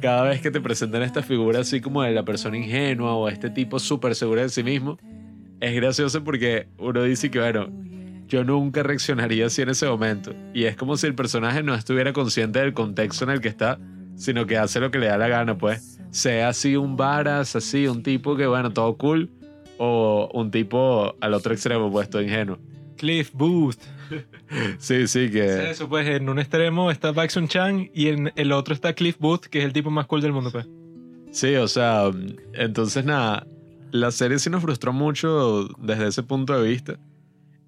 cada 0.00 0.22
vez 0.22 0.40
que 0.40 0.50
te 0.50 0.60
presentan 0.60 1.02
esta 1.02 1.22
figura 1.22 1.60
así 1.60 1.80
como 1.80 2.02
de 2.02 2.12
la 2.12 2.24
persona 2.24 2.56
ingenua 2.56 3.14
o 3.14 3.28
este 3.28 3.50
tipo 3.50 3.78
súper 3.78 4.14
seguro 4.14 4.40
de 4.40 4.48
sí 4.48 4.62
mismo, 4.62 4.98
es 5.60 5.74
gracioso 5.74 6.24
porque 6.24 6.68
uno 6.78 7.02
dice 7.02 7.30
que, 7.30 7.38
bueno, 7.38 7.68
yo 8.30 8.44
nunca 8.44 8.82
reaccionaría 8.82 9.46
así 9.46 9.60
en 9.60 9.70
ese 9.70 9.86
momento. 9.86 10.32
Y 10.54 10.64
es 10.64 10.76
como 10.76 10.96
si 10.96 11.06
el 11.06 11.14
personaje 11.14 11.62
no 11.62 11.74
estuviera 11.74 12.12
consciente 12.12 12.60
del 12.60 12.72
contexto 12.72 13.24
en 13.24 13.30
el 13.30 13.40
que 13.40 13.48
está, 13.48 13.78
sino 14.14 14.46
que 14.46 14.56
hace 14.56 14.80
lo 14.80 14.90
que 14.90 15.00
le 15.00 15.08
da 15.08 15.18
la 15.18 15.28
gana, 15.28 15.58
pues. 15.58 15.98
Sea 16.10 16.48
así 16.48 16.76
un 16.76 16.96
varas, 16.96 17.56
así 17.56 17.88
un 17.88 18.02
tipo 18.02 18.36
que, 18.36 18.46
bueno, 18.46 18.72
todo 18.72 18.96
cool, 18.96 19.30
o 19.78 20.30
un 20.32 20.50
tipo 20.50 21.16
al 21.20 21.34
otro 21.34 21.52
extremo, 21.52 21.90
pues, 21.90 22.08
todo 22.08 22.22
ingenuo. 22.22 22.58
Cliff 22.96 23.30
Booth. 23.34 23.78
Sí, 24.78 25.06
sí, 25.06 25.26
Es 25.26 25.30
que... 25.30 25.70
Eso, 25.70 25.88
pues 25.88 26.08
en 26.08 26.28
un 26.28 26.40
extremo 26.40 26.90
está 26.90 27.12
Baxun 27.12 27.46
Chan 27.46 27.88
y 27.94 28.08
en 28.08 28.32
el 28.34 28.50
otro 28.50 28.74
está 28.74 28.94
Cliff 28.94 29.16
Booth, 29.20 29.42
que 29.42 29.60
es 29.60 29.64
el 29.64 29.72
tipo 29.72 29.92
más 29.92 30.06
cool 30.06 30.20
del 30.22 30.32
mundo, 30.32 30.50
pues. 30.50 30.66
Sí, 31.30 31.54
o 31.54 31.68
sea, 31.68 32.10
entonces 32.54 33.04
nada, 33.04 33.46
la 33.92 34.10
serie 34.10 34.40
sí 34.40 34.50
nos 34.50 34.62
frustró 34.62 34.92
mucho 34.92 35.68
desde 35.78 36.08
ese 36.08 36.24
punto 36.24 36.60
de 36.60 36.68
vista. 36.68 36.98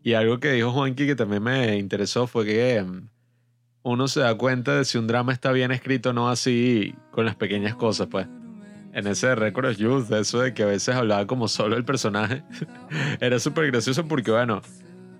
Y 0.03 0.15
algo 0.15 0.41
que 0.41 0.53
dijo 0.53 0.73
Juanqui 0.73 1.07
que 1.07 1.15
también 1.15 1.43
me 1.43 1.77
interesó 1.77 2.27
fue 2.27 2.45
que 2.45 2.83
mm, 2.83 3.09
uno 3.85 4.09
se 4.09 4.21
da 4.21 4.35
cuenta 4.37 4.77
de 4.77 4.85
si 4.85 4.99
un 4.99 5.07
drama 5.07 5.33
está 5.33 5.53
bien 5.53 5.71
escrito 5.71 6.11
o 6.11 6.13
no 6.13 6.29
así 6.29 6.95
con 7.11 7.25
las 7.25 7.37
pequeñas 7.37 7.75
cosas, 7.75 8.09
pues. 8.11 8.27
En 8.93 9.07
ese 9.07 9.35
Record 9.35 9.71
of 9.71 9.77
Youth, 9.79 10.13
eso 10.13 10.41
de 10.41 10.53
que 10.53 10.65
a 10.65 10.67
veces 10.67 10.95
hablaba 10.95 11.27
como 11.27 11.49
solo 11.49 11.77
el 11.77 11.85
personaje, 11.85 12.43
era 13.21 13.39
súper 13.39 13.71
gracioso 13.71 14.07
porque, 14.07 14.31
bueno, 14.31 14.61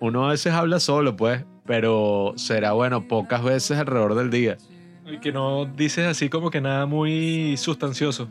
uno 0.01 0.27
a 0.27 0.33
veces 0.33 0.53
habla 0.53 0.79
solo, 0.79 1.17
pues, 1.17 1.45
pero 1.65 2.35
será, 2.37 2.73
bueno, 2.73 3.09
pocas 3.09 3.43
veces 3.43 3.79
alrededor 3.79 4.15
del 4.15 4.31
día. 4.31 4.59
Y 5.07 5.19
que 5.19 5.33
no 5.33 5.65
dices 5.65 6.07
así 6.07 6.29
como 6.29 6.51
que 6.51 6.61
nada 6.61 6.87
muy 6.87 7.57
sustancioso. 7.57 8.29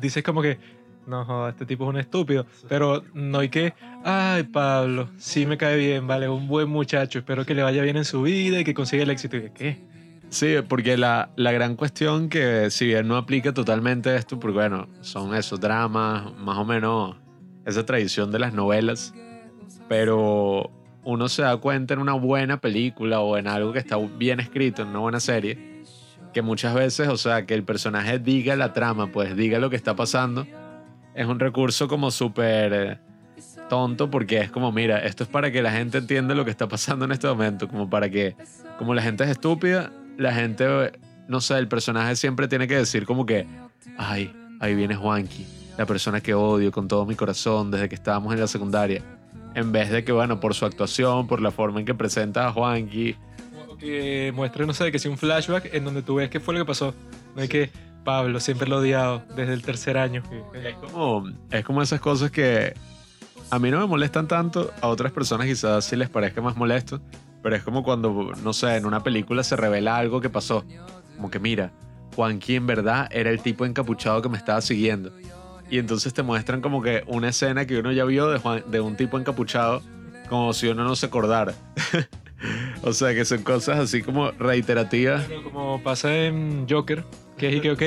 Dices 0.00 0.22
como 0.22 0.40
que, 0.40 0.58
no, 1.10 1.48
este 1.48 1.66
tipo 1.66 1.84
es 1.84 1.90
un 1.90 1.98
estúpido. 1.98 2.46
Pero 2.68 3.02
no 3.12 3.40
hay 3.40 3.48
que, 3.48 3.74
ay, 4.04 4.44
Pablo, 4.44 5.08
sí 5.18 5.44
me 5.46 5.58
cae 5.58 5.76
bien, 5.76 6.06
vale, 6.06 6.28
un 6.28 6.48
buen 6.48 6.68
muchacho, 6.68 7.18
espero 7.18 7.44
que 7.44 7.54
le 7.54 7.62
vaya 7.62 7.82
bien 7.82 7.96
en 7.96 8.04
su 8.04 8.22
vida 8.22 8.60
y 8.60 8.64
que 8.64 8.72
consiga 8.72 9.02
el 9.02 9.10
éxito. 9.10 9.36
Y 9.36 9.50
¿qué? 9.50 9.84
Sí, 10.30 10.54
porque 10.68 10.96
la, 10.96 11.30
la 11.36 11.50
gran 11.50 11.74
cuestión 11.74 12.28
que 12.28 12.70
si 12.70 12.86
bien 12.86 13.08
no 13.08 13.16
aplica 13.16 13.52
totalmente 13.52 14.14
esto, 14.14 14.38
porque 14.38 14.54
bueno, 14.54 14.88
son 15.00 15.34
esos 15.34 15.60
dramas, 15.60 16.32
más 16.38 16.56
o 16.56 16.64
menos 16.64 17.16
esa 17.66 17.84
tradición 17.84 18.30
de 18.30 18.38
las 18.38 18.54
novelas, 18.54 19.12
pero 19.88 20.70
uno 21.02 21.28
se 21.28 21.42
da 21.42 21.56
cuenta 21.56 21.94
en 21.94 22.00
una 22.00 22.12
buena 22.12 22.60
película 22.60 23.20
o 23.20 23.36
en 23.36 23.48
algo 23.48 23.72
que 23.72 23.80
está 23.80 23.96
bien 23.96 24.38
escrito, 24.38 24.82
en 24.82 24.88
una 24.88 25.00
buena 25.00 25.20
serie, 25.20 25.82
que 26.32 26.42
muchas 26.42 26.74
veces, 26.74 27.08
o 27.08 27.16
sea, 27.16 27.46
que 27.46 27.54
el 27.54 27.64
personaje 27.64 28.18
diga 28.18 28.54
la 28.54 28.72
trama, 28.72 29.10
pues 29.10 29.36
diga 29.36 29.58
lo 29.58 29.68
que 29.68 29.76
está 29.76 29.96
pasando, 29.96 30.46
es 31.14 31.26
un 31.26 31.38
recurso 31.38 31.88
como 31.88 32.10
súper 32.10 32.72
eh, 32.72 32.98
tonto 33.68 34.10
porque 34.10 34.38
es 34.38 34.50
como, 34.50 34.72
mira, 34.72 34.98
esto 34.98 35.24
es 35.24 35.28
para 35.28 35.50
que 35.50 35.62
la 35.62 35.72
gente 35.72 35.98
entienda 35.98 36.34
lo 36.34 36.44
que 36.44 36.50
está 36.50 36.68
pasando 36.68 37.04
en 37.04 37.12
este 37.12 37.26
momento, 37.28 37.68
como 37.68 37.88
para 37.88 38.08
que, 38.10 38.36
como 38.78 38.94
la 38.94 39.02
gente 39.02 39.24
es 39.24 39.30
estúpida, 39.30 39.92
la 40.16 40.32
gente, 40.32 40.92
no 41.28 41.40
sé, 41.40 41.58
el 41.58 41.68
personaje 41.68 42.16
siempre 42.16 42.48
tiene 42.48 42.68
que 42.68 42.76
decir 42.76 43.06
como 43.06 43.26
que, 43.26 43.46
ay, 43.96 44.32
ahí 44.60 44.74
viene 44.74 44.96
Juanqui, 44.96 45.46
la 45.78 45.86
persona 45.86 46.20
que 46.20 46.34
odio 46.34 46.70
con 46.72 46.88
todo 46.88 47.06
mi 47.06 47.14
corazón 47.14 47.70
desde 47.70 47.88
que 47.88 47.94
estábamos 47.94 48.32
en 48.34 48.40
la 48.40 48.46
secundaria. 48.46 49.02
En 49.54 49.72
vez 49.72 49.90
de 49.90 50.04
que, 50.04 50.12
bueno, 50.12 50.38
por 50.38 50.54
su 50.54 50.64
actuación, 50.64 51.26
por 51.26 51.40
la 51.40 51.50
forma 51.50 51.80
en 51.80 51.86
que 51.86 51.94
presenta 51.94 52.46
a 52.46 52.52
Juanqui, 52.52 53.16
que 53.80 54.30
muestre, 54.34 54.66
no 54.66 54.74
sé, 54.74 54.92
que 54.92 54.98
sea 54.98 55.10
un 55.10 55.18
flashback 55.18 55.74
en 55.74 55.84
donde 55.84 56.02
tú 56.02 56.16
ves 56.16 56.28
qué 56.28 56.38
fue 56.38 56.54
lo 56.54 56.60
que 56.60 56.66
pasó. 56.66 56.94
No 57.34 57.42
hay 57.42 57.48
que, 57.48 57.70
Pablo, 58.10 58.40
siempre 58.40 58.68
lo 58.68 58.76
he 58.76 58.78
odiado 58.80 59.22
desde 59.36 59.52
el 59.54 59.62
tercer 59.62 59.96
año. 59.96 60.22
es 60.54 60.74
como, 60.76 61.28
es 61.50 61.64
como 61.64 61.80
esas 61.80 62.00
cosas 62.00 62.30
que 62.32 62.74
a 63.50 63.58
mí 63.60 63.70
no 63.70 63.78
me 63.78 63.86
molestan 63.86 64.26
tanto, 64.26 64.72
a 64.80 64.88
otras 64.88 65.12
personas 65.12 65.46
quizás 65.46 65.84
sí 65.84 65.94
les 65.96 66.08
parezca 66.08 66.40
más 66.40 66.56
molesto, 66.56 67.00
pero 67.42 67.54
es 67.54 67.62
como 67.62 67.82
cuando, 67.84 68.32
no 68.42 68.52
sé, 68.52 68.76
en 68.76 68.84
una 68.86 69.02
película 69.02 69.44
se 69.44 69.54
revela 69.56 69.96
algo 69.96 70.20
que 70.20 70.28
pasó. 70.28 70.64
Como 71.14 71.30
que 71.30 71.38
mira, 71.38 71.70
Juanqui 72.16 72.56
en 72.56 72.66
verdad 72.66 73.08
era 73.12 73.30
el 73.30 73.40
tipo 73.40 73.64
encapuchado 73.64 74.20
que 74.22 74.28
me 74.28 74.36
estaba 74.38 74.60
siguiendo. 74.60 75.12
Y 75.70 75.78
entonces 75.78 76.12
te 76.12 76.22
muestran 76.24 76.60
como 76.62 76.82
que 76.82 77.04
una 77.06 77.28
escena 77.28 77.64
que 77.64 77.78
uno 77.78 77.92
ya 77.92 78.04
vio 78.04 78.28
de, 78.28 78.38
Juan- 78.40 78.64
de 78.66 78.80
un 78.80 78.96
tipo 78.96 79.18
encapuchado, 79.20 79.82
como 80.28 80.52
si 80.52 80.66
uno 80.66 80.82
no 80.82 80.96
se 80.96 81.06
acordara. 81.06 81.54
O 82.82 82.94
sea, 82.94 83.12
que 83.12 83.26
son 83.26 83.42
cosas 83.42 83.78
así 83.78 84.00
como 84.00 84.30
reiterativas. 84.30 85.26
Como 85.44 85.82
pasa 85.82 86.16
en 86.24 86.66
Joker, 86.66 87.04
que 87.40 87.48
es 87.48 87.56
y 87.56 87.60
que 87.60 87.70
ok, 87.72 87.82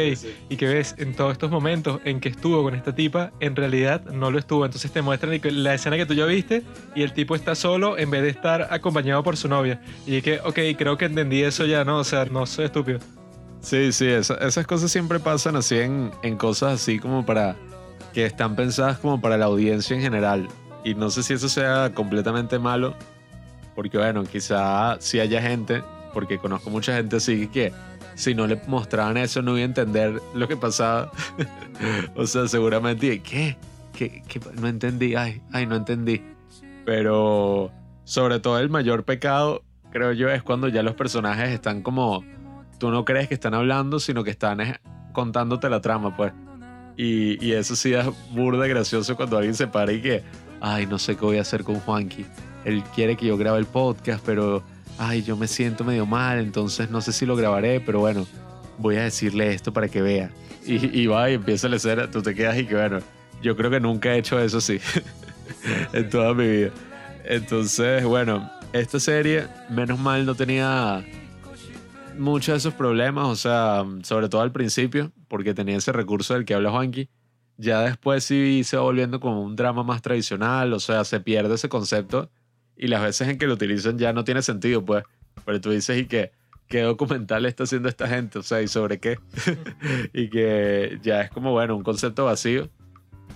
y 0.50 0.58
que 0.58 0.66
ves 0.68 0.96
en 0.98 1.16
todos 1.16 1.32
estos 1.32 1.50
momentos 1.50 2.02
en 2.04 2.20
que 2.20 2.28
estuvo 2.30 2.62
con 2.64 2.76
esta 2.76 2.94
tipa, 2.94 3.32
en 3.40 3.56
realidad 3.56 4.04
no 4.06 4.32
lo 4.32 4.40
estuvo. 4.40 4.66
Entonces 4.66 4.92
te 4.92 5.02
muestran 5.02 5.40
la 5.64 5.74
escena 5.74 5.96
que 5.96 6.06
tú 6.06 6.14
ya 6.14 6.26
viste 6.26 6.64
y 6.96 7.04
el 7.04 7.14
tipo 7.14 7.36
está 7.36 7.56
solo 7.56 7.98
en 7.98 8.10
vez 8.12 8.24
de 8.24 8.30
estar 8.30 8.68
acompañado 8.72 9.24
por 9.24 9.38
su 9.38 9.48
novia. 9.48 9.80
Y 10.06 10.22
que, 10.22 10.40
ok, 10.42 10.60
creo 10.78 10.98
que 10.98 11.06
entendí 11.06 11.42
eso 11.44 11.66
ya, 11.66 11.86
¿no? 11.86 12.00
O 12.00 12.04
sea, 12.04 12.26
no 12.26 12.46
soy 12.46 12.66
estúpido. 12.66 13.00
Sí, 13.62 13.94
sí, 13.94 14.08
esa- 14.08 14.36
esas 14.36 14.68
cosas 14.68 14.92
siempre 14.92 15.20
pasan 15.22 15.56
así 15.56 15.78
en, 15.78 16.12
en 16.24 16.36
cosas 16.36 16.74
así 16.82 17.00
como 17.00 17.26
para 17.26 17.56
que 18.14 18.26
están 18.26 18.56
pensadas 18.58 18.98
como 19.00 19.22
para 19.22 19.38
la 19.38 19.46
audiencia 19.46 19.96
en 19.96 20.02
general. 20.02 20.50
Y 20.84 20.96
no 20.96 21.10
sé 21.10 21.24
si 21.24 21.34
eso 21.34 21.48
sea 21.48 21.92
completamente 21.94 22.60
malo, 22.60 22.94
porque 23.74 23.98
bueno, 23.98 24.24
quizá 24.24 24.98
si 25.00 25.20
haya 25.22 25.42
gente, 25.42 25.82
porque 26.14 26.38
conozco 26.38 26.70
mucha 26.70 26.94
gente 26.96 27.16
así 27.16 27.48
que 27.48 27.72
si 28.16 28.36
no 28.36 28.48
le 28.48 28.60
mostraban 28.68 29.18
eso 29.18 29.42
no 29.42 29.52
iba 29.52 29.62
a 29.62 29.66
entender 29.66 30.22
lo 30.34 30.48
que 30.48 30.58
pasaba. 30.58 31.12
o 32.16 32.26
sea, 32.28 32.48
seguramente, 32.48 33.20
¿qué? 33.22 33.58
¿Qué? 33.94 34.24
¿Qué? 34.28 34.40
No 34.60 34.68
entendí, 34.68 35.16
ay, 35.16 35.42
ay, 35.52 35.66
no 35.66 35.76
entendí. 35.76 36.22
Pero 36.86 37.72
sobre 38.04 38.40
todo 38.40 38.60
el 38.60 38.70
mayor 38.70 39.04
pecado, 39.04 39.64
creo 39.92 40.12
yo, 40.14 40.30
es 40.30 40.44
cuando 40.44 40.68
ya 40.68 40.84
los 40.84 40.96
personajes 40.96 41.50
están 41.50 41.82
como 41.82 42.24
tú 42.84 42.92
no 42.92 43.06
crees 43.06 43.30
que 43.30 43.34
están 43.34 43.54
hablando, 43.54 44.00
sino 44.00 44.24
que 44.24 44.32
están 44.32 44.60
eh, 44.60 44.80
contándote 45.14 45.70
la 45.70 45.80
trama, 45.80 46.18
pues. 46.18 46.34
Y, 46.98 47.54
eso 47.54 47.76
sí 47.76 47.94
es 47.94 48.06
burda 48.32 48.68
gracioso 48.68 49.16
cuando 49.16 49.38
alguien 49.38 49.56
se 49.56 49.68
para 49.68 49.94
y 49.94 50.02
que, 50.02 50.22
ay, 50.60 50.86
no 50.86 51.00
sé 51.00 51.16
qué 51.16 51.26
voy 51.26 51.38
a 51.38 51.42
hacer 51.42 51.64
con 51.64 51.76
Juanqui. 51.76 52.26
Él 52.66 52.84
quiere 52.94 53.16
que 53.16 53.26
yo 53.26 53.38
grabe 53.38 53.60
el 53.60 53.66
podcast, 53.66 54.24
pero, 54.26 54.64
ay, 54.98 55.24
yo 55.24 55.36
me 55.36 55.48
siento 55.48 55.84
medio 55.84 56.06
mal, 56.06 56.40
entonces 56.40 56.90
no 56.90 57.02
sé 57.02 57.14
si 57.14 57.26
lo 57.26 57.36
grabaré, 57.36 57.80
pero 57.80 58.00
bueno, 58.00 58.26
voy 58.78 58.98
a 58.98 59.04
decirle 59.04 59.54
esto 59.54 59.74
para 59.74 59.88
que 59.88 60.02
vea. 60.02 60.32
Y, 60.66 61.08
va 61.08 61.30
y 61.30 61.34
empieza 61.34 61.68
a 61.68 61.70
leer, 61.70 62.10
tú 62.10 62.22
te 62.22 62.34
quedas 62.34 62.58
y 62.58 62.66
que, 62.66 62.76
bueno, 62.76 63.00
yo 63.42 63.58
creo 63.58 63.70
que 63.70 63.82
nunca 63.82 64.14
he 64.14 64.20
hecho 64.20 64.40
eso 64.40 64.60
así 64.60 64.80
en 65.94 66.10
toda 66.10 66.34
mi 66.34 66.48
vida. 66.48 66.72
Entonces, 67.26 68.06
bueno, 68.06 68.50
esta 68.72 69.00
serie, 69.00 69.48
menos 69.70 70.00
mal, 70.00 70.26
no 70.26 70.36
tenía 70.36 71.04
muchos 72.18 72.54
de 72.54 72.58
esos 72.58 72.74
problemas, 72.74 73.28
o 73.28 73.36
sea, 73.36 73.84
sobre 74.04 74.30
todo 74.30 74.42
al 74.42 74.54
principio, 74.54 75.12
porque 75.28 75.54
tenía 75.54 75.76
ese 75.76 75.92
recurso 75.92 76.34
del 76.34 76.46
que 76.46 76.54
habla 76.54 76.72
Juanqui. 76.72 77.10
Ya 77.58 77.82
después 77.82 78.24
sí 78.24 78.64
se 78.64 78.78
va 78.78 78.84
volviendo 78.84 79.20
como 79.20 79.44
un 79.44 79.56
drama 79.56 79.84
más 79.84 80.02
tradicional, 80.02 80.72
o 80.72 80.80
sea, 80.80 81.04
se 81.04 81.20
pierde 81.20 81.56
ese 81.56 81.68
concepto 81.68 82.30
y 82.78 82.88
las 82.88 83.02
veces 83.02 83.28
en 83.28 83.38
que 83.38 83.48
lo 83.48 83.54
utilizan 83.54 83.98
ya 83.98 84.14
no 84.14 84.24
tiene 84.24 84.42
sentido, 84.42 84.84
pues. 84.84 85.04
Pero 85.46 85.62
tú 85.62 85.72
dices, 85.72 85.98
¿y 85.98 86.06
qué? 86.06 86.32
¿Qué 86.68 86.82
documental 86.82 87.46
está 87.46 87.64
haciendo 87.64 87.90
esta 87.90 88.08
gente? 88.08 88.40
O 88.40 88.44
sea, 88.44 88.62
¿y 88.62 88.68
sobre 88.68 89.00
qué? 89.00 89.20
y 90.14 90.30
que 90.30 91.00
ya 91.04 91.22
es 91.22 91.30
como, 91.32 91.52
bueno, 91.52 91.76
un 91.76 91.84
concepto 91.84 92.26
vacío. 92.26 92.70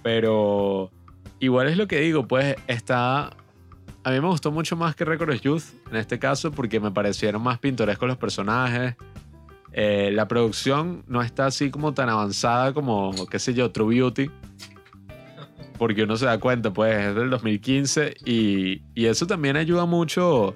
Pero 0.03 0.91
igual 1.39 1.67
es 1.67 1.77
lo 1.77 1.87
que 1.87 1.99
digo, 1.99 2.27
pues 2.27 2.55
está 2.67 3.31
a 4.07 4.11
mí 4.11 4.21
me 4.21 4.27
gustó 4.27 4.53
mucho 4.53 4.77
más 4.77 4.95
que 4.95 5.03
Record 5.03 5.31
of 5.31 5.41
Youth 5.41 5.63
en 5.91 5.97
este 5.97 6.17
caso 6.17 6.49
porque 6.53 6.79
me 6.79 6.91
parecieron 6.91 7.41
más 7.41 7.59
pintorescos 7.59 8.07
los 8.07 8.17
personajes. 8.17 8.95
Eh, 9.73 10.11
la 10.13 10.29
producción 10.29 11.03
no 11.07 11.21
está 11.21 11.47
así 11.47 11.69
como 11.69 11.93
tan 11.93 12.07
avanzada 12.07 12.73
como, 12.73 13.13
qué 13.29 13.37
sé 13.37 13.53
yo, 13.53 13.69
True 13.69 13.95
Beauty. 13.95 14.31
Porque 15.77 16.03
uno 16.03 16.17
se 16.17 16.25
da 16.25 16.39
cuenta, 16.39 16.71
pues 16.71 16.95
es 16.95 17.15
del 17.15 17.29
2015 17.29 18.15
y, 18.25 18.81
y 18.95 19.05
eso 19.05 19.27
también 19.27 19.57
ayuda 19.57 19.85
mucho 19.85 20.55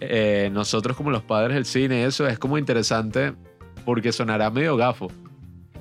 eh, 0.00 0.50
nosotros 0.52 0.96
como 0.96 1.10
los 1.10 1.22
padres 1.22 1.54
del 1.54 1.64
cine. 1.64 2.04
Eso 2.04 2.26
es 2.26 2.38
como 2.38 2.58
interesante 2.58 3.34
porque 3.84 4.12
sonará 4.12 4.50
medio 4.50 4.76
gafo. 4.76 5.08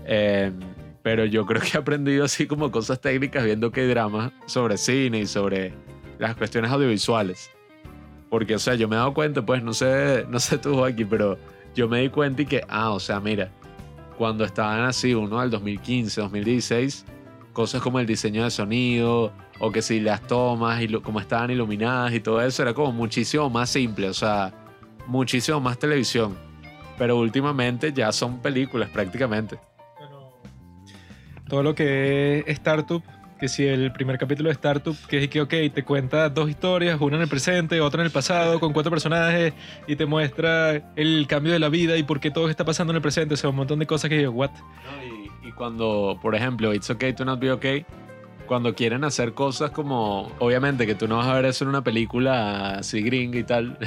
Eh, 0.05 0.51
pero 1.01 1.25
yo 1.25 1.45
creo 1.45 1.61
que 1.61 1.69
he 1.75 1.79
aprendido 1.79 2.25
así 2.25 2.47
como 2.47 2.71
cosas 2.71 2.99
técnicas 2.99 3.43
viendo 3.43 3.71
que 3.71 3.81
hay 3.81 3.87
dramas 3.87 4.31
sobre 4.45 4.77
cine 4.77 5.19
y 5.19 5.27
sobre 5.27 5.73
las 6.19 6.35
cuestiones 6.35 6.71
audiovisuales. 6.71 7.51
Porque, 8.29 8.55
o 8.55 8.59
sea, 8.59 8.75
yo 8.75 8.87
me 8.87 8.95
he 8.95 8.99
dado 8.99 9.13
cuenta, 9.13 9.45
pues, 9.45 9.63
no 9.63 9.73
sé, 9.73 10.25
no 10.29 10.39
sé 10.39 10.57
tú 10.57 10.83
aquí, 10.83 11.05
pero 11.05 11.37
yo 11.75 11.87
me 11.87 12.01
di 12.01 12.09
cuenta 12.09 12.41
y 12.41 12.45
que, 12.45 12.63
ah, 12.67 12.91
o 12.91 12.99
sea, 12.99 13.19
mira, 13.19 13.51
cuando 14.17 14.43
estaban 14.45 14.81
así, 14.81 15.13
uno 15.13 15.41
del 15.41 15.51
2015, 15.51 16.21
2016, 16.21 17.05
cosas 17.55 17.81
como 17.81 17.99
el 17.99 18.05
diseño 18.05 18.43
de 18.43 18.51
sonido, 18.51 19.31
o 19.59 19.71
que 19.71 19.81
si 19.81 20.01
las 20.01 20.21
tomas 20.27 20.81
y 20.81 20.87
como 20.99 21.21
estaban 21.21 21.49
iluminadas 21.49 22.13
y 22.13 22.19
todo 22.19 22.41
eso, 22.41 22.61
era 22.61 22.73
como 22.73 22.91
muchísimo 22.91 23.49
más 23.49 23.69
simple, 23.69 24.09
o 24.09 24.13
sea, 24.13 24.53
muchísimo 25.07 25.59
más 25.61 25.79
televisión. 25.79 26.37
Pero 26.97 27.17
últimamente 27.17 27.93
ya 27.93 28.11
son 28.11 28.41
películas 28.41 28.89
prácticamente. 28.89 29.57
Todo 31.47 31.63
lo 31.63 31.73
que 31.73 32.39
es 32.39 32.47
Startup, 32.47 33.01
que 33.39 33.47
si 33.47 33.65
el 33.65 33.91
primer 33.93 34.17
capítulo 34.17 34.49
de 34.49 34.53
Startup, 34.53 34.95
que 35.07 35.23
es 35.23 35.29
que, 35.29 35.41
ok, 35.41 35.53
te 35.73 35.83
cuenta 35.83 36.29
dos 36.29 36.49
historias, 36.49 36.99
una 36.99 37.15
en 37.15 37.21
el 37.21 37.29
presente, 37.29 37.79
otra 37.79 38.01
en 38.01 38.07
el 38.07 38.11
pasado, 38.11 38.59
con 38.59 38.73
cuatro 38.73 38.91
personajes, 38.91 39.53
y 39.87 39.95
te 39.95 40.05
muestra 40.05 40.93
el 40.95 41.25
cambio 41.27 41.53
de 41.53 41.59
la 41.59 41.69
vida 41.69 41.95
y 41.95 42.03
por 42.03 42.19
qué 42.19 42.31
todo 42.31 42.49
está 42.49 42.65
pasando 42.65 42.91
en 42.91 42.97
el 42.97 43.01
presente, 43.01 43.35
o 43.35 43.37
sea, 43.37 43.49
un 43.49 43.55
montón 43.55 43.79
de 43.79 43.85
cosas 43.85 44.09
que 44.09 44.21
yo, 44.21 44.31
what? 44.31 44.51
Y, 45.05 45.24
y 45.45 45.51
cuando, 45.51 46.17
por 46.21 46.35
ejemplo, 46.35 46.73
It's 46.73 46.89
Okay 46.89 47.13
to 47.13 47.23
Not 47.23 47.39
Be 47.39 47.51
Okay, 47.51 47.85
cuando 48.47 48.73
quieren 48.73 49.03
hacer 49.03 49.33
cosas 49.33 49.69
como, 49.71 50.31
obviamente 50.39 50.85
que 50.87 50.95
tú 50.95 51.07
no 51.07 51.17
vas 51.17 51.27
a 51.27 51.35
ver 51.35 51.45
eso 51.45 51.63
en 51.63 51.69
una 51.69 51.83
película 51.83 52.77
así 52.77 53.01
gringa 53.01 53.39
y 53.39 53.43
tal, 53.43 53.77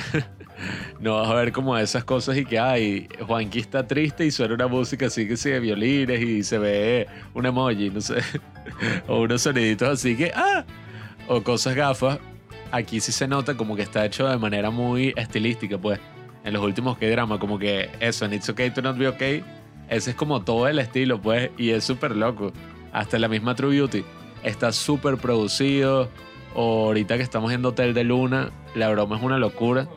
no 1.00 1.16
vas 1.16 1.28
a 1.28 1.34
ver 1.34 1.52
como 1.52 1.76
esas 1.76 2.04
cosas 2.04 2.36
y 2.36 2.44
que, 2.44 2.58
ay, 2.58 3.08
Juanqui 3.26 3.58
está 3.58 3.86
triste 3.86 4.24
y 4.24 4.30
suena 4.30 4.54
una 4.54 4.68
música 4.68 5.06
así 5.06 5.26
que 5.26 5.34
de 5.34 5.60
violines 5.60 6.20
y 6.20 6.44
se 6.44 6.58
ve 6.58 7.08
un 7.34 7.46
emoji, 7.46 7.90
no 7.90 8.00
sé, 8.00 8.22
o 9.08 9.22
unos 9.22 9.42
soniditos 9.42 9.88
así 9.88 10.16
que, 10.16 10.32
ah, 10.34 10.64
o 11.26 11.42
cosas 11.42 11.74
gafas. 11.74 12.18
Aquí 12.70 13.00
sí 13.00 13.12
se 13.12 13.26
nota 13.26 13.56
como 13.56 13.74
que 13.74 13.82
está 13.82 14.04
hecho 14.04 14.28
de 14.28 14.36
manera 14.36 14.70
muy 14.70 15.14
estilística, 15.16 15.78
pues. 15.78 15.98
En 16.44 16.52
los 16.52 16.62
últimos 16.62 16.98
que 16.98 17.10
drama, 17.10 17.38
como 17.38 17.58
que 17.58 17.90
eso, 17.98 18.26
en 18.26 18.34
It's 18.34 18.48
Okay 18.48 18.70
to 18.70 18.82
Not 18.82 18.96
Be 18.96 19.08
Okay, 19.08 19.42
ese 19.88 20.10
es 20.10 20.16
como 20.16 20.42
todo 20.42 20.68
el 20.68 20.78
estilo, 20.78 21.20
pues, 21.20 21.50
y 21.56 21.70
es 21.70 21.84
súper 21.84 22.16
loco. 22.16 22.52
Hasta 22.92 23.18
la 23.18 23.28
misma 23.28 23.54
True 23.54 23.76
Beauty 23.76 24.04
está 24.42 24.72
súper 24.72 25.16
producido. 25.16 26.08
O 26.54 26.86
ahorita 26.86 27.16
que 27.16 27.22
estamos 27.22 27.52
en 27.52 27.64
Hotel 27.64 27.94
de 27.94 28.04
Luna, 28.04 28.50
la 28.74 28.90
broma 28.90 29.16
es 29.16 29.22
una 29.22 29.38
locura. 29.38 29.88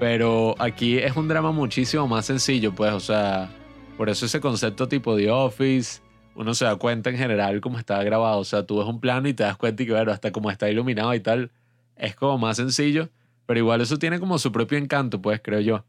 Pero 0.00 0.54
aquí 0.58 0.98
es 0.98 1.16
un 1.16 1.28
drama 1.28 1.52
muchísimo 1.52 2.08
más 2.08 2.26
sencillo, 2.26 2.74
pues, 2.74 2.92
o 2.92 3.00
sea, 3.00 3.50
por 3.96 4.08
eso 4.08 4.26
ese 4.26 4.40
concepto 4.40 4.88
tipo 4.88 5.16
The 5.16 5.30
Office, 5.30 6.00
uno 6.34 6.52
se 6.54 6.64
da 6.64 6.76
cuenta 6.76 7.10
en 7.10 7.16
general 7.16 7.60
cómo 7.60 7.78
está 7.78 8.02
grabado. 8.02 8.38
O 8.38 8.44
sea, 8.44 8.66
tú 8.66 8.78
ves 8.78 8.86
un 8.86 9.00
plano 9.00 9.28
y 9.28 9.34
te 9.34 9.44
das 9.44 9.56
cuenta 9.56 9.82
y 9.82 9.86
que, 9.86 9.92
bueno, 9.92 10.10
hasta 10.10 10.32
como 10.32 10.50
está 10.50 10.68
iluminado 10.68 11.14
y 11.14 11.20
tal, 11.20 11.50
es 11.96 12.16
como 12.16 12.38
más 12.38 12.56
sencillo. 12.56 13.08
Pero 13.46 13.60
igual 13.60 13.80
eso 13.80 13.98
tiene 13.98 14.18
como 14.18 14.38
su 14.38 14.50
propio 14.50 14.78
encanto, 14.78 15.20
pues, 15.22 15.40
creo 15.42 15.60
yo. 15.60 15.84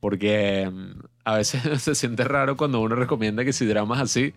Porque 0.00 0.70
mm, 0.70 1.00
a 1.24 1.36
veces 1.36 1.62
se 1.82 1.94
siente 1.94 2.24
raro 2.24 2.56
cuando 2.56 2.80
uno 2.80 2.94
recomienda 2.94 3.44
que 3.44 3.52
si 3.52 3.66
dramas 3.66 4.00
así, 4.00 4.34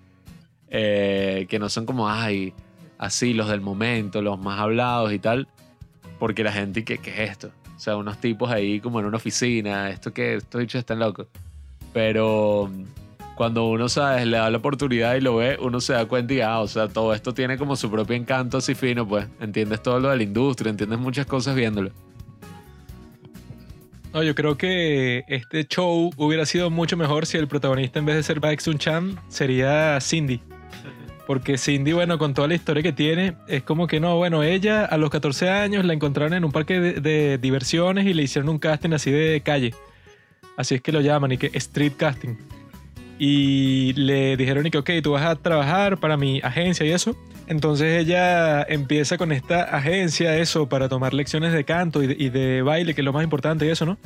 eh, 0.69 1.45
que 1.49 1.59
no 1.59 1.69
son 1.69 1.85
como, 1.85 2.09
ay, 2.09 2.53
así 2.97 3.33
los 3.33 3.49
del 3.49 3.61
momento, 3.61 4.21
los 4.21 4.39
más 4.39 4.59
hablados 4.59 5.13
y 5.13 5.19
tal, 5.19 5.47
porque 6.19 6.43
la 6.43 6.51
gente, 6.51 6.83
¿qué, 6.83 6.97
qué 6.97 7.23
es 7.23 7.31
esto? 7.31 7.51
O 7.75 7.79
sea, 7.79 7.95
unos 7.95 8.19
tipos 8.19 8.51
ahí 8.51 8.81
como 8.81 8.99
en 8.99 9.05
una 9.05 9.17
oficina, 9.17 9.89
esto 9.89 10.13
que 10.13 10.35
estos 10.35 10.59
dichos 10.59 10.79
están 10.79 10.99
locos. 10.99 11.27
Pero 11.93 12.69
mm, 12.71 12.83
cuando 13.35 13.69
uno, 13.69 13.87
¿sabes? 13.87 14.27
Le 14.27 14.35
da 14.35 14.49
la 14.49 14.57
oportunidad 14.57 15.15
y 15.15 15.21
lo 15.21 15.37
ve, 15.37 15.57
uno 15.61 15.79
se 15.79 15.93
da 15.93 16.05
cuenta 16.05 16.33
y, 16.33 16.41
ah, 16.41 16.59
o 16.59 16.67
sea, 16.67 16.89
todo 16.89 17.13
esto 17.13 17.33
tiene 17.33 17.57
como 17.57 17.77
su 17.77 17.89
propio 17.89 18.17
encanto 18.17 18.57
así 18.57 18.75
fino, 18.75 19.07
pues. 19.07 19.27
Entiendes 19.39 19.81
todo 19.81 19.97
lo 19.99 20.09
de 20.09 20.17
la 20.17 20.23
industria, 20.23 20.69
entiendes 20.69 20.99
muchas 20.99 21.25
cosas 21.25 21.55
viéndolo. 21.55 21.91
No, 24.13 24.23
yo 24.23 24.33
creo 24.33 24.57
que 24.57 25.23
este 25.27 25.65
show 25.67 26.09
hubiera 26.17 26.45
sido 26.45 26.69
mucho 26.71 26.97
mejor 26.97 27.27
si 27.27 27.37
el 27.37 27.47
protagonista 27.47 27.99
en 27.99 28.05
vez 28.05 28.15
de 28.15 28.23
ser 28.23 28.39
Baek 28.39 28.59
Sun 28.59 28.79
Chan 28.79 29.19
sería 29.27 29.99
Cindy. 30.01 30.41
Porque 31.27 31.59
Cindy, 31.59 31.93
bueno, 31.93 32.17
con 32.17 32.33
toda 32.33 32.47
la 32.47 32.55
historia 32.55 32.81
que 32.81 32.91
tiene, 32.91 33.35
es 33.47 33.61
como 33.61 33.85
que 33.85 33.99
no, 33.99 34.17
bueno, 34.17 34.41
ella 34.41 34.85
a 34.85 34.97
los 34.97 35.11
14 35.11 35.49
años 35.49 35.85
la 35.85 35.93
encontraron 35.93 36.33
en 36.33 36.43
un 36.43 36.51
parque 36.51 36.79
de, 36.79 36.93
de 37.01 37.37
diversiones 37.37 38.07
y 38.07 38.15
le 38.15 38.23
hicieron 38.23 38.49
un 38.49 38.57
casting 38.57 38.93
así 38.93 39.11
de 39.11 39.41
calle. 39.41 39.75
Así 40.57 40.75
es 40.75 40.81
que 40.81 40.91
lo 40.91 41.01
llaman, 41.01 41.31
y 41.31 41.37
que 41.37 41.51
street 41.53 41.93
casting. 41.95 42.35
Y 43.19 43.93
le 43.93 44.37
dijeron 44.37 44.65
y 44.65 44.71
que, 44.71 44.77
ok, 44.77 44.89
tú 45.03 45.11
vas 45.11 45.25
a 45.25 45.35
trabajar 45.35 45.99
para 45.99 46.17
mi 46.17 46.39
agencia 46.41 46.85
y 46.85 46.91
eso. 46.91 47.15
Entonces 47.47 48.01
ella 48.01 48.63
empieza 48.63 49.17
con 49.17 49.31
esta 49.31 49.63
agencia, 49.63 50.37
eso, 50.37 50.69
para 50.69 50.89
tomar 50.89 51.13
lecciones 51.13 51.53
de 51.53 51.65
canto 51.65 52.01
y 52.01 52.07
de, 52.07 52.15
y 52.17 52.29
de 52.29 52.61
baile, 52.61 52.95
que 52.95 53.01
es 53.01 53.05
lo 53.05 53.13
más 53.13 53.23
importante 53.23 53.65
y 53.65 53.69
eso, 53.69 53.85
¿no? 53.85 53.97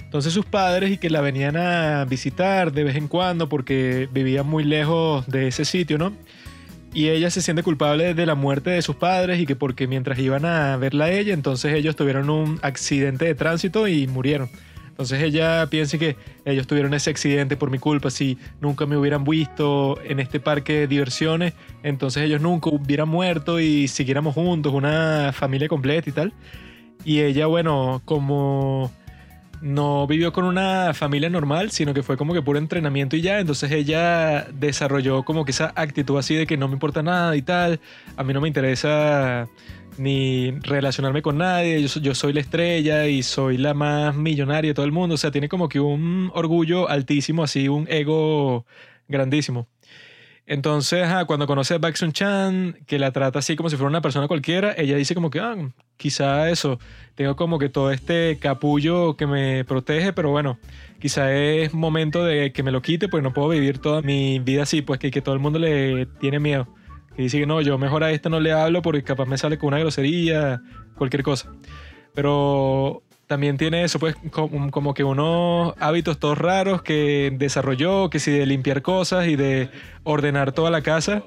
Entonces 0.00 0.32
sus 0.32 0.46
padres 0.46 0.90
y 0.90 0.98
que 0.98 1.10
la 1.10 1.20
venían 1.20 1.56
a 1.56 2.04
visitar 2.06 2.72
de 2.72 2.84
vez 2.84 2.96
en 2.96 3.08
cuando 3.08 3.48
porque 3.48 4.08
vivían 4.10 4.46
muy 4.46 4.64
lejos 4.64 5.26
de 5.26 5.48
ese 5.48 5.64
sitio, 5.64 5.98
¿no? 5.98 6.12
y 6.96 7.10
ella 7.10 7.28
se 7.30 7.42
siente 7.42 7.62
culpable 7.62 8.14
de 8.14 8.24
la 8.24 8.34
muerte 8.34 8.70
de 8.70 8.80
sus 8.80 8.96
padres 8.96 9.38
y 9.38 9.44
que 9.44 9.54
porque 9.54 9.86
mientras 9.86 10.18
iban 10.18 10.46
a 10.46 10.78
verla 10.78 11.04
a 11.04 11.10
ella, 11.10 11.34
entonces 11.34 11.74
ellos 11.74 11.94
tuvieron 11.94 12.30
un 12.30 12.58
accidente 12.62 13.26
de 13.26 13.34
tránsito 13.34 13.86
y 13.86 14.06
murieron. 14.06 14.48
Entonces 14.96 15.22
ella 15.22 15.66
piensa 15.66 15.98
que 15.98 16.16
ellos 16.46 16.66
tuvieron 16.66 16.94
ese 16.94 17.10
accidente 17.10 17.58
por 17.58 17.70
mi 17.70 17.78
culpa, 17.78 18.10
si 18.10 18.38
nunca 18.62 18.86
me 18.86 18.96
hubieran 18.96 19.24
visto 19.24 20.00
en 20.02 20.20
este 20.20 20.40
parque 20.40 20.72
de 20.72 20.86
diversiones, 20.86 21.52
entonces 21.82 22.22
ellos 22.22 22.40
nunca 22.40 22.70
hubieran 22.70 23.06
muerto 23.06 23.60
y 23.60 23.88
siguiéramos 23.88 24.34
juntos, 24.34 24.72
una 24.72 25.34
familia 25.34 25.68
completa 25.68 26.08
y 26.08 26.12
tal. 26.14 26.32
Y 27.04 27.20
ella, 27.20 27.44
bueno, 27.44 28.00
como 28.06 28.90
no 29.60 30.06
vivió 30.06 30.32
con 30.32 30.44
una 30.44 30.94
familia 30.94 31.28
normal, 31.28 31.70
sino 31.70 31.92
que 31.92 32.02
fue 32.02 32.16
como 32.16 32.32
que 32.32 32.40
puro 32.40 32.58
entrenamiento 32.58 33.16
y 33.16 33.20
ya. 33.20 33.38
Entonces 33.38 33.70
ella 33.72 34.46
desarrolló 34.50 35.24
como 35.24 35.44
que 35.44 35.50
esa 35.50 35.74
actitud 35.76 36.18
así 36.18 36.34
de 36.34 36.46
que 36.46 36.56
no 36.56 36.68
me 36.68 36.74
importa 36.74 37.02
nada 37.02 37.36
y 37.36 37.42
tal. 37.42 37.80
A 38.16 38.24
mí 38.24 38.32
no 38.32 38.40
me 38.40 38.48
interesa 38.48 39.46
ni 39.98 40.52
relacionarme 40.62 41.22
con 41.22 41.38
nadie. 41.38 41.82
Yo, 41.82 42.00
yo 42.00 42.14
soy 42.14 42.32
la 42.32 42.40
estrella 42.40 43.06
y 43.06 43.22
soy 43.22 43.56
la 43.58 43.74
más 43.74 44.14
millonaria 44.14 44.70
de 44.70 44.74
todo 44.74 44.86
el 44.86 44.92
mundo. 44.92 45.14
O 45.14 45.18
sea, 45.18 45.30
tiene 45.30 45.48
como 45.48 45.68
que 45.68 45.80
un 45.80 46.30
orgullo 46.34 46.88
altísimo, 46.88 47.42
así, 47.42 47.68
un 47.68 47.86
ego 47.88 48.66
grandísimo. 49.08 49.68
Entonces, 50.48 51.02
ajá, 51.02 51.24
cuando 51.24 51.48
conoce 51.48 51.74
a 51.74 51.78
Baxun 51.78 52.12
Chan, 52.12 52.78
que 52.86 53.00
la 53.00 53.10
trata 53.10 53.40
así 53.40 53.56
como 53.56 53.68
si 53.68 53.76
fuera 53.76 53.88
una 53.88 54.00
persona 54.00 54.28
cualquiera, 54.28 54.74
ella 54.78 54.96
dice 54.96 55.14
como 55.14 55.28
que, 55.28 55.40
ah, 55.40 55.56
quizá 55.96 56.48
eso, 56.50 56.78
tengo 57.16 57.34
como 57.34 57.58
que 57.58 57.68
todo 57.68 57.90
este 57.90 58.38
capullo 58.38 59.16
que 59.16 59.26
me 59.26 59.64
protege, 59.64 60.12
pero 60.12 60.30
bueno, 60.30 60.58
quizá 61.00 61.32
es 61.34 61.74
momento 61.74 62.24
de 62.24 62.52
que 62.52 62.62
me 62.62 62.70
lo 62.70 62.80
quite, 62.80 63.08
pues 63.08 63.24
no 63.24 63.32
puedo 63.32 63.48
vivir 63.48 63.78
toda 63.78 64.02
mi 64.02 64.38
vida 64.38 64.62
así, 64.62 64.82
pues 64.82 65.00
que, 65.00 65.10
que 65.10 65.20
todo 65.20 65.34
el 65.34 65.40
mundo 65.40 65.58
le 65.58 66.06
tiene 66.20 66.38
miedo. 66.38 66.68
Que 67.16 67.22
dice 67.22 67.46
no, 67.46 67.62
yo 67.62 67.78
mejor 67.78 68.04
a 68.04 68.12
esta 68.12 68.28
no 68.28 68.40
le 68.40 68.52
hablo 68.52 68.82
porque 68.82 69.02
capaz 69.02 69.26
me 69.26 69.38
sale 69.38 69.56
con 69.56 69.68
una 69.68 69.78
grosería, 69.78 70.60
cualquier 70.96 71.22
cosa. 71.22 71.50
Pero 72.14 73.02
también 73.26 73.56
tiene 73.56 73.82
eso, 73.84 73.98
pues 73.98 74.16
como, 74.30 74.70
como 74.70 74.94
que 74.94 75.02
unos 75.02 75.74
hábitos 75.80 76.18
todos 76.18 76.38
raros 76.38 76.82
que 76.82 77.32
desarrolló, 77.36 78.10
que 78.10 78.20
si 78.20 78.30
de 78.30 78.46
limpiar 78.46 78.82
cosas 78.82 79.26
y 79.26 79.36
de 79.36 79.70
ordenar 80.04 80.52
toda 80.52 80.70
la 80.70 80.82
casa. 80.82 81.22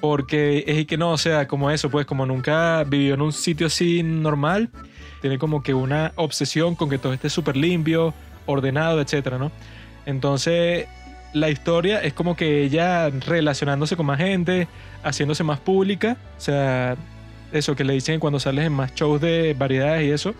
Porque 0.00 0.64
es 0.66 0.86
que 0.86 0.96
no, 0.96 1.10
o 1.10 1.18
sea, 1.18 1.46
como 1.46 1.70
eso, 1.70 1.90
pues 1.90 2.06
como 2.06 2.24
nunca 2.24 2.84
vivió 2.84 3.14
en 3.14 3.20
un 3.20 3.32
sitio 3.32 3.66
así 3.66 4.02
normal, 4.02 4.70
tiene 5.20 5.38
como 5.38 5.62
que 5.62 5.74
una 5.74 6.12
obsesión 6.16 6.74
con 6.74 6.88
que 6.88 6.96
todo 6.96 7.12
esté 7.12 7.28
súper 7.28 7.56
limpio, 7.56 8.14
ordenado, 8.46 9.00
etcétera, 9.02 9.36
¿no? 9.36 9.52
Entonces, 10.06 10.86
la 11.32 11.50
historia 11.50 12.02
es 12.02 12.12
como 12.12 12.36
que 12.36 12.64
ella 12.64 13.10
relacionándose 13.10 13.96
con 13.96 14.06
más 14.06 14.18
gente, 14.18 14.68
haciéndose 15.02 15.44
más 15.44 15.60
pública, 15.60 16.16
o 16.36 16.40
sea, 16.40 16.96
eso 17.52 17.74
que 17.74 17.84
le 17.84 17.94
dicen 17.94 18.20
cuando 18.20 18.40
sales 18.40 18.66
en 18.66 18.72
más 18.72 18.94
shows 18.94 19.20
de 19.20 19.54
variedades 19.58 20.06
y 20.06 20.10
eso, 20.10 20.34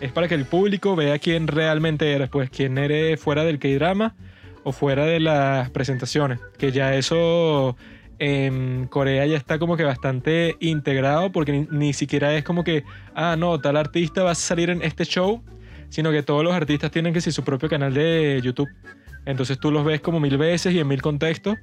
es 0.00 0.12
para 0.12 0.28
que 0.28 0.34
el 0.34 0.44
público 0.44 0.94
vea 0.96 1.18
quién 1.18 1.46
realmente 1.46 2.12
eres, 2.12 2.28
pues 2.28 2.50
quién 2.50 2.76
eres 2.78 3.20
fuera 3.20 3.44
del 3.44 3.58
K-drama 3.58 4.14
o 4.62 4.72
fuera 4.72 5.04
de 5.04 5.20
las 5.20 5.70
presentaciones, 5.70 6.38
que 6.58 6.72
ya 6.72 6.94
eso 6.94 7.76
en 8.18 8.86
Corea 8.86 9.26
ya 9.26 9.36
está 9.36 9.58
como 9.58 9.76
que 9.76 9.84
bastante 9.84 10.56
integrado 10.60 11.30
porque 11.32 11.66
ni, 11.70 11.92
siquiera 11.92 12.34
es 12.34 12.44
como 12.44 12.64
que, 12.64 12.84
ah, 13.14 13.36
no, 13.38 13.60
tal 13.60 13.76
artista 13.76 14.22
va 14.22 14.32
a 14.32 14.34
salir 14.34 14.70
en 14.70 14.82
este 14.82 15.04
show, 15.04 15.42
sino 15.88 16.10
que 16.10 16.22
todos 16.22 16.42
los 16.42 16.54
artistas 16.54 16.90
tienen 16.90 17.12
que 17.12 17.20
ser 17.20 17.32
su 17.32 17.44
propio 17.44 17.68
canal 17.68 17.94
de 17.94 18.40
YouTube. 18.42 18.68
Entonces 19.26 19.58
tú 19.58 19.70
los 19.70 19.84
ves 19.84 20.00
como 20.00 20.20
mil 20.20 20.38
veces 20.38 20.72
y 20.72 20.78
en 20.78 20.88
mil 20.88 21.02
contextos. 21.02 21.58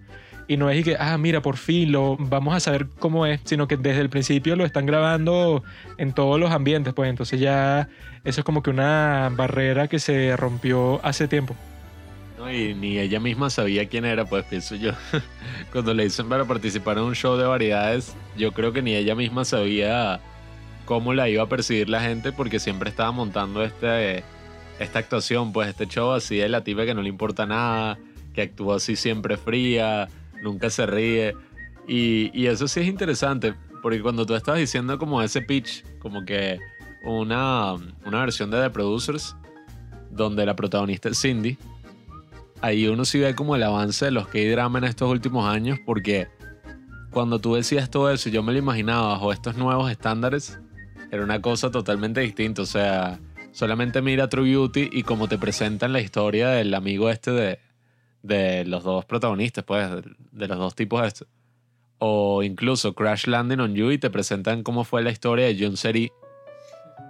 Y 0.48 0.58
no 0.58 0.70
es 0.70 0.82
y 0.82 0.84
que, 0.84 0.98
ah, 1.00 1.18
mira, 1.18 1.42
por 1.42 1.56
fin 1.56 1.92
lo 1.94 2.18
vamos 2.20 2.54
a 2.54 2.60
saber 2.60 2.88
cómo 3.00 3.26
es, 3.26 3.40
sino 3.46 3.68
que 3.68 3.78
desde 3.78 4.02
el 4.02 4.10
principio 4.10 4.58
lo 4.58 4.66
están 4.66 4.86
grabando 4.86 5.64
en 5.98 6.12
todos 6.12 6.38
los 6.38 6.52
ambientes, 6.52 6.94
pues 6.94 7.10
entonces 7.10 7.40
ya 7.40 7.88
eso 8.26 8.42
es 8.42 8.46
como 8.46 8.62
que 8.62 8.70
una 8.70 9.32
barrera 9.34 9.88
que 9.88 10.00
se 10.00 10.36
rompió 10.36 11.00
hace 11.04 11.30
tiempo. 11.30 11.56
No, 12.38 12.52
y 12.52 12.74
ni 12.74 13.00
ella 13.00 13.22
misma 13.22 13.50
sabía 13.50 13.88
quién 13.88 14.04
era, 14.04 14.26
pues 14.26 14.44
pienso 14.44 14.76
yo. 14.76 14.92
Cuando 15.72 15.94
le 15.94 16.04
dicen 16.04 16.28
para 16.28 16.44
participar 16.44 16.98
en 16.98 17.06
un 17.06 17.16
show 17.16 17.38
de 17.38 17.46
variedades, 17.46 18.14
yo 18.36 18.52
creo 18.52 18.74
que 18.74 18.82
ni 18.82 18.96
ella 18.96 19.16
misma 19.16 19.46
sabía 19.46 20.20
cómo 20.86 21.14
la 21.14 21.30
iba 21.30 21.44
a 21.44 21.48
percibir 21.48 21.88
la 21.88 22.02
gente 22.02 22.34
porque 22.34 22.60
siempre 22.60 22.90
estaba 22.90 23.12
montando 23.12 23.64
este, 23.64 24.26
esta 24.80 25.00
actuación, 25.00 25.54
pues 25.54 25.70
este 25.70 25.88
show 25.88 26.12
así 26.12 26.38
de 26.38 26.50
la 26.50 26.64
tipa 26.64 26.86
que 26.86 26.94
no 26.94 27.02
le 27.02 27.10
importa 27.10 27.46
nada, 27.46 27.98
que 28.34 28.42
actúa 28.42 28.78
así 28.78 28.96
siempre 28.96 29.38
fría, 29.38 30.08
nunca 30.42 30.70
se 30.70 30.86
ríe. 30.86 31.36
Y, 31.88 32.32
y 32.34 32.48
eso 32.48 32.68
sí 32.68 32.82
es 32.82 32.88
interesante, 32.88 33.54
porque 33.82 34.02
cuando 34.02 34.26
tú 34.26 34.36
estás 34.36 34.58
diciendo 34.58 34.98
como 34.98 35.22
ese 35.22 35.42
pitch, 35.42 35.84
como 36.00 36.26
que 36.26 36.60
una, 37.04 37.74
una 37.74 38.20
versión 38.20 38.50
de 38.52 38.62
The 38.62 38.70
Producers, 38.70 39.36
donde 40.12 40.46
la 40.46 40.56
protagonista 40.56 41.10
es 41.10 41.20
Cindy, 41.22 41.58
ahí 42.62 42.88
uno 42.88 43.04
sí 43.04 43.20
ve 43.20 43.36
como 43.36 43.56
el 43.56 43.64
avance 43.64 44.06
de 44.06 44.12
los 44.12 44.28
K-drama 44.28 44.80
en 44.80 44.86
estos 44.86 45.10
últimos 45.10 45.46
años, 45.48 45.80
porque 45.86 46.28
cuando 47.12 47.40
tú 47.40 47.56
decías 47.56 47.90
todo 47.90 48.12
eso, 48.12 48.30
yo 48.30 48.42
me 48.42 48.54
lo 48.54 48.60
imaginaba 48.60 49.10
bajo 49.10 49.32
estos 49.32 49.56
nuevos 49.56 49.92
estándares, 49.92 50.60
era 51.12 51.24
una 51.24 51.42
cosa 51.42 51.70
totalmente 51.70 52.22
distinta. 52.22 52.64
O 52.64 52.66
sea, 52.66 53.20
solamente 53.54 54.02
mira 54.02 54.28
True 54.28 54.50
Beauty 54.50 54.90
y 54.92 55.04
como 55.04 55.30
te 55.30 55.38
presentan 55.38 55.94
la 55.94 56.02
historia 56.02 56.50
del 56.50 56.74
amigo 56.74 57.10
este 57.10 57.32
de, 57.32 57.60
de 58.24 58.66
los 58.66 58.84
dos 58.84 59.06
protagonistas, 59.06 59.64
pues, 59.64 59.88
de, 60.32 60.48
los 60.48 60.58
dos 60.58 60.76
tipos 60.76 61.06
estos. 61.06 61.28
O 62.00 62.42
incluso 62.42 62.96
Crash 62.96 63.28
Landing 63.28 63.60
on 63.60 63.76
You 63.76 63.92
y 63.92 63.98
te 63.98 64.10
presentan 64.10 64.64
cómo 64.64 64.84
fue 64.84 65.04
la 65.04 65.12
historia 65.12 65.46
de 65.46 65.58
Jun 65.58 65.78
Seri. 65.78 66.12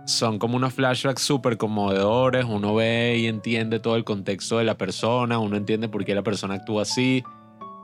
Son 0.06 0.38
como 0.38 0.58
unos 0.58 0.74
flashbacks 0.74 1.22
súper 1.22 1.58
conmovedores. 1.58 2.46
Uno 2.46 2.76
ve 2.76 3.18
y 3.18 3.28
entiende 3.28 3.80
todo 3.80 3.96
el 3.96 4.04
contexto 4.04 4.58
de 4.58 4.66
la 4.66 4.78
persona. 4.78 5.40
Uno 5.40 5.56
entiende 5.56 5.88
por 5.88 6.04
qué 6.04 6.14
la 6.14 6.24
persona 6.24 6.56
actúa 6.56 6.82
así. 6.82 7.24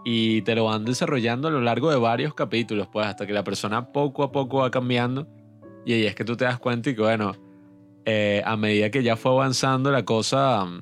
Y 0.05 0.41
te 0.41 0.53
lo 0.55 0.66
van 0.66 0.86
desarrollando 0.86 1.47
a 1.47 1.51
lo 1.51 1.62
largo 1.62 1.89
de 1.89 1.97
varios 1.97 2.34
capítulos, 2.34 2.88
pues, 2.91 3.07
hasta 3.07 3.26
que 3.26 3.34
la 3.34 3.43
persona 3.43 3.91
poco 3.91 4.24
a 4.24 4.32
poco 4.32 4.57
va 4.57 4.70
cambiando. 4.70 5.28
Y 5.86 5.93
ahí 5.93 6.05
es 6.05 6.14
que 6.14 6.26
tú 6.26 6.36
te 6.36 6.45
das 6.45 6.60
cuenta 6.60 6.89
y 6.89 6.95
que, 6.95 7.01
bueno, 7.01 7.34
eh, 8.06 8.41
a 8.45 8.58
medida 8.58 8.89
que 8.89 9.04
ya 9.04 9.16
fue 9.16 9.32
avanzando 9.32 9.91
la 9.91 10.04
cosa 10.06 10.64
um, 10.64 10.82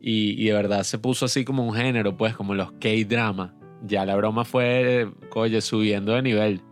y, 0.00 0.40
y 0.42 0.46
de 0.46 0.52
verdad 0.52 0.82
se 0.82 0.98
puso 0.98 1.24
así 1.26 1.44
como 1.44 1.66
un 1.66 1.74
género, 1.74 2.16
pues, 2.16 2.34
como 2.34 2.54
los 2.54 2.72
K-drama, 2.72 3.54
ya 3.82 4.04
la 4.04 4.16
broma 4.16 4.44
fue, 4.44 5.08
oye, 5.34 5.60
subiendo 5.60 6.12
de 6.12 6.22
nivel. 6.22 6.62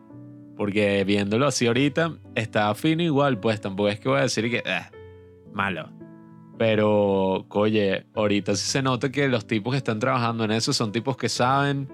Porque 0.57 1.05
viéndolo 1.05 1.47
así 1.47 1.67
ahorita, 1.67 2.15
está 2.35 2.75
fino 2.75 3.03
igual, 3.03 3.39
pues 3.39 3.61
tampoco 3.61 3.89
es 3.91 4.01
que 4.01 4.09
voy 4.09 4.19
a 4.19 4.23
decir 4.23 4.51
que, 4.51 4.63
"Ah, 4.67 4.91
malo. 5.53 5.91
Pero, 6.59 7.47
oye, 7.51 8.07
ahorita 8.15 8.55
sí 8.57 8.65
se 8.71 8.81
nota 8.83 9.11
que 9.11 9.29
los 9.29 9.47
tipos 9.47 9.73
que 9.73 9.79
están 9.79 9.99
trabajando 9.99 10.45
en 10.45 10.53
eso 10.53 10.73
son 10.73 10.93
tipos 10.93 11.17
que 11.19 11.29
saben, 11.29 11.89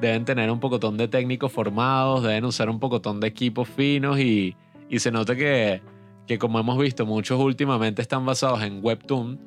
deben 0.00 0.24
tener 0.24 0.50
un 0.50 0.60
pocotón 0.60 0.96
de 0.96 1.08
técnicos 1.08 1.50
formados, 1.50 2.22
deben 2.22 2.44
usar 2.44 2.70
un 2.70 2.78
pocotón 2.78 3.18
de 3.18 3.26
equipos 3.26 3.68
finos 3.68 4.20
y, 4.20 4.56
y 4.88 4.98
se 5.00 5.10
nota 5.10 5.34
que, 5.34 5.82
que 6.26 6.38
como 6.38 6.58
hemos 6.58 6.78
visto, 6.78 7.06
muchos 7.06 7.38
últimamente 7.40 8.02
están 8.02 8.26
basados 8.26 8.62
en 8.62 8.84
webtoon 8.84 9.38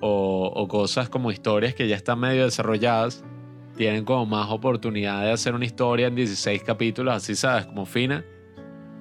o, 0.00 0.66
cosas 0.68 1.08
como 1.08 1.30
historias 1.30 1.74
que 1.74 1.88
ya 1.88 1.96
están 1.96 2.20
medio 2.20 2.44
desarrolladas, 2.44 3.24
tienen 3.76 4.04
como 4.04 4.26
más 4.26 4.50
oportunidad 4.50 5.22
de 5.22 5.32
hacer 5.32 5.54
una 5.54 5.64
historia 5.64 6.06
en 6.06 6.14
16 6.14 6.62
capítulos, 6.62 7.14
así 7.14 7.34
sabes, 7.34 7.66
como 7.66 7.86
fina. 7.86 8.24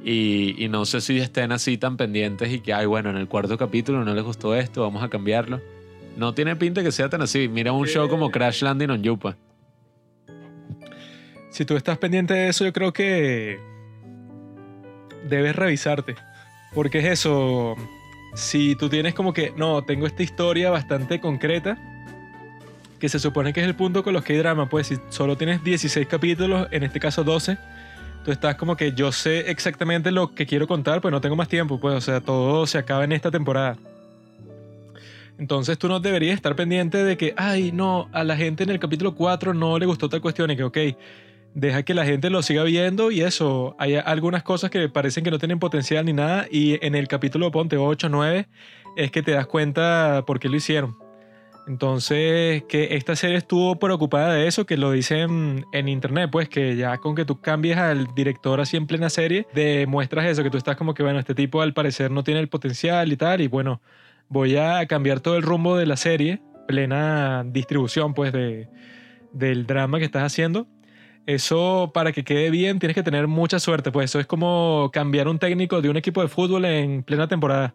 Y, 0.03 0.67
no 0.69 0.85
sé 0.85 1.01
si 1.01 1.17
estén 1.17 1.51
así 1.51 1.77
tan 1.77 1.97
pendientes 1.97 2.53
y 2.53 2.59
que, 2.59 2.73
ay, 2.73 2.85
bueno, 2.85 3.09
en 3.09 3.17
el 3.17 3.27
cuarto 3.27 3.57
capítulo 3.57 4.05
no 4.05 4.13
les 4.13 4.23
gustó 4.23 4.53
esto, 4.53 4.81
vamos 4.81 5.03
a 5.03 5.09
cambiarlo. 5.09 5.61
No 6.15 6.33
tiene 6.33 6.55
pinta 6.55 6.83
que 6.83 6.91
sea 6.91 7.09
tan 7.09 7.21
así. 7.21 7.47
Mira 7.47 7.71
un 7.71 7.87
show 7.87 8.07
como 8.07 8.29
Crash 8.29 8.61
Landing 8.61 8.91
on 8.91 9.17
pues. 9.17 9.35
Si 11.49 11.65
tú 11.65 11.75
estás 11.75 11.97
pendiente 11.97 12.33
de 12.33 12.49
eso, 12.49 12.65
yo 12.65 12.71
creo 12.71 12.93
que 12.93 13.59
debes 15.27 15.55
revisarte. 15.55 16.15
Porque 16.75 16.99
es 16.99 17.05
eso, 17.05 17.75
si 18.35 18.75
tú 18.75 18.89
tienes 18.89 19.15
como 19.15 19.33
que, 19.33 19.53
no, 19.55 19.83
tengo 19.83 20.05
esta 20.05 20.21
historia 20.21 20.69
bastante 20.69 21.19
concreta, 21.19 21.77
que 22.99 23.09
se 23.09 23.17
supone 23.17 23.53
que 23.53 23.61
es 23.61 23.65
el 23.65 23.75
punto 23.75 24.03
con 24.03 24.13
los 24.13 24.23
K-drama, 24.23 24.69
pues 24.69 24.87
si 24.87 24.97
solo 25.09 25.37
tienes 25.37 25.63
16 25.63 26.05
capítulos, 26.07 26.67
en 26.71 26.83
este 26.83 26.99
caso 26.99 27.23
12, 27.23 27.57
tú 28.25 28.31
estás 28.31 28.55
como 28.55 28.75
que 28.75 28.93
yo 28.93 29.11
sé 29.11 29.49
exactamente 29.49 30.11
lo 30.11 30.35
que 30.35 30.45
quiero 30.45 30.67
contar, 30.67 31.01
pues 31.01 31.11
no 31.11 31.21
tengo 31.21 31.35
más 31.35 31.47
tiempo, 31.47 31.79
pues, 31.79 31.95
o 31.95 32.01
sea, 32.01 32.21
todo 32.21 32.67
se 32.67 32.77
acaba 32.77 33.05
en 33.05 33.13
esta 33.13 33.31
temporada. 33.31 33.77
Entonces 35.37 35.77
tú 35.77 35.87
no 35.87 35.99
deberías 35.99 36.35
estar 36.35 36.55
pendiente 36.55 37.03
de 37.03 37.17
que, 37.17 37.33
ay, 37.37 37.71
no, 37.71 38.09
a 38.13 38.23
la 38.23 38.37
gente 38.37 38.63
en 38.63 38.69
el 38.69 38.79
capítulo 38.79 39.15
4 39.15 39.53
no 39.53 39.77
le 39.77 39.85
gustó 39.85 40.07
tal 40.07 40.21
cuestión 40.21 40.51
y 40.51 40.57
que, 40.57 40.63
ok, 40.63 40.77
deja 41.55 41.83
que 41.83 41.93
la 41.93 42.05
gente 42.05 42.29
lo 42.29 42.43
siga 42.43 42.63
viendo 42.63 43.09
y 43.11 43.21
eso, 43.21 43.75
hay 43.79 43.95
algunas 43.95 44.43
cosas 44.43 44.69
que 44.69 44.89
parecen 44.89 45.23
que 45.23 45.31
no 45.31 45.39
tienen 45.39 45.57
potencial 45.57 46.05
ni 46.05 46.13
nada 46.13 46.45
y 46.51 46.85
en 46.85 46.95
el 46.95 47.07
capítulo 47.07 47.49
ponte 47.49 47.77
8, 47.77 48.09
9 48.09 48.47
es 48.97 49.11
que 49.11 49.23
te 49.23 49.31
das 49.31 49.47
cuenta 49.47 50.23
por 50.27 50.39
qué 50.39 50.49
lo 50.49 50.57
hicieron. 50.57 50.97
Entonces, 51.67 52.63
que 52.69 52.95
esta 52.95 53.15
serie 53.15 53.37
estuvo 53.37 53.79
preocupada 53.79 54.33
de 54.33 54.47
eso, 54.47 54.65
que 54.65 54.77
lo 54.77 54.91
dicen 54.91 55.65
en 55.71 55.87
internet, 55.87 56.29
pues 56.31 56.47
que 56.47 56.75
ya 56.75 56.97
con 56.99 57.15
que 57.15 57.25
tú 57.25 57.41
cambies 57.41 57.77
al 57.77 58.13
director 58.13 58.59
así 58.61 58.77
en 58.77 58.85
plena 58.85 59.09
serie, 59.09 59.47
demuestras 59.55 60.25
eso, 60.25 60.43
que 60.43 60.51
tú 60.51 60.57
estás 60.57 60.75
como 60.77 60.93
que, 60.93 61.01
bueno, 61.01 61.17
este 61.17 61.33
tipo 61.33 61.61
al 61.61 61.73
parecer 61.73 62.11
no 62.11 62.23
tiene 62.23 62.39
el 62.39 62.49
potencial 62.49 63.11
y 63.11 63.17
tal, 63.17 63.41
y 63.41 63.47
bueno, 63.47 63.81
voy 64.27 64.57
a 64.57 64.85
cambiar 64.85 65.21
todo 65.21 65.37
el 65.37 65.41
rumbo 65.41 65.75
de 65.75 65.87
la 65.87 65.97
serie, 65.97 66.39
plena 66.67 67.43
distribución, 67.47 68.13
pues, 68.13 68.31
de, 68.31 68.67
del 69.31 69.65
drama 69.65 69.97
que 69.97 70.05
estás 70.05 70.23
haciendo. 70.23 70.67
Eso 71.25 71.91
para 71.93 72.11
que 72.11 72.23
quede 72.23 72.51
bien 72.51 72.77
tienes 72.77 72.93
que 72.93 73.01
tener 73.01 73.27
mucha 73.27 73.59
suerte, 73.59 73.91
pues 73.91 74.11
eso 74.11 74.19
es 74.19 74.27
como 74.27 74.91
cambiar 74.93 75.27
un 75.27 75.39
técnico 75.39 75.81
de 75.81 75.89
un 75.89 75.97
equipo 75.97 76.21
de 76.21 76.27
fútbol 76.27 76.65
en 76.65 77.01
plena 77.01 77.27
temporada. 77.27 77.73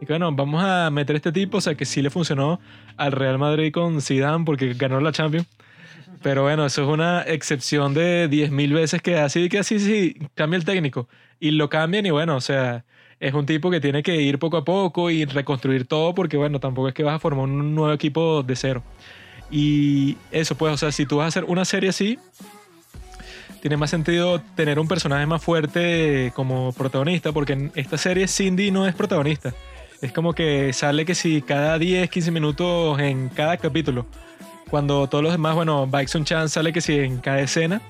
Y 0.00 0.06
que, 0.06 0.12
bueno, 0.12 0.32
vamos 0.32 0.62
a 0.64 0.90
meter 0.90 1.16
este 1.16 1.32
tipo, 1.32 1.58
o 1.58 1.60
sea 1.60 1.74
que 1.74 1.84
sí 1.84 2.00
le 2.02 2.10
funcionó 2.10 2.60
al 2.96 3.12
Real 3.12 3.38
Madrid 3.38 3.72
con 3.72 4.00
Zidane 4.00 4.44
porque 4.44 4.74
ganó 4.74 5.00
la 5.00 5.12
Champions. 5.12 5.48
Pero 6.22 6.42
bueno, 6.42 6.64
eso 6.64 6.82
es 6.82 6.88
una 6.88 7.22
excepción 7.22 7.94
de 7.94 8.30
10.000 8.30 8.72
veces 8.72 9.02
que 9.02 9.18
así, 9.18 9.48
que 9.48 9.58
así, 9.58 9.80
sí, 9.80 10.16
cambia 10.34 10.56
el 10.56 10.64
técnico. 10.64 11.08
Y 11.40 11.50
lo 11.52 11.68
cambian 11.68 12.06
y 12.06 12.10
bueno, 12.10 12.36
o 12.36 12.40
sea, 12.40 12.84
es 13.18 13.34
un 13.34 13.46
tipo 13.46 13.70
que 13.70 13.80
tiene 13.80 14.04
que 14.04 14.20
ir 14.20 14.38
poco 14.38 14.58
a 14.58 14.64
poco 14.64 15.10
y 15.10 15.24
reconstruir 15.24 15.86
todo 15.86 16.14
porque 16.14 16.36
bueno, 16.36 16.60
tampoco 16.60 16.88
es 16.88 16.94
que 16.94 17.02
vas 17.02 17.16
a 17.16 17.18
formar 17.18 17.46
un 17.46 17.74
nuevo 17.74 17.92
equipo 17.92 18.44
de 18.44 18.54
cero. 18.54 18.84
Y 19.50 20.16
eso 20.30 20.56
pues, 20.56 20.72
o 20.72 20.76
sea, 20.76 20.92
si 20.92 21.06
tú 21.06 21.16
vas 21.16 21.24
a 21.24 21.28
hacer 21.28 21.44
una 21.44 21.64
serie 21.64 21.90
así, 21.90 22.18
tiene 23.62 23.76
más 23.76 23.90
sentido 23.90 24.42
tener 24.56 24.80
un 24.80 24.88
personaje 24.88 25.24
más 25.24 25.40
fuerte 25.40 26.32
como 26.34 26.72
protagonista 26.72 27.30
porque 27.30 27.52
en 27.52 27.72
esta 27.76 27.96
serie 27.96 28.26
Cindy 28.26 28.72
no 28.72 28.88
es 28.88 28.94
protagonista. 28.94 29.54
Es 30.00 30.12
como 30.12 30.32
que 30.32 30.72
sale 30.72 31.04
que 31.04 31.14
si 31.14 31.42
cada 31.42 31.78
10, 31.78 32.10
15 32.10 32.32
minutos 32.32 32.98
en 32.98 33.28
cada 33.28 33.56
capítulo. 33.58 34.04
Cuando 34.68 35.06
todos 35.06 35.22
los 35.22 35.32
demás, 35.32 35.54
bueno, 35.54 35.86
Baeksun 35.86 36.24
Chan 36.24 36.48
sale 36.48 36.72
que 36.72 36.80
si 36.80 36.98
en 36.98 37.18
cada 37.18 37.38
escena. 37.38 37.80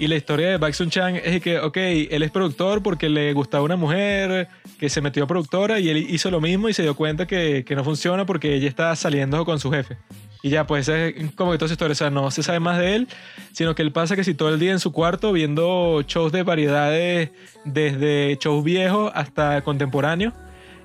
Y 0.00 0.08
la 0.08 0.16
historia 0.16 0.50
de 0.50 0.56
Baeksun 0.56 0.90
Chan 0.90 1.14
es 1.14 1.40
que, 1.40 1.60
ok, 1.60 1.76
él 1.76 2.24
es 2.24 2.32
productor 2.32 2.82
porque 2.82 3.08
le 3.08 3.32
gustaba 3.34 3.62
una 3.62 3.76
mujer 3.76 4.48
que 4.80 4.88
se 4.88 5.00
metió 5.00 5.22
a 5.22 5.26
productora 5.28 5.78
y 5.78 5.90
él 5.90 5.98
hizo 6.10 6.28
lo 6.32 6.40
mismo 6.40 6.68
y 6.68 6.74
se 6.74 6.82
dio 6.82 6.96
cuenta 6.96 7.28
que, 7.28 7.64
que 7.64 7.76
no 7.76 7.84
funciona 7.84 8.26
porque 8.26 8.52
ella 8.52 8.68
está 8.68 8.96
saliendo 8.96 9.44
con 9.44 9.60
su 9.60 9.70
jefe. 9.70 9.96
Y 10.44 10.50
ya, 10.50 10.66
pues 10.66 10.90
es 10.90 11.14
como 11.36 11.52
que 11.52 11.56
toda 11.56 11.68
esa 11.68 11.72
historia, 11.72 11.94
sea, 11.94 12.10
no 12.10 12.30
se 12.30 12.42
sabe 12.42 12.60
más 12.60 12.78
de 12.78 12.96
él, 12.96 13.08
sino 13.52 13.74
que 13.74 13.80
él 13.80 13.92
pasa 13.92 14.14
que 14.14 14.24
si 14.24 14.34
todo 14.34 14.50
el 14.50 14.60
día 14.60 14.72
en 14.72 14.78
su 14.78 14.92
cuarto 14.92 15.32
viendo 15.32 16.02
shows 16.06 16.32
de 16.32 16.42
variedades 16.42 17.30
desde 17.64 18.36
shows 18.38 18.62
viejos 18.62 19.10
hasta 19.14 19.62
contemporáneos. 19.62 20.34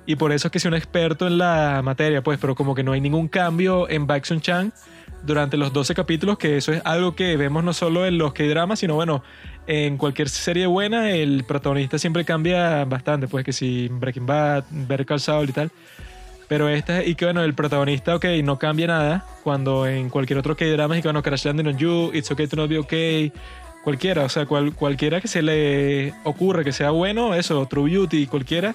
Y 0.06 0.16
por 0.16 0.32
eso 0.32 0.48
es 0.48 0.52
que 0.52 0.60
soy 0.60 0.70
un 0.70 0.76
experto 0.76 1.26
en 1.26 1.36
la 1.36 1.82
materia, 1.84 2.22
pues, 2.22 2.38
pero 2.40 2.54
como 2.54 2.74
que 2.74 2.82
no 2.82 2.92
hay 2.92 3.02
ningún 3.02 3.28
cambio 3.28 3.86
en 3.90 4.06
Baeksun 4.06 4.40
Chan 4.40 4.72
durante 5.24 5.58
los 5.58 5.74
12 5.74 5.94
capítulos, 5.94 6.38
que 6.38 6.56
eso 6.56 6.72
es 6.72 6.80
algo 6.86 7.14
que 7.14 7.36
vemos 7.36 7.62
no 7.62 7.74
solo 7.74 8.06
en 8.06 8.16
los 8.16 8.32
K-dramas, 8.32 8.78
sino 8.78 8.94
bueno, 8.94 9.22
en 9.66 9.98
cualquier 9.98 10.30
serie 10.30 10.68
buena, 10.68 11.10
el 11.10 11.44
protagonista 11.44 11.98
siempre 11.98 12.24
cambia 12.24 12.86
bastante, 12.86 13.28
pues 13.28 13.44
que 13.44 13.52
si 13.52 13.88
Breaking 13.88 14.24
Bad, 14.24 14.64
Better 14.70 15.04
Call 15.04 15.20
Saul 15.20 15.50
y 15.50 15.52
tal. 15.52 15.70
Pero 16.50 16.68
esta, 16.68 17.04
y 17.04 17.14
que 17.14 17.26
bueno, 17.26 17.44
el 17.44 17.54
protagonista, 17.54 18.16
ok, 18.16 18.24
no 18.42 18.58
cambia 18.58 18.88
nada, 18.88 19.24
cuando 19.44 19.86
en 19.86 20.10
cualquier 20.10 20.40
otro 20.40 20.56
K-drama, 20.56 20.98
y 20.98 21.00
que 21.00 21.06
bueno, 21.06 21.22
Crash 21.22 21.44
Landing 21.44 21.68
on 21.68 21.78
You, 21.78 22.10
It's 22.12 22.28
Okay 22.28 22.48
to 22.48 22.56
Not 22.56 22.68
Be 22.68 22.78
Okay, 22.78 23.32
cualquiera, 23.84 24.24
o 24.24 24.28
sea, 24.28 24.46
cual, 24.46 24.74
cualquiera 24.74 25.20
que 25.20 25.28
se 25.28 25.42
le 25.42 26.12
ocurra 26.24 26.64
que 26.64 26.72
sea 26.72 26.90
bueno, 26.90 27.36
eso, 27.36 27.64
True 27.66 27.88
Beauty, 27.88 28.26
cualquiera, 28.26 28.74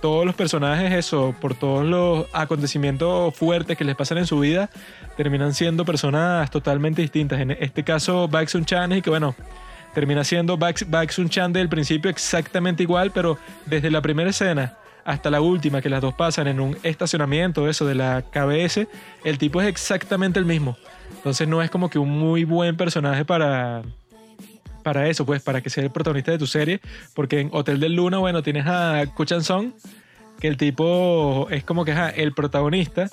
todos 0.00 0.24
los 0.24 0.36
personajes, 0.36 0.92
eso, 0.92 1.34
por 1.40 1.56
todos 1.56 1.84
los 1.84 2.26
acontecimientos 2.32 3.34
fuertes 3.34 3.76
que 3.76 3.82
les 3.82 3.96
pasan 3.96 4.18
en 4.18 4.26
su 4.28 4.38
vida, 4.38 4.70
terminan 5.16 5.52
siendo 5.52 5.84
personas 5.84 6.48
totalmente 6.52 7.02
distintas. 7.02 7.40
En 7.40 7.50
este 7.50 7.82
caso, 7.82 8.28
Baeksun 8.28 8.64
Chan 8.64 8.92
es 8.92 9.02
que, 9.02 9.10
bueno, 9.10 9.34
termina 9.94 10.22
siendo 10.22 10.58
Baeksun 10.58 11.28
Chan 11.28 11.52
del 11.52 11.68
principio 11.68 12.08
exactamente 12.08 12.84
igual, 12.84 13.10
pero 13.10 13.36
desde 13.64 13.90
la 13.90 14.00
primera 14.00 14.30
escena 14.30 14.76
hasta 15.06 15.30
la 15.30 15.40
última, 15.40 15.80
que 15.80 15.88
las 15.88 16.02
dos 16.02 16.14
pasan 16.14 16.48
en 16.48 16.60
un 16.60 16.76
estacionamiento, 16.82 17.68
eso 17.68 17.86
de 17.86 17.94
la 17.94 18.22
KBS, 18.22 18.88
el 19.24 19.38
tipo 19.38 19.62
es 19.62 19.68
exactamente 19.68 20.40
el 20.40 20.44
mismo. 20.44 20.76
Entonces 21.14 21.46
no 21.46 21.62
es 21.62 21.70
como 21.70 21.88
que 21.88 22.00
un 22.00 22.10
muy 22.10 22.44
buen 22.44 22.76
personaje 22.76 23.24
para, 23.24 23.82
para 24.82 25.08
eso, 25.08 25.24
pues, 25.24 25.42
para 25.42 25.60
que 25.60 25.70
sea 25.70 25.84
el 25.84 25.90
protagonista 25.90 26.32
de 26.32 26.38
tu 26.38 26.48
serie. 26.48 26.80
Porque 27.14 27.40
en 27.40 27.50
Hotel 27.52 27.78
del 27.78 27.94
Luna, 27.94 28.18
bueno, 28.18 28.42
tienes 28.42 28.66
a 28.66 29.04
Kuchan 29.14 29.44
Song, 29.44 29.70
que 30.40 30.48
el 30.48 30.56
tipo 30.56 31.46
es 31.50 31.62
como 31.62 31.84
que 31.84 31.92
es 31.92 31.98
el 32.16 32.32
protagonista, 32.32 33.08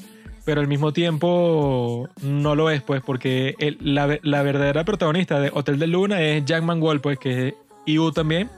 pero 0.45 0.61
al 0.61 0.67
mismo 0.67 0.93
tiempo 0.93 2.09
no 2.23 2.55
lo 2.55 2.71
es, 2.71 2.81
pues, 2.81 3.03
porque 3.03 3.55
la, 3.79 4.43
verdadera 4.43 4.83
protagonista 4.83 5.39
de 5.39 5.51
Hotel 5.53 5.77
del 5.77 5.91
Luna 5.91 6.21
es 6.21 6.43
Jack 6.43 6.63
Manwall, 6.63 7.01
pues, 7.01 7.19
que 7.19 7.49
es 7.49 7.53
IU 7.85 8.11
también. 8.11 8.49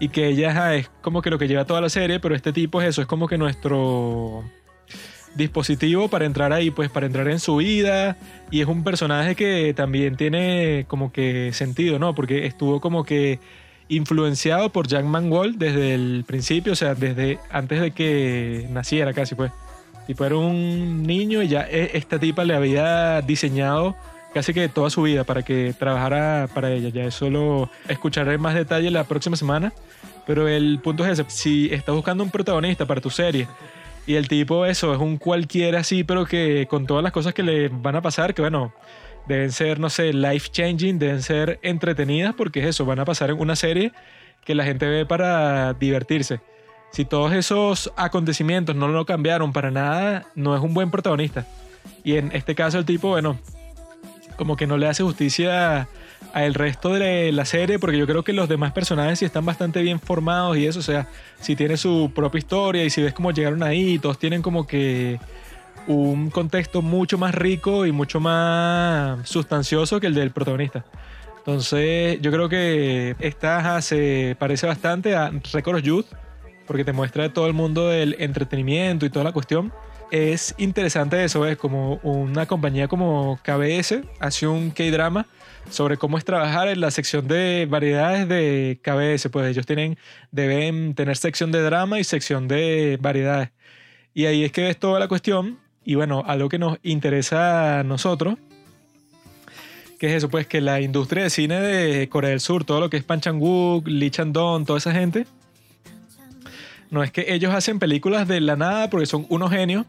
Y 0.00 0.08
que 0.08 0.28
ella 0.28 0.74
es 0.74 0.90
como 1.02 1.22
que 1.22 1.30
lo 1.30 1.38
que 1.38 1.46
lleva 1.46 1.66
toda 1.66 1.80
la 1.80 1.90
serie, 1.90 2.18
pero 2.18 2.34
este 2.34 2.52
tipo 2.52 2.82
es 2.82 2.88
eso, 2.88 3.02
es 3.02 3.06
como 3.06 3.28
que 3.28 3.38
nuestro 3.38 4.42
dispositivo 5.34 6.08
para 6.08 6.24
entrar 6.24 6.52
ahí, 6.52 6.70
pues 6.70 6.90
para 6.90 7.06
entrar 7.06 7.28
en 7.28 7.38
su 7.38 7.56
vida. 7.56 8.16
Y 8.50 8.60
es 8.60 8.66
un 8.66 8.82
personaje 8.82 9.36
que 9.36 9.74
también 9.74 10.16
tiene 10.16 10.86
como 10.88 11.12
que 11.12 11.52
sentido, 11.52 11.98
¿no? 11.98 12.14
Porque 12.14 12.46
estuvo 12.46 12.80
como 12.80 13.04
que 13.04 13.38
influenciado 13.88 14.70
por 14.70 14.86
Jack 14.86 15.04
Mangold 15.04 15.58
desde 15.58 15.94
el 15.94 16.24
principio, 16.26 16.72
o 16.72 16.76
sea, 16.76 16.94
desde 16.94 17.38
antes 17.50 17.80
de 17.80 17.90
que 17.90 18.66
naciera 18.70 19.12
casi, 19.12 19.34
pues. 19.34 19.52
Tipo, 20.06 20.24
era 20.24 20.36
un 20.36 21.04
niño 21.04 21.42
y 21.42 21.48
ya 21.48 21.68
e, 21.70 21.90
esta 21.94 22.18
tipa 22.18 22.44
le 22.44 22.54
había 22.54 23.20
diseñado 23.20 23.96
casi 24.32 24.54
que 24.54 24.68
toda 24.68 24.90
su 24.90 25.02
vida 25.02 25.24
para 25.24 25.42
que 25.42 25.74
trabajara 25.78 26.48
para 26.54 26.70
ella. 26.70 26.88
Ya 26.88 27.04
eso 27.04 27.30
lo 27.30 27.70
escucharé 27.88 28.34
en 28.34 28.40
más 28.40 28.54
detalle 28.54 28.90
la 28.90 29.04
próxima 29.04 29.36
semana. 29.36 29.72
Pero 30.26 30.48
el 30.48 30.78
punto 30.80 31.04
es 31.04 31.18
ese, 31.18 31.28
si 31.28 31.68
estás 31.72 31.94
buscando 31.94 32.22
un 32.22 32.30
protagonista 32.30 32.86
para 32.86 33.00
tu 33.00 33.10
serie 33.10 33.48
y 34.06 34.14
el 34.14 34.28
tipo, 34.28 34.66
eso, 34.66 34.92
es 34.92 34.98
un 34.98 35.18
cualquiera 35.18 35.80
así, 35.80 36.04
pero 36.04 36.24
que 36.26 36.66
con 36.68 36.86
todas 36.86 37.02
las 37.02 37.12
cosas 37.12 37.34
que 37.34 37.42
le 37.42 37.68
van 37.68 37.96
a 37.96 38.02
pasar, 38.02 38.34
que 38.34 38.42
bueno, 38.42 38.72
deben 39.28 39.52
ser, 39.52 39.78
no 39.78 39.90
sé, 39.90 40.12
life 40.12 40.48
changing, 40.50 40.98
deben 40.98 41.22
ser 41.22 41.58
entretenidas, 41.62 42.34
porque 42.34 42.60
es 42.60 42.66
eso, 42.66 42.84
van 42.84 42.98
a 42.98 43.04
pasar 43.04 43.30
en 43.30 43.40
una 43.40 43.56
serie 43.56 43.92
que 44.44 44.54
la 44.54 44.64
gente 44.64 44.86
ve 44.86 45.06
para 45.06 45.74
divertirse. 45.74 46.40
Si 46.92 47.04
todos 47.04 47.32
esos 47.32 47.92
acontecimientos 47.96 48.74
no 48.74 48.88
lo 48.88 49.06
cambiaron 49.06 49.52
para 49.52 49.70
nada, 49.70 50.26
no 50.34 50.56
es 50.56 50.62
un 50.62 50.74
buen 50.74 50.90
protagonista. 50.90 51.46
Y 52.02 52.16
en 52.16 52.32
este 52.32 52.54
caso 52.54 52.78
el 52.78 52.84
tipo, 52.84 53.10
bueno, 53.10 53.38
como 54.40 54.56
que 54.56 54.66
no 54.66 54.78
le 54.78 54.88
hace 54.88 55.02
justicia 55.02 55.86
al 56.32 56.54
resto 56.54 56.94
de 56.94 57.30
la 57.30 57.44
serie, 57.44 57.78
porque 57.78 57.98
yo 57.98 58.06
creo 58.06 58.24
que 58.24 58.32
los 58.32 58.48
demás 58.48 58.72
personajes 58.72 59.18
sí 59.18 59.26
están 59.26 59.44
bastante 59.44 59.82
bien 59.82 60.00
formados 60.00 60.56
y 60.56 60.64
eso, 60.64 60.78
o 60.78 60.82
sea, 60.82 61.08
si 61.40 61.56
tiene 61.56 61.76
su 61.76 62.10
propia 62.14 62.38
historia 62.38 62.82
y 62.82 62.88
si 62.88 63.02
ves 63.02 63.12
cómo 63.12 63.32
llegaron 63.32 63.62
ahí, 63.62 63.98
todos 63.98 64.18
tienen 64.18 64.40
como 64.40 64.66
que 64.66 65.20
un 65.86 66.30
contexto 66.30 66.80
mucho 66.80 67.18
más 67.18 67.34
rico 67.34 67.84
y 67.84 67.92
mucho 67.92 68.18
más 68.18 69.28
sustancioso 69.28 70.00
que 70.00 70.06
el 70.06 70.14
del 70.14 70.30
protagonista. 70.30 70.86
Entonces, 71.36 72.18
yo 72.22 72.32
creo 72.32 72.48
que 72.48 73.16
esta 73.18 73.82
se 73.82 74.36
parece 74.38 74.66
bastante 74.66 75.16
a 75.16 75.30
Record 75.52 75.82
Youth, 75.82 76.06
porque 76.66 76.86
te 76.86 76.94
muestra 76.94 77.30
todo 77.30 77.46
el 77.46 77.52
mundo 77.52 77.88
del 77.88 78.16
entretenimiento 78.18 79.04
y 79.04 79.10
toda 79.10 79.26
la 79.26 79.32
cuestión. 79.32 79.70
Es 80.10 80.56
interesante 80.58 81.22
eso, 81.22 81.46
es 81.46 81.56
como 81.56 81.94
una 82.02 82.46
compañía 82.46 82.88
como 82.88 83.38
KBS 83.44 84.00
hace 84.18 84.48
un 84.48 84.72
K-drama 84.72 85.26
sobre 85.70 85.98
cómo 85.98 86.18
es 86.18 86.24
trabajar 86.24 86.66
en 86.66 86.80
la 86.80 86.90
sección 86.90 87.28
de 87.28 87.66
variedades 87.70 88.28
de 88.28 88.80
KBS. 88.82 89.28
Pues 89.30 89.48
ellos 89.50 89.66
tienen, 89.66 89.98
deben 90.32 90.94
tener 90.94 91.16
sección 91.16 91.52
de 91.52 91.62
drama 91.62 92.00
y 92.00 92.04
sección 92.04 92.48
de 92.48 92.98
variedades. 93.00 93.50
Y 94.12 94.26
ahí 94.26 94.44
es 94.44 94.50
que 94.50 94.62
ves 94.62 94.78
toda 94.78 94.98
la 94.98 95.06
cuestión. 95.06 95.58
Y 95.84 95.94
bueno, 95.94 96.24
algo 96.26 96.48
que 96.48 96.58
nos 96.58 96.78
interesa 96.82 97.78
a 97.78 97.84
nosotros, 97.84 98.36
que 99.98 100.08
es 100.08 100.14
eso, 100.14 100.28
pues 100.28 100.46
que 100.46 100.60
la 100.60 100.80
industria 100.80 101.22
de 101.22 101.30
cine 101.30 101.60
de 101.60 102.08
Corea 102.08 102.30
del 102.30 102.40
Sur, 102.40 102.64
todo 102.64 102.80
lo 102.80 102.90
que 102.90 102.96
es 102.96 103.04
Pan 103.04 103.20
Chang-wook, 103.20 103.86
Lee 103.86 104.10
Chan-dong, 104.10 104.66
toda 104.66 104.78
esa 104.78 104.92
gente, 104.92 105.26
no 106.90 107.02
es 107.02 107.10
que 107.10 107.32
ellos 107.32 107.54
hacen 107.54 107.78
películas 107.78 108.28
de 108.28 108.40
la 108.40 108.56
nada 108.56 108.90
porque 108.90 109.06
son 109.06 109.26
unos 109.28 109.50
genios, 109.50 109.86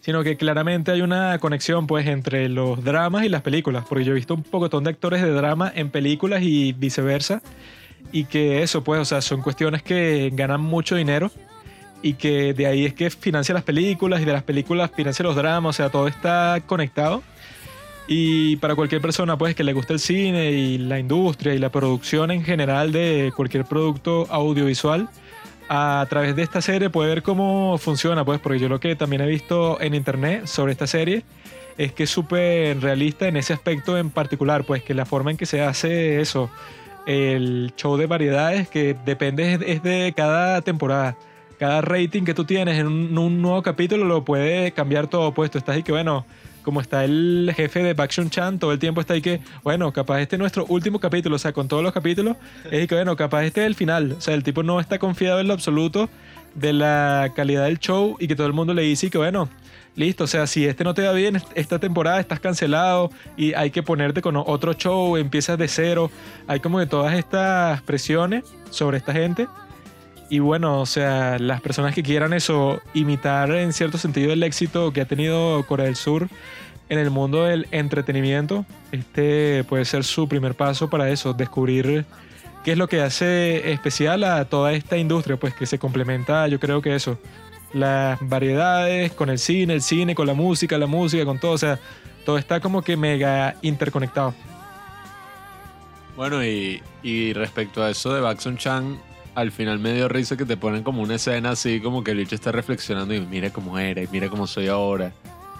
sino 0.00 0.22
que 0.22 0.36
claramente 0.36 0.90
hay 0.90 1.02
una 1.02 1.38
conexión 1.38 1.86
pues 1.86 2.06
entre 2.06 2.48
los 2.48 2.82
dramas 2.82 3.24
y 3.24 3.28
las 3.28 3.42
películas, 3.42 3.84
porque 3.88 4.04
yo 4.04 4.12
he 4.12 4.14
visto 4.14 4.34
un 4.34 4.42
pocotón 4.42 4.84
de 4.84 4.90
actores 4.90 5.22
de 5.22 5.30
drama 5.30 5.72
en 5.74 5.90
películas 5.90 6.42
y 6.42 6.72
viceversa, 6.72 7.42
y 8.12 8.24
que 8.24 8.62
eso 8.62 8.82
pues, 8.82 9.00
o 9.00 9.04
sea, 9.04 9.20
son 9.20 9.42
cuestiones 9.42 9.82
que 9.82 10.30
ganan 10.32 10.60
mucho 10.60 10.96
dinero. 10.96 11.30
Y 12.02 12.14
que 12.14 12.54
de 12.54 12.66
ahí 12.66 12.86
es 12.86 12.94
que 12.94 13.10
financia 13.10 13.52
las 13.52 13.62
películas 13.62 14.22
y 14.22 14.24
de 14.24 14.32
las 14.32 14.42
películas 14.42 14.90
financia 14.96 15.22
los 15.22 15.36
dramas, 15.36 15.76
o 15.76 15.76
sea, 15.76 15.90
todo 15.90 16.08
está 16.08 16.58
conectado. 16.64 17.22
Y 18.08 18.56
para 18.56 18.74
cualquier 18.74 19.02
persona 19.02 19.36
pues 19.36 19.54
que 19.54 19.62
le 19.64 19.74
guste 19.74 19.92
el 19.92 20.00
cine 20.00 20.50
y 20.50 20.78
la 20.78 20.98
industria 20.98 21.54
y 21.54 21.58
la 21.58 21.68
producción 21.68 22.30
en 22.30 22.42
general 22.42 22.90
de 22.90 23.32
cualquier 23.36 23.66
producto 23.66 24.26
audiovisual, 24.30 25.10
a 25.72 26.04
través 26.10 26.34
de 26.34 26.42
esta 26.42 26.60
serie 26.60 26.90
puede 26.90 27.10
ver 27.10 27.22
cómo 27.22 27.78
funciona, 27.78 28.24
pues, 28.24 28.40
porque 28.40 28.58
yo 28.58 28.68
lo 28.68 28.80
que 28.80 28.96
también 28.96 29.22
he 29.22 29.26
visto 29.26 29.80
en 29.80 29.94
internet 29.94 30.46
sobre 30.46 30.72
esta 30.72 30.88
serie 30.88 31.22
es 31.78 31.92
que 31.92 32.02
es 32.02 32.10
súper 32.10 32.80
realista 32.80 33.28
en 33.28 33.36
ese 33.36 33.52
aspecto 33.52 33.96
en 33.96 34.10
particular, 34.10 34.64
pues 34.64 34.82
que 34.82 34.94
la 34.94 35.06
forma 35.06 35.30
en 35.30 35.36
que 35.36 35.46
se 35.46 35.62
hace 35.62 36.20
eso, 36.20 36.50
el 37.06 37.72
show 37.76 37.96
de 37.96 38.06
variedades, 38.06 38.68
que 38.68 38.96
depende 39.04 39.60
es- 39.64 39.82
de 39.84 40.12
cada 40.16 40.60
temporada. 40.60 41.16
Cada 41.60 41.82
rating 41.82 42.24
que 42.24 42.34
tú 42.34 42.44
tienes 42.44 42.76
en 42.76 42.88
un, 42.88 43.16
un 43.16 43.40
nuevo 43.40 43.62
capítulo 43.62 44.04
lo 44.06 44.24
puede 44.24 44.72
cambiar 44.72 45.06
todo, 45.06 45.32
pues 45.32 45.52
tú 45.52 45.58
estás 45.58 45.76
ahí 45.76 45.84
que, 45.84 45.92
bueno, 45.92 46.26
como 46.62 46.80
está 46.80 47.04
el 47.04 47.52
jefe 47.56 47.82
de 47.82 47.94
Baekhyun 47.94 48.30
Chan, 48.30 48.58
todo 48.58 48.72
el 48.72 48.78
tiempo 48.78 49.00
está 49.00 49.14
ahí 49.14 49.22
que, 49.22 49.40
bueno, 49.62 49.92
capaz 49.92 50.20
este 50.20 50.36
es 50.36 50.40
nuestro 50.40 50.66
último 50.66 51.00
capítulo, 51.00 51.36
o 51.36 51.38
sea, 51.38 51.52
con 51.52 51.68
todos 51.68 51.82
los 51.82 51.92
capítulos, 51.92 52.36
es 52.70 52.86
que, 52.88 52.94
bueno, 52.94 53.16
capaz 53.16 53.44
este 53.44 53.62
es 53.62 53.66
el 53.66 53.74
final. 53.74 54.12
O 54.12 54.20
sea, 54.20 54.34
el 54.34 54.42
tipo 54.42 54.62
no 54.62 54.80
está 54.80 54.98
confiado 54.98 55.40
en 55.40 55.48
lo 55.48 55.54
absoluto 55.54 56.08
de 56.54 56.72
la 56.72 57.32
calidad 57.34 57.64
del 57.64 57.78
show 57.78 58.16
y 58.18 58.28
que 58.28 58.36
todo 58.36 58.46
el 58.46 58.52
mundo 58.52 58.74
le 58.74 58.82
dice 58.82 59.10
que, 59.10 59.18
bueno, 59.18 59.48
listo, 59.96 60.24
o 60.24 60.26
sea, 60.26 60.46
si 60.46 60.66
este 60.66 60.84
no 60.84 60.94
te 60.94 61.02
va 61.02 61.12
bien 61.12 61.40
esta 61.54 61.78
temporada, 61.78 62.20
estás 62.20 62.40
cancelado 62.40 63.10
y 63.36 63.54
hay 63.54 63.70
que 63.70 63.82
ponerte 63.82 64.22
con 64.22 64.36
otro 64.36 64.72
show, 64.74 65.16
empiezas 65.16 65.58
de 65.58 65.68
cero. 65.68 66.10
Hay 66.46 66.60
como 66.60 66.78
que 66.78 66.86
todas 66.86 67.14
estas 67.14 67.82
presiones 67.82 68.44
sobre 68.70 68.98
esta 68.98 69.12
gente. 69.12 69.46
Y 70.30 70.38
bueno, 70.38 70.80
o 70.80 70.86
sea, 70.86 71.40
las 71.40 71.60
personas 71.60 71.92
que 71.92 72.04
quieran 72.04 72.32
eso, 72.32 72.80
imitar 72.94 73.50
en 73.50 73.72
cierto 73.72 73.98
sentido 73.98 74.32
el 74.32 74.44
éxito 74.44 74.92
que 74.92 75.00
ha 75.00 75.04
tenido 75.04 75.66
Corea 75.66 75.86
del 75.86 75.96
Sur 75.96 76.28
en 76.88 77.00
el 77.00 77.10
mundo 77.10 77.44
del 77.44 77.66
entretenimiento, 77.72 78.64
este 78.92 79.64
puede 79.64 79.84
ser 79.84 80.04
su 80.04 80.28
primer 80.28 80.54
paso 80.54 80.88
para 80.88 81.10
eso, 81.10 81.32
descubrir 81.32 82.04
qué 82.64 82.72
es 82.72 82.78
lo 82.78 82.88
que 82.88 83.00
hace 83.00 83.72
especial 83.72 84.22
a 84.22 84.44
toda 84.44 84.72
esta 84.72 84.96
industria, 84.96 85.36
pues 85.36 85.52
que 85.52 85.66
se 85.66 85.80
complementa, 85.80 86.46
yo 86.46 86.60
creo 86.60 86.80
que 86.80 86.94
eso, 86.94 87.18
las 87.72 88.16
variedades 88.20 89.12
con 89.12 89.30
el 89.30 89.38
cine, 89.40 89.74
el 89.74 89.82
cine 89.82 90.14
con 90.14 90.28
la 90.28 90.34
música, 90.34 90.78
la 90.78 90.86
música 90.86 91.24
con 91.24 91.40
todo, 91.40 91.52
o 91.52 91.58
sea, 91.58 91.80
todo 92.24 92.38
está 92.38 92.60
como 92.60 92.82
que 92.82 92.96
mega 92.96 93.56
interconectado. 93.62 94.32
Bueno, 96.16 96.44
y, 96.44 96.80
y 97.02 97.32
respecto 97.32 97.82
a 97.82 97.90
eso 97.90 98.14
de 98.14 98.20
Baxon 98.20 98.58
Chan, 98.58 99.09
al 99.34 99.52
final 99.52 99.78
me 99.78 99.92
dio 99.92 100.08
risa 100.08 100.36
que 100.36 100.44
te 100.44 100.56
ponen 100.56 100.82
como 100.82 101.02
una 101.02 101.16
escena 101.16 101.50
así, 101.50 101.80
como 101.80 102.02
que 102.04 102.12
el 102.12 102.18
bicho 102.18 102.34
está 102.34 102.52
reflexionando 102.52 103.14
y 103.14 103.20
mira 103.20 103.50
cómo 103.50 103.78
era, 103.78 104.02
y 104.02 104.08
mira 104.08 104.28
cómo 104.28 104.46
soy 104.46 104.68
ahora. 104.68 105.12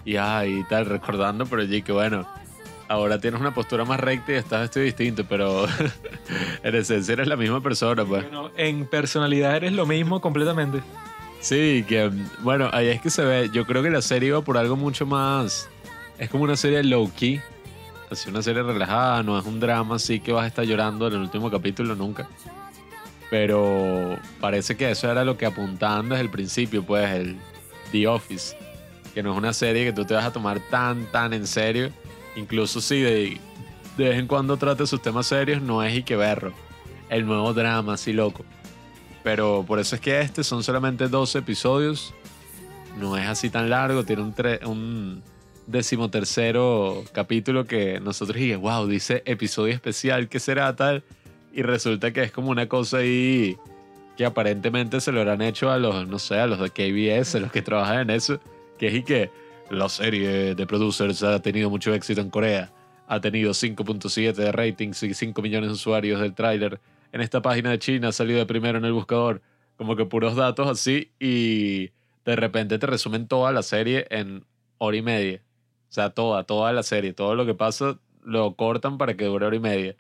Y 0.05 0.17
ay, 0.17 0.61
y 0.61 0.65
tal, 0.65 0.87
recordando, 0.87 1.47
pero 1.47 1.63
allí 1.63 1.83
que 1.83 1.93
bueno, 1.93 2.27
ahora 2.89 3.21
tienes 3.21 3.41
una 3.41 3.55
postura 3.55 3.85
más 3.85 4.01
recta 4.01 4.33
y 4.33 4.35
estás 4.37 4.63
vestido 4.63 4.85
distinto, 4.85 5.25
pero 5.29 5.67
en 6.63 6.75
esencia 6.75 7.13
eres 7.13 7.29
la 7.29 7.37
misma 7.37 7.61
persona, 7.61 8.05
pues. 8.05 8.25
Bueno, 8.25 8.51
en 8.57 8.87
personalidad 8.87 9.57
eres 9.57 9.73
lo 9.73 9.87
mismo 9.87 10.21
completamente. 10.21 10.81
Sí, 11.41 11.85
que 11.89 12.11
bueno, 12.41 12.69
ahí 12.73 12.89
es 12.89 13.01
que 13.01 13.09
se 13.09 13.25
ve. 13.25 13.51
Yo 13.53 13.65
creo 13.65 13.83
que 13.83 13.91
la 13.91 14.03
serie 14.03 14.29
iba 14.29 14.43
por 14.43 14.59
algo 14.59 14.77
mucho 14.77 15.07
más. 15.07 15.69
Es 16.19 16.29
como 16.29 16.45
una 16.45 16.57
serie 16.57 16.83
low 16.83 17.11
key. 17.17 17.41
Así 18.11 18.29
una 18.29 18.43
serie 18.43 18.63
relajada, 18.63 19.23
no 19.23 19.39
es 19.39 19.47
un 19.47 19.61
drama 19.61 19.95
así 19.95 20.19
que 20.19 20.33
vas 20.33 20.45
a 20.45 20.49
estar 20.49 20.65
llorando 20.65 21.07
en 21.07 21.15
el 21.15 21.21
último 21.21 21.49
capítulo 21.51 21.95
nunca. 21.95 22.29
Pero 23.31 24.19
parece 24.41 24.77
que 24.77 24.91
eso 24.91 25.11
era 25.11 25.25
lo 25.25 25.39
que 25.39 25.47
apuntaban 25.47 26.09
desde 26.09 26.23
el 26.23 26.31
principio, 26.31 26.83
pues, 26.83 27.09
el 27.11 27.37
The 27.93 28.09
Office. 28.09 28.57
Que 29.15 29.23
no 29.23 29.33
es 29.33 29.39
una 29.39 29.53
serie 29.53 29.85
que 29.85 29.93
tú 29.93 30.05
te 30.05 30.15
vas 30.15 30.25
a 30.25 30.33
tomar 30.33 30.61
tan, 30.69 31.07
tan 31.07 31.33
en 31.33 31.47
serio. 31.47 31.91
Incluso 32.37 32.81
si 32.81 33.01
de, 33.01 33.41
de 33.97 34.09
vez 34.09 34.19
en 34.19 34.27
cuando 34.27 34.57
trate 34.57 34.87
sus 34.87 35.01
temas 35.01 35.27
serios, 35.27 35.63
no 35.63 35.83
es 35.83 35.97
y 35.97 36.03
que 36.03 36.17
berro. 36.17 36.53
El 37.09 37.25
nuevo 37.25 37.55
drama 37.55 37.95
así 37.95 38.13
loco. 38.13 38.45
Pero 39.23 39.65
por 39.67 39.79
eso 39.79 39.95
es 39.95 40.01
que 40.01 40.21
este 40.21 40.43
son 40.43 40.65
solamente 40.65 41.09
12 41.09 41.39
episodios. 41.39 42.13
No 42.99 43.17
es 43.17 43.29
así 43.29 43.49
tan 43.49 43.71
largo. 43.71 44.05
Tiene 44.05 44.23
un, 44.23 44.35
un 44.65 45.23
decimotercero 45.69 47.05
capítulo 47.13 47.65
que 47.65 48.01
nosotros 48.01 48.37
dije, 48.37 48.57
wow, 48.57 48.87
dice 48.87 49.23
episodio 49.25 49.73
especial, 49.73 50.29
¿qué 50.29 50.41
será 50.41 50.75
tal? 50.75 51.05
Y 51.53 51.63
resulta 51.63 52.13
que 52.13 52.23
es 52.23 52.33
como 52.33 52.51
una 52.51 52.69
cosa 52.69 52.99
ahí 52.99 53.57
que 54.17 54.25
aparentemente 54.25 55.01
se 55.01 55.13
lo 55.13 55.21
habrán 55.21 55.43
hecho 55.43 55.71
a 55.71 55.79
los, 55.79 56.07
no 56.07 56.19
sé, 56.19 56.39
a 56.39 56.47
los 56.47 56.61
de 56.61 56.71
KBS, 56.71 57.37
a 57.37 57.41
los 57.41 57.53
que 57.53 57.63
trabajan 57.63 58.01
en 58.01 58.11
eso. 58.11 58.41
Que 58.79 58.89
es 58.89 58.95
y 58.95 59.03
que 59.03 59.31
la 59.71 59.89
serie 59.89 60.55
de 60.55 60.67
producers 60.67 61.23
ha 61.23 61.41
tenido 61.41 61.71
mucho 61.71 61.95
éxito 61.95 62.21
en 62.21 62.31
Corea. 62.31 62.73
Ha 63.09 63.21
tenido 63.21 63.53
5.7 63.53 64.35
de 64.35 64.53
ratings 64.53 65.03
y 65.03 65.15
5 65.15 65.43
millones 65.43 65.71
de 65.71 65.75
usuarios 65.75 66.21
del 66.21 66.35
tráiler 66.35 66.81
en 67.13 67.21
esta 67.21 67.43
página 67.43 67.71
de 67.71 67.79
China 67.79 68.09
ha 68.09 68.13
salido 68.13 68.39
de 68.39 68.47
primero 68.47 68.79
en 68.79 68.85
el 68.85 68.93
buscador, 68.93 69.43
como 69.77 69.97
que 69.97 70.07
puros 70.07 70.37
datos 70.37 70.69
así 70.69 71.11
y 71.19 71.91
de 72.25 72.37
repente 72.37 72.79
te 72.79 72.87
resumen 72.87 73.27
toda 73.27 73.53
la 73.53 73.63
serie 73.63 74.07
en 74.11 74.45
hora 74.79 74.97
y 74.97 75.03
media. 75.03 75.43
O 75.89 75.93
sea, 75.93 76.11
toda, 76.11 76.45
toda 76.45 76.73
la 76.73 76.83
serie, 76.83 77.13
todo 77.13 77.35
lo 77.35 77.47
que 77.47 77.55
pasa 77.55 77.99
lo 78.23 78.55
cortan 78.55 78.99
para 78.99 79.17
que 79.17 79.25
dure 79.25 79.47
hora 79.47 79.57
y 79.57 79.61
media. 79.61 79.97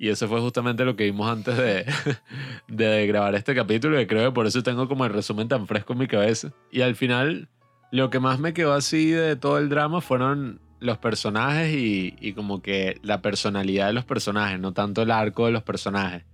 Y 0.00 0.08
eso 0.08 0.26
fue 0.28 0.40
justamente 0.40 0.86
lo 0.86 0.96
que 0.96 1.04
vimos 1.04 1.30
antes 1.30 1.58
de, 1.58 1.84
de 2.68 3.06
grabar 3.06 3.34
este 3.34 3.54
capítulo, 3.54 4.00
y 4.00 4.06
creo 4.06 4.30
que 4.30 4.34
por 4.34 4.46
eso 4.46 4.62
tengo 4.62 4.88
como 4.88 5.04
el 5.04 5.12
resumen 5.12 5.46
tan 5.46 5.66
fresco 5.66 5.92
en 5.92 5.98
mi 5.98 6.06
cabeza. 6.06 6.54
Y 6.72 6.80
al 6.80 6.96
final, 6.96 7.50
lo 7.92 8.08
que 8.08 8.18
más 8.18 8.38
me 8.38 8.54
quedó 8.54 8.72
así 8.72 9.10
de 9.10 9.36
todo 9.36 9.58
el 9.58 9.68
drama 9.68 10.00
fueron 10.00 10.58
los 10.78 10.96
personajes 10.96 11.74
y, 11.74 12.16
y 12.18 12.32
como 12.32 12.62
que 12.62 12.98
la 13.02 13.20
personalidad 13.20 13.88
de 13.88 13.92
los 13.92 14.06
personajes, 14.06 14.58
no 14.58 14.72
tanto 14.72 15.02
el 15.02 15.10
arco 15.10 15.44
de 15.44 15.52
los 15.52 15.64
personajes. 15.64 16.24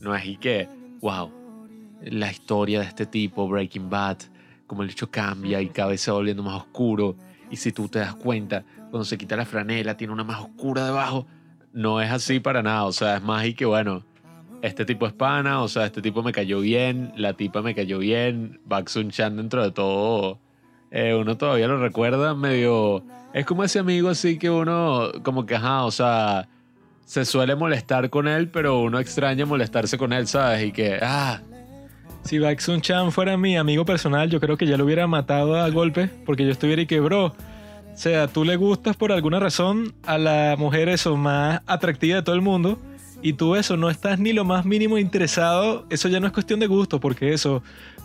No 0.00 0.14
es 0.14 0.26
y 0.26 0.36
que, 0.36 0.68
wow, 1.00 1.32
la 2.02 2.30
historia 2.30 2.80
de 2.80 2.86
este 2.88 3.06
tipo, 3.06 3.48
Breaking 3.48 3.88
Bad, 3.88 4.18
como 4.66 4.82
el 4.82 4.90
hecho 4.90 5.10
cambia 5.10 5.62
y 5.62 5.70
cada 5.70 5.88
vez 5.88 6.02
se 6.02 6.10
va 6.10 6.18
volviendo 6.18 6.42
más 6.42 6.60
oscuro. 6.60 7.16
Y 7.50 7.56
si 7.56 7.72
tú 7.72 7.88
te 7.88 8.00
das 8.00 8.16
cuenta, 8.16 8.66
cuando 8.90 9.06
se 9.06 9.16
quita 9.16 9.34
la 9.34 9.46
franela, 9.46 9.96
tiene 9.96 10.12
una 10.12 10.24
más 10.24 10.40
oscura 10.40 10.84
debajo. 10.84 11.26
No 11.74 12.00
es 12.00 12.10
así 12.10 12.40
para 12.40 12.62
nada, 12.62 12.84
o 12.84 12.92
sea, 12.92 13.16
es 13.16 13.22
más 13.22 13.44
y 13.44 13.54
que, 13.54 13.66
bueno, 13.66 14.04
este 14.62 14.84
tipo 14.84 15.06
es 15.06 15.12
pana, 15.12 15.60
o 15.60 15.68
sea, 15.68 15.84
este 15.84 16.00
tipo 16.00 16.22
me 16.22 16.32
cayó 16.32 16.60
bien, 16.60 17.12
la 17.16 17.34
tipa 17.34 17.60
me 17.60 17.74
cayó 17.74 17.98
bien, 17.98 18.60
Baxun 18.64 19.10
Chan 19.10 19.36
dentro 19.36 19.62
de 19.62 19.72
todo, 19.72 20.38
eh, 20.90 21.14
uno 21.14 21.36
todavía 21.36 21.68
lo 21.68 21.78
recuerda 21.78 22.34
medio... 22.34 23.04
Es 23.34 23.44
como 23.44 23.64
ese 23.64 23.80
amigo 23.80 24.08
así 24.08 24.38
que 24.38 24.48
uno, 24.48 25.10
como 25.24 25.44
que, 25.44 25.56
ajá, 25.56 25.84
o 25.84 25.90
sea, 25.90 26.48
se 27.04 27.24
suele 27.24 27.56
molestar 27.56 28.08
con 28.08 28.28
él, 28.28 28.48
pero 28.48 28.80
uno 28.80 29.00
extraña 29.00 29.44
molestarse 29.44 29.98
con 29.98 30.12
él, 30.12 30.28
¿sabes? 30.28 30.64
Y 30.66 30.70
que, 30.72 31.00
ah, 31.02 31.40
Si 32.22 32.38
Baxun 32.38 32.80
Chan 32.80 33.10
fuera 33.10 33.36
mi 33.36 33.56
amigo 33.56 33.84
personal, 33.84 34.30
yo 34.30 34.38
creo 34.40 34.56
que 34.56 34.66
ya 34.66 34.76
lo 34.76 34.84
hubiera 34.84 35.08
matado 35.08 35.56
a 35.56 35.68
golpe, 35.70 36.08
porque 36.24 36.44
yo 36.44 36.52
estuviera 36.52 36.82
y 36.82 36.86
que, 36.86 37.00
bro, 37.00 37.34
o 37.94 37.96
sea, 37.96 38.26
tú 38.26 38.44
le 38.44 38.56
gustas 38.56 38.96
por 38.96 39.12
alguna 39.12 39.38
razón 39.40 39.94
a 40.04 40.18
la 40.18 40.56
mujer 40.58 40.88
eso 40.88 41.16
más 41.16 41.60
atractiva 41.66 42.16
de 42.16 42.22
todo 42.22 42.34
el 42.34 42.42
mundo, 42.42 42.78
y 43.22 43.32
tú 43.34 43.56
eso 43.56 43.76
no 43.76 43.88
estás 43.88 44.18
ni 44.18 44.32
lo 44.32 44.44
más 44.44 44.64
mínimo 44.66 44.98
interesado, 44.98 45.86
eso 45.90 46.08
ya 46.08 46.20
no 46.20 46.26
es 46.26 46.32
cuestión 46.32 46.60
de 46.60 46.66
gusto, 46.66 47.00
porque 47.00 47.32
eso, 47.32 47.62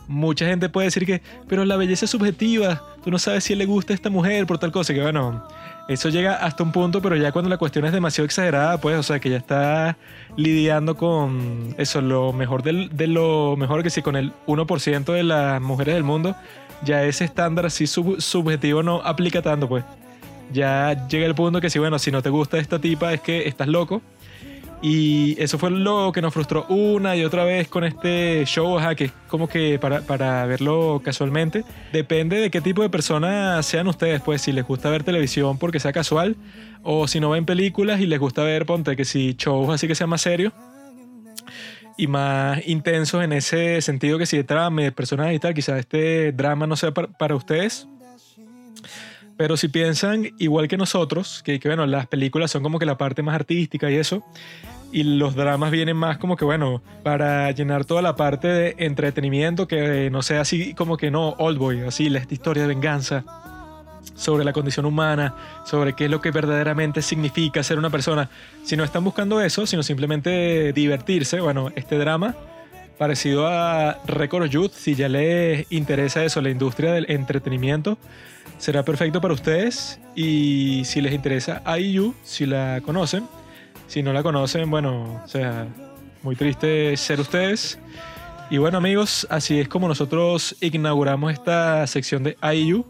mucha 0.08 0.46
gente 0.46 0.70
puede 0.70 0.86
decir 0.88 1.06
que, 1.06 1.22
pero 1.48 1.66
la 1.66 1.76
belleza 1.76 2.06
es 2.06 2.12
subjetiva, 2.12 2.82
tú 3.04 3.12
no 3.12 3.20
sabes 3.20 3.44
si 3.44 3.56
le 3.56 3.66
gusta 3.66 3.94
a 3.94 3.96
esta 3.96 4.10
mujer 4.10 4.46
por 4.48 4.58
tal 4.60 4.72
cosa, 4.72 4.94
que 4.94 5.02
bueno, 5.02 5.44
eso 5.90 6.10
llega 6.10 6.36
hasta 6.36 6.64
un 6.64 6.72
punto, 6.72 7.02
pero 7.02 7.16
ya 7.18 7.32
cuando 7.32 7.50
la 7.50 7.58
cuestión 7.58 7.84
es 7.84 7.92
demasiado 7.92 8.26
exagerada, 8.26 8.80
pues, 8.80 8.96
o 8.98 9.04
sea, 9.04 9.20
que 9.20 9.30
ya 9.32 9.38
está 9.38 9.98
lidiando 10.38 10.96
con 10.96 11.74
eso, 11.80 12.00
lo 12.00 12.32
mejor 12.32 12.62
del- 12.64 12.90
de 12.96 13.08
lo 13.08 13.56
mejor 13.58 13.82
que 13.84 13.90
sí, 13.90 14.02
con 14.04 14.16
el 14.16 14.32
1% 14.46 15.12
de 15.14 15.24
las 15.24 15.60
mujeres 15.62 15.96
del 15.96 16.04
mundo, 16.04 16.36
ya 16.84 17.04
ese 17.04 17.26
estándar 17.26 17.66
así 17.66 17.88
sub- 17.88 18.22
subjetivo 18.22 18.84
no 18.84 19.02
aplica 19.04 19.42
tanto, 19.42 19.68
pues. 19.68 19.84
Ya 20.52 21.08
llega 21.08 21.26
el 21.26 21.36
punto 21.36 21.62
que 21.62 21.70
si, 21.70 21.78
bueno, 21.80 22.00
si 22.00 22.12
no 22.12 22.22
te 22.22 22.30
gusta 22.30 22.58
esta 22.58 22.80
tipa 22.80 23.14
es 23.14 23.22
que 23.22 23.48
estás 23.48 23.68
loco. 23.68 24.02
Y 24.82 25.36
eso 25.42 25.58
fue 25.58 25.72
lo 25.72 26.14
que 26.14 26.22
nos 26.22 26.34
frustró 26.34 26.66
una 26.70 27.14
y 27.18 27.26
otra 27.26 27.44
vez 27.44 27.68
con 27.68 27.84
este 27.84 28.46
show, 28.46 28.78
ajá, 28.78 28.96
que 28.96 29.06
es 29.06 29.12
como 29.28 29.50
que 29.50 29.78
para, 29.78 30.00
para 30.02 30.46
verlo 30.46 31.02
casualmente. 31.04 31.66
Depende 31.92 32.38
de 32.38 32.50
qué 32.50 32.62
tipo 32.62 32.82
de 32.82 32.90
personas 32.90 33.66
sean 33.66 33.88
ustedes, 33.88 34.22
pues 34.22 34.42
si 34.42 34.54
les 34.54 34.66
gusta 34.66 34.90
ver 34.90 35.04
televisión 35.04 35.58
porque 35.58 35.82
sea 35.82 35.92
casual, 35.92 36.38
o 36.82 37.10
si 37.10 37.20
no 37.20 37.30
ven 37.30 37.46
películas 37.46 38.00
y 38.00 38.06
les 38.06 38.20
gusta 38.20 38.42
ver, 38.44 38.66
ponte 38.66 38.96
que 38.96 39.04
si 39.04 39.36
shows 39.38 39.70
así 39.70 39.86
que 39.86 39.96
sean 39.96 40.10
más 40.10 40.22
serios 40.22 40.54
y 42.00 42.08
más 42.08 42.66
intensos 42.66 43.22
en 43.22 43.34
ese 43.34 43.82
sentido 43.82 44.18
que 44.18 44.26
si 44.26 44.38
de 44.38 44.46
trama, 44.46 44.84
de 44.84 44.94
personajes 44.94 45.36
y 45.36 45.40
tal, 45.40 45.54
quizás 45.54 45.80
este 45.80 46.32
drama 46.32 46.66
no 46.66 46.78
sea 46.78 46.94
para, 46.94 47.10
para 47.10 47.36
ustedes. 47.36 47.90
Pero 49.36 49.58
si 49.58 49.68
piensan 49.68 50.30
igual 50.38 50.70
que 50.70 50.78
nosotros, 50.78 51.44
que, 51.44 51.60
que 51.60 51.68
bueno, 51.68 51.86
las 51.86 52.08
películas 52.08 52.52
son 52.52 52.64
como 52.64 52.80
que 52.80 52.86
la 52.86 52.98
parte 52.98 53.22
más 53.22 53.36
artística 53.36 53.92
y 53.92 53.96
eso, 53.96 54.24
y 54.94 55.04
los 55.04 55.36
dramas 55.36 55.72
vienen 55.72 55.98
más 55.98 56.18
como 56.18 56.38
que 56.38 56.46
bueno, 56.46 56.82
para 57.04 57.52
llenar 57.52 57.84
toda 57.84 58.02
la 58.02 58.16
parte 58.16 58.48
de 58.48 58.76
entretenimiento, 58.78 59.68
que 59.68 60.10
no 60.10 60.22
sea 60.22 60.40
así 60.40 60.74
como 60.76 60.96
que 60.96 61.12
no, 61.12 61.32
Old 61.32 61.58
Boy, 61.58 61.82
así 61.82 62.08
esta 62.08 62.34
historia 62.34 62.64
de 62.64 62.70
venganza 62.70 63.26
sobre 64.16 64.44
la 64.44 64.54
condición 64.54 64.86
humana, 64.86 65.36
sobre 65.66 65.94
qué 65.94 66.06
es 66.06 66.12
lo 66.12 66.22
que 66.22 66.32
verdaderamente 66.32 67.02
significa 67.02 67.64
ser 67.64 67.78
una 67.78 67.90
persona. 67.90 68.30
Si 68.64 68.76
no 68.76 68.84
están 68.84 69.04
buscando 69.04 69.42
eso, 69.42 69.66
sino 69.66 69.84
simplemente 69.84 70.74
divertirse, 70.74 71.40
bueno, 71.40 71.72
este 71.76 71.98
drama 71.98 72.36
parecido 73.00 73.48
a 73.48 73.98
Record 74.06 74.50
Youth. 74.50 74.74
Si 74.74 74.94
ya 74.94 75.08
les 75.08 75.66
interesa 75.72 76.24
eso, 76.24 76.42
la 76.42 76.50
industria 76.50 76.92
del 76.92 77.10
entretenimiento, 77.10 77.98
será 78.58 78.84
perfecto 78.84 79.22
para 79.22 79.34
ustedes. 79.34 80.00
Y 80.16 80.84
si 80.84 81.02
les 81.02 81.14
interesa 81.14 81.64
IU, 81.80 82.14
si 82.24 82.46
la 82.46 82.82
conocen, 82.82 83.26
si 83.88 84.04
no 84.04 84.14
la 84.14 84.22
conocen, 84.22 84.70
bueno, 84.70 85.22
o 85.24 85.28
sea, 85.28 85.68
muy 86.22 86.36
triste 86.36 86.96
ser 86.98 87.22
ustedes. 87.22 87.80
Y 88.52 88.58
bueno 88.58 88.78
amigos, 88.78 89.26
así 89.30 89.60
es 89.60 89.68
como 89.68 89.88
nosotros 89.88 90.56
inauguramos 90.60 91.32
esta 91.32 91.88
sección 91.88 92.24
de 92.24 92.38
IU, 92.54 92.86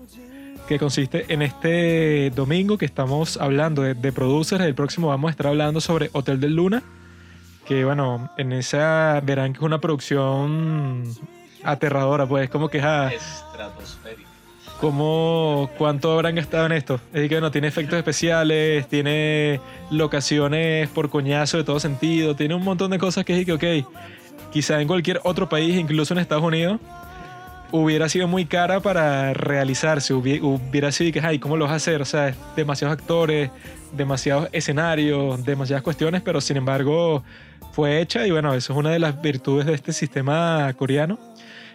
que 0.69 0.77
consiste 0.79 1.25
en 1.33 1.41
este 1.41 2.29
domingo 2.35 2.77
que 2.77 2.85
estamos 2.85 3.37
hablando 3.37 3.81
de, 3.81 3.95
de 3.95 4.11
producers. 4.11 4.63
El 4.63 4.75
próximo 4.75 5.07
vamos 5.07 5.29
a 5.29 5.31
estar 5.31 5.47
hablando 5.47 5.81
sobre 5.81 6.11
Hotel 6.13 6.39
del 6.39 6.55
Luna, 6.55 6.83
que 7.65 7.83
bueno, 7.85 8.29
en 8.37 8.53
esa 8.53 9.19
verán 9.25 9.51
que 9.53 9.57
es 9.57 9.63
una 9.63 9.81
producción 9.81 11.03
aterradora, 11.63 12.27
pues 12.27 12.51
como 12.51 12.69
que 12.69 12.77
es 12.77 12.83
a- 12.83 13.11
Estratosférico. 13.11 14.29
como 14.79 15.71
cuánto 15.79 16.13
habrán 16.13 16.35
gastado 16.35 16.67
en 16.67 16.73
esto. 16.73 17.01
Es 17.13 17.27
que 17.27 17.35
bueno, 17.35 17.49
tiene 17.49 17.67
efectos 17.67 17.97
especiales, 17.97 18.87
tiene 18.87 19.59
locaciones 19.89 20.87
por 20.89 21.09
coñazo 21.09 21.57
de 21.57 21.63
todo 21.63 21.79
sentido, 21.79 22.35
tiene 22.35 22.53
un 22.53 22.63
montón 22.63 22.91
de 22.91 22.99
cosas 22.99 23.25
que 23.25 23.39
es 23.39 23.45
que, 23.45 23.53
ok, 23.53 23.87
quizá 24.51 24.79
en 24.79 24.87
cualquier 24.87 25.19
otro 25.23 25.49
país, 25.49 25.75
incluso 25.79 26.13
en 26.13 26.19
Estados 26.19 26.43
Unidos, 26.43 26.79
hubiera 27.71 28.09
sido 28.09 28.27
muy 28.27 28.45
cara 28.45 28.79
para 28.79 29.33
realizarse, 29.33 30.13
hubi- 30.13 30.41
hubiera 30.41 30.91
sido 30.91 31.11
que, 31.11 31.19
ay, 31.21 31.39
¿cómo 31.39 31.57
lo 31.57 31.65
vas 31.65 31.73
a 31.73 31.75
hacer? 31.75 32.01
O 32.01 32.05
sea, 32.05 32.33
demasiados 32.55 32.97
actores, 32.97 33.51
demasiados 33.93 34.49
escenarios, 34.51 35.43
demasiadas 35.45 35.83
cuestiones, 35.83 36.21
pero 36.21 36.41
sin 36.41 36.57
embargo 36.57 37.23
fue 37.71 38.01
hecha 38.01 38.25
y 38.27 38.31
bueno, 38.31 38.53
eso 38.53 38.73
es 38.73 38.79
una 38.79 38.89
de 38.91 38.99
las 38.99 39.21
virtudes 39.21 39.65
de 39.65 39.73
este 39.73 39.93
sistema 39.93 40.73
coreano. 40.77 41.19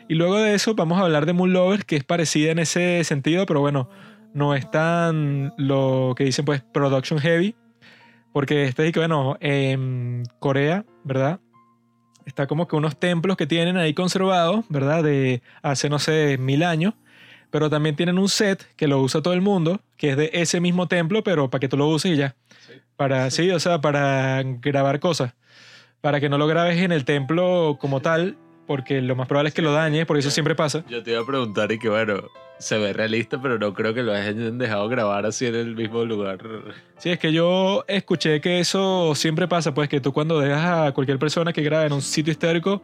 Y 0.09 0.15
luego 0.15 0.37
de 0.37 0.55
eso 0.55 0.75
vamos 0.75 0.99
a 0.99 1.03
hablar 1.03 1.25
de 1.27 1.33
Moon 1.33 1.53
Lovers, 1.53 1.85
que 1.85 1.97
es 1.97 2.05
parecida 2.05 2.53
en 2.53 2.59
ese 2.59 3.03
sentido, 3.05 3.47
pero 3.47 3.61
bueno, 3.61 3.89
no 4.35 4.55
es 4.55 4.71
tan 4.71 5.55
lo 5.57 6.15
que 6.17 6.25
dicen 6.25 6.45
pues 6.45 6.63
production 6.63 7.19
heavy, 7.21 7.55
porque 8.33 8.65
este 8.65 8.87
es 8.87 8.93
que 8.93 8.99
bueno, 9.01 9.37
en 9.41 10.25
Corea, 10.41 10.85
¿verdad? 11.05 11.41
Está 12.27 12.47
como 12.47 12.67
que 12.67 12.77
unos 12.77 12.97
templos 12.97 13.37
que 13.37 13.47
tienen 13.47 13.77
ahí 13.77 13.95
conservados, 13.95 14.65
¿verdad? 14.69 15.03
De 15.03 15.43
hace, 15.63 15.89
no 15.89 15.99
sé, 15.99 16.39
mil 16.39 16.63
años, 16.63 16.95
pero 17.51 17.71
también 17.71 17.97
tienen 17.97 18.19
un 18.19 18.29
set 18.29 18.67
que 18.77 18.89
lo 18.89 19.01
usa 19.01 19.23
todo 19.23 19.35
el 19.35 19.41
mundo, 19.41 19.81
que 19.97 20.11
es 20.11 20.17
de 20.17 20.31
ese 20.33 20.61
mismo 20.61 20.89
templo, 20.89 21.23
pero 21.23 21.51
para 21.51 21.61
que 21.61 21.69
tú 21.69 21.77
lo 21.77 21.87
uses 21.87 22.13
y 22.13 22.17
ya. 22.17 22.35
Para, 22.97 23.31
sí, 23.31 23.51
o 23.51 23.61
sea, 23.61 23.81
para 23.81 24.43
grabar 24.43 25.01
cosas. 25.01 25.35
Para 26.01 26.21
que 26.21 26.29
no 26.29 26.39
lo 26.39 26.47
grabes 26.47 26.79
en 26.79 26.93
el 26.93 27.05
templo 27.05 27.79
como 27.81 28.01
tal, 28.01 28.37
porque 28.67 29.01
lo 29.01 29.17
más 29.17 29.29
probable 29.29 29.49
es 29.49 29.55
que 29.55 29.63
lo 29.63 29.73
dañes, 29.73 30.07
porque 30.07 30.21
eso 30.21 30.31
siempre 30.31 30.55
pasa. 30.55 30.85
Yo 30.89 31.03
te 31.03 31.13
iba 31.13 31.21
a 31.21 31.27
preguntar 31.27 31.71
y 31.73 31.79
que 31.79 31.89
bueno, 31.89 32.25
se 32.59 32.79
ve 32.79 32.93
realista, 32.93 33.41
pero 33.43 33.59
no 33.59 33.75
creo 33.75 33.93
que 33.95 34.03
lo 34.03 34.13
hayan 34.13 34.59
dejado 34.59 34.89
grabar 34.89 35.27
así 35.27 35.47
en 35.47 35.55
el 35.57 35.75
mismo 35.75 36.05
lugar. 36.05 36.39
Sí, 36.99 37.11
es 37.11 37.19
que 37.19 37.33
yo 37.33 37.85
escuché 37.89 38.41
que 38.41 38.61
eso 38.61 39.15
siempre 39.15 39.49
pasa, 39.49 39.75
pues 39.75 39.89
que 39.89 40.01
tú 40.01 40.13
cuando 40.13 40.39
dejas 40.41 40.89
a 40.89 40.93
cualquier 40.93 41.19
persona 41.19 41.53
que 41.53 41.63
grabe 41.63 41.87
en 41.87 41.93
un 41.93 42.03
sitio 42.03 42.31
histórico, 42.31 42.83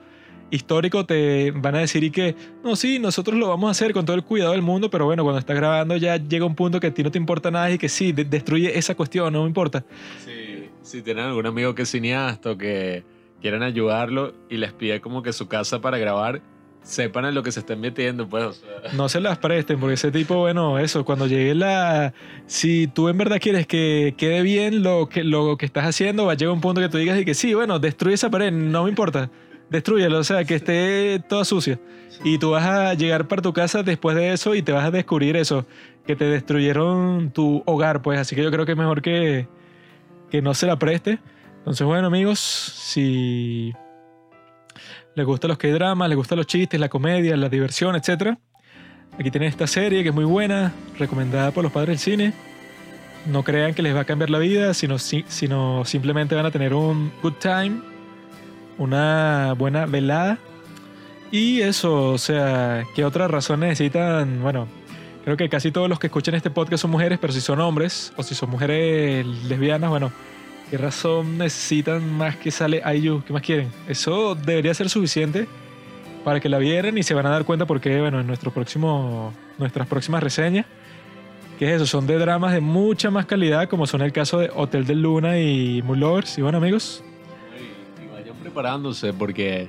histórico, 0.51 1.07
te 1.07 1.53
van 1.53 1.77
a 1.77 1.79
decir 1.79 2.03
y 2.03 2.11
que, 2.11 2.35
no, 2.65 2.75
sí, 2.75 2.99
nosotros 2.99 3.37
lo 3.39 3.49
vamos 3.49 3.69
a 3.69 3.71
hacer 3.71 3.93
con 3.93 4.05
todo 4.05 4.17
el 4.17 4.25
cuidado 4.25 4.51
del 4.53 4.63
mundo, 4.63 4.91
pero 4.91 5.05
bueno, 5.05 5.23
cuando 5.23 5.39
estás 5.39 5.57
grabando 5.57 5.97
ya 5.97 6.17
llega 6.17 6.45
un 6.45 6.57
punto 6.57 6.81
que 6.81 6.89
a 6.89 6.95
ti 6.95 7.05
no 7.05 7.11
te 7.13 7.19
importa 7.19 7.51
nada 7.53 7.71
y 7.71 7.79
que 7.79 7.89
sí, 7.89 8.11
de- 8.13 8.25
destruye 8.25 8.77
esa 8.77 8.97
cuestión, 8.97 9.33
no 9.33 9.43
me 9.43 9.49
importa. 9.49 9.85
Sí, 10.25 10.69
si 10.83 11.03
tienen 11.03 11.27
algún 11.27 11.47
amigo 11.47 11.75
que 11.75 11.83
es 11.83 11.89
cineasta 11.91 12.51
o 12.51 12.59
que 12.59 13.05
quieran 13.41 13.63
ayudarlo 13.63 14.35
y 14.51 14.57
les 14.57 14.73
pide 14.73 15.01
como 15.01 15.23
que 15.23 15.33
su 15.33 15.47
casa 15.47 15.81
para 15.81 15.97
grabar, 15.99 16.43
sepan 16.83 17.25
en 17.27 17.35
lo 17.35 17.43
que 17.43 17.53
se 17.53 17.61
están 17.61 17.81
metiendo, 17.81 18.29
pues. 18.29 18.63
No 18.95 19.09
se 19.09 19.21
las 19.21 19.39
presten, 19.39 19.79
porque 19.79 19.95
ese 19.95 20.11
tipo, 20.11 20.37
bueno, 20.37 20.79
eso, 20.79 21.05
cuando 21.05 21.27
llegue 21.27 21.55
la... 21.55 22.13
Si 22.47 22.87
tú 22.87 23.09
en 23.09 23.19
verdad 23.19 23.39
quieres 23.41 23.67
que 23.67 24.15
quede 24.17 24.43
bien 24.43 24.83
lo 24.83 25.09
que, 25.09 25.25
lo 25.25 25.57
que 25.57 25.67
estás 25.67 25.85
haciendo, 25.85 26.27
va 26.27 26.33
a 26.33 26.37
llegar 26.37 26.55
un 26.55 26.61
punto 26.61 26.81
que 26.81 26.89
tú 26.89 26.99
digas 26.99 27.19
y 27.19 27.25
que 27.25 27.35
sí, 27.35 27.55
bueno, 27.55 27.79
destruye 27.79 28.15
esa 28.15 28.31
pared, 28.31 28.53
no 28.53 28.85
me 28.85 28.91
importa. 28.91 29.31
Destruyelo, 29.69 30.19
o 30.19 30.25
sea, 30.25 30.45
que 30.45 30.57
esté 30.57 31.23
toda 31.29 31.45
sucia. 31.45 31.79
Y 32.25 32.39
tú 32.39 32.51
vas 32.51 32.67
a 32.67 32.95
llegar 32.95 33.29
para 33.29 33.41
tu 33.41 33.53
casa 33.53 33.83
después 33.83 34.17
de 34.17 34.33
eso 34.33 34.55
y 34.55 34.63
te 34.63 34.73
vas 34.73 34.85
a 34.85 34.91
descubrir 34.91 35.37
eso, 35.37 35.65
que 36.07 36.17
te 36.17 36.25
destruyeron 36.25 37.31
tu 37.31 37.63
hogar, 37.67 38.03
pues. 38.03 38.19
Así 38.19 38.35
que 38.35 38.43
yo 38.43 38.51
creo 38.51 38.67
que 38.67 38.73
es 38.73 38.79
mejor 38.79 39.01
que, 39.01 39.47
que 40.31 40.43
no 40.43 40.55
se 40.55 40.67
la 40.67 40.77
preste. 40.77 41.21
Entonces, 41.59 41.87
bueno, 41.87 42.09
amigos, 42.09 42.41
si 42.41 43.73
les 45.21 45.27
gustan 45.27 45.49
los 45.49 45.59
K-dramas, 45.59 46.09
les 46.09 46.17
gustan 46.17 46.39
los 46.39 46.47
chistes, 46.47 46.81
la 46.81 46.89
comedia, 46.89 47.37
la 47.37 47.49
diversión, 47.49 47.95
etcétera, 47.97 48.39
Aquí 49.19 49.31
tienen 49.31 49.49
esta 49.51 49.67
serie 49.67 50.03
que 50.03 50.09
es 50.11 50.15
muy 50.15 50.25
buena, 50.25 50.73
recomendada 50.99 51.51
por 51.51 51.63
los 51.63 51.73
padres 51.73 51.89
del 51.91 51.99
cine. 51.99 52.33
No 53.27 53.43
crean 53.43 53.75
que 53.75 53.83
les 53.83 53.95
va 53.95 54.01
a 54.01 54.05
cambiar 54.05 54.31
la 54.31 54.39
vida, 54.39 54.73
sino, 54.73 54.99
si- 54.99 55.25
sino 55.29 55.85
simplemente 55.85 56.35
van 56.35 56.47
a 56.47 56.51
tener 56.51 56.73
un 56.73 57.13
good 57.23 57.35
time, 57.35 57.83
una 58.79 59.55
buena 59.59 59.85
velada. 59.87 60.39
Y 61.31 61.61
eso, 61.61 62.13
o 62.13 62.19
sea, 62.19 62.85
¿qué 62.95 63.05
otras 63.05 63.31
razones 63.31 63.71
necesitan? 63.71 64.41
Bueno, 64.43 64.67
creo 65.25 65.37
que 65.37 65.49
casi 65.49 65.71
todos 65.71 65.89
los 65.89 65.99
que 65.99 66.07
escuchan 66.07 66.35
este 66.35 66.51
podcast 66.51 66.83
son 66.83 66.91
mujeres, 66.91 67.19
pero 67.21 67.33
si 67.33 67.41
son 67.41 67.61
hombres 67.61 68.13
o 68.17 68.23
si 68.23 68.35
son 68.35 68.49
mujeres 68.51 69.27
lesbianas, 69.49 69.91
bueno, 69.91 70.13
¿qué 70.71 70.79
razón 70.79 71.37
necesitan 71.37 72.13
más 72.17 72.37
que 72.37 72.51
sale 72.53 72.81
IU? 72.97 73.23
¿Qué 73.27 73.33
más 73.33 73.43
quieren? 73.43 73.71
Eso 73.89 74.37
debería 74.37 74.73
ser 74.73 74.89
suficiente 74.89 75.49
para 76.25 76.39
que 76.39 76.49
la 76.49 76.59
vieran 76.59 76.97
y 76.97 77.03
se 77.03 77.13
van 77.13 77.27
a 77.27 77.31
dar 77.31 77.45
cuenta 77.45 77.67
porque, 77.67 78.01
bueno, 78.01 78.21
en 78.21 78.27
nuestro 78.27 78.53
próximo, 78.53 79.33
nuestras 79.59 79.89
próximas 79.89 80.23
reseñas, 80.23 80.67
que 81.59 81.67
es 81.67 81.73
eso, 81.73 81.87
son 81.87 82.07
de 82.07 82.17
dramas 82.19 82.53
de 82.53 82.61
mucha 82.61 83.11
más 83.11 83.27
calidad, 83.27 83.69
como 83.69 83.87
son 83.87 84.01
el 84.03 84.13
caso 84.13 84.39
de 84.39 84.51
Hotel 84.55 84.87
del 84.87 85.03
Luna 85.03 85.39
y 85.41 85.83
Moon. 85.83 86.23
Y 86.37 86.41
bueno, 86.41 86.59
amigos, 86.59 87.03
vayan 88.13 88.37
preparándose 88.37 89.13
porque 89.13 89.69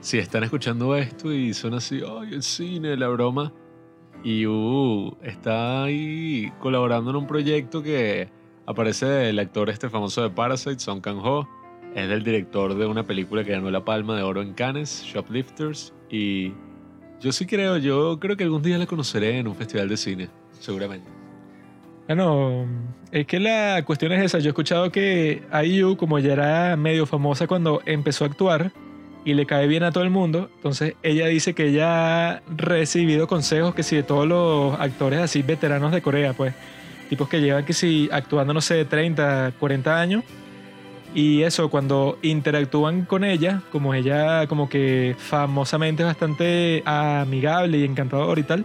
si 0.00 0.18
están 0.18 0.44
escuchando 0.44 0.96
esto 0.96 1.32
y 1.32 1.52
son 1.52 1.74
así, 1.74 2.00
ay, 2.04 2.32
el 2.32 2.42
cine, 2.42 2.96
la 2.96 3.08
broma, 3.08 3.52
y 4.24 4.46
uh, 4.46 5.14
está 5.22 5.84
ahí 5.84 6.50
colaborando 6.58 7.10
en 7.10 7.16
un 7.16 7.26
proyecto 7.26 7.82
que 7.82 8.28
aparece 8.66 9.28
el 9.28 9.38
actor 9.38 9.70
este 9.70 9.88
famoso 9.88 10.22
de 10.22 10.30
Parasite, 10.30 10.78
Song 10.78 11.00
Kang-ho, 11.00 11.48
es 11.94 12.08
del 12.08 12.24
director 12.24 12.74
de 12.74 12.86
una 12.86 13.04
película 13.04 13.44
que 13.44 13.52
ganó 13.52 13.70
la 13.70 13.84
Palma 13.84 14.16
de 14.16 14.22
Oro 14.22 14.42
en 14.42 14.54
Cannes, 14.54 15.02
Shoplifters, 15.04 15.92
y 16.10 16.52
yo 17.20 17.32
sí 17.32 17.46
creo, 17.46 17.76
yo 17.76 18.18
creo 18.18 18.36
que 18.36 18.44
algún 18.44 18.62
día 18.62 18.78
la 18.78 18.86
conoceré 18.86 19.38
en 19.38 19.46
un 19.46 19.54
festival 19.54 19.88
de 19.88 19.96
cine, 19.96 20.28
seguramente. 20.58 21.08
bueno, 22.08 22.66
es 23.12 23.26
que 23.26 23.38
la 23.38 23.82
cuestión 23.84 24.12
es 24.12 24.24
esa. 24.24 24.38
Yo 24.38 24.46
he 24.46 24.48
escuchado 24.48 24.90
que 24.90 25.42
IU, 25.64 25.96
como 25.96 26.18
ya 26.18 26.32
era 26.32 26.76
medio 26.76 27.06
famosa 27.06 27.46
cuando 27.46 27.80
empezó 27.86 28.24
a 28.24 28.28
actuar 28.28 28.72
y 29.24 29.34
le 29.34 29.46
cae 29.46 29.68
bien 29.68 29.84
a 29.84 29.92
todo 29.92 30.02
el 30.02 30.10
mundo, 30.10 30.50
entonces 30.56 30.94
ella 31.04 31.26
dice 31.28 31.54
que 31.54 31.68
ella 31.68 32.30
ha 32.30 32.42
recibido 32.56 33.28
consejos 33.28 33.74
que 33.74 33.84
si 33.84 33.94
de 33.94 34.02
todos 34.02 34.26
los 34.26 34.80
actores 34.80 35.20
así 35.20 35.42
veteranos 35.42 35.92
de 35.92 36.02
Corea, 36.02 36.32
pues, 36.32 36.54
tipos 37.12 37.28
que 37.28 37.42
llevan 37.42 37.66
que 37.66 37.74
si 37.74 38.08
actuando, 38.10 38.54
no 38.54 38.62
sé, 38.62 38.86
30, 38.86 39.52
40 39.60 40.00
años. 40.00 40.24
Y 41.14 41.42
eso, 41.42 41.68
cuando 41.68 42.18
interactúan 42.22 43.04
con 43.04 43.22
ella, 43.22 43.60
como 43.70 43.92
ella 43.92 44.46
como 44.46 44.66
que 44.66 45.14
famosamente 45.18 46.04
es 46.04 46.06
bastante 46.06 46.82
amigable 46.86 47.76
y 47.76 47.84
encantador 47.84 48.38
y 48.38 48.44
tal, 48.44 48.64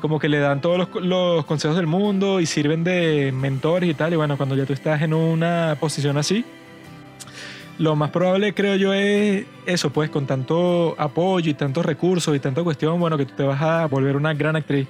como 0.00 0.18
que 0.18 0.28
le 0.28 0.40
dan 0.40 0.60
todos 0.60 0.78
los, 0.78 1.04
los 1.04 1.44
consejos 1.44 1.76
del 1.76 1.86
mundo 1.86 2.40
y 2.40 2.46
sirven 2.46 2.82
de 2.82 3.30
mentores 3.32 3.88
y 3.88 3.94
tal. 3.94 4.12
Y 4.12 4.16
bueno, 4.16 4.36
cuando 4.36 4.56
ya 4.56 4.66
tú 4.66 4.72
estás 4.72 5.00
en 5.02 5.14
una 5.14 5.76
posición 5.78 6.18
así, 6.18 6.44
lo 7.78 7.94
más 7.94 8.10
probable 8.10 8.52
creo 8.52 8.74
yo 8.74 8.92
es 8.92 9.46
eso, 9.64 9.90
pues 9.90 10.10
con 10.10 10.26
tanto 10.26 10.96
apoyo 10.98 11.52
y 11.52 11.54
tantos 11.54 11.86
recursos 11.86 12.34
y 12.34 12.40
tanta 12.40 12.64
cuestión, 12.64 12.98
bueno, 12.98 13.16
que 13.16 13.26
tú 13.26 13.34
te 13.36 13.44
vas 13.44 13.62
a 13.62 13.86
volver 13.86 14.16
una 14.16 14.34
gran 14.34 14.56
actriz. 14.56 14.88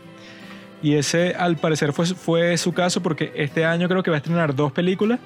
Y 0.85 0.97
ese 0.97 1.35
al 1.35 1.57
parecer 1.57 1.95
fue, 1.95 2.05
fue 2.05 2.59
su 2.59 2.75
caso 2.75 3.03
porque 3.03 3.33
este 3.37 3.65
año 3.65 3.89
creo 3.89 4.03
que 4.03 4.11
va 4.11 4.17
a 4.17 4.19
estrenar 4.19 4.55
dos 4.55 4.71
películas 4.71 5.19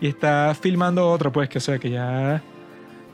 y 0.00 0.08
está 0.08 0.56
filmando 0.58 1.06
otra, 1.10 1.30
pues 1.30 1.50
que 1.50 1.60
sea 1.60 1.78
que 1.78 1.90
ya 1.90 2.42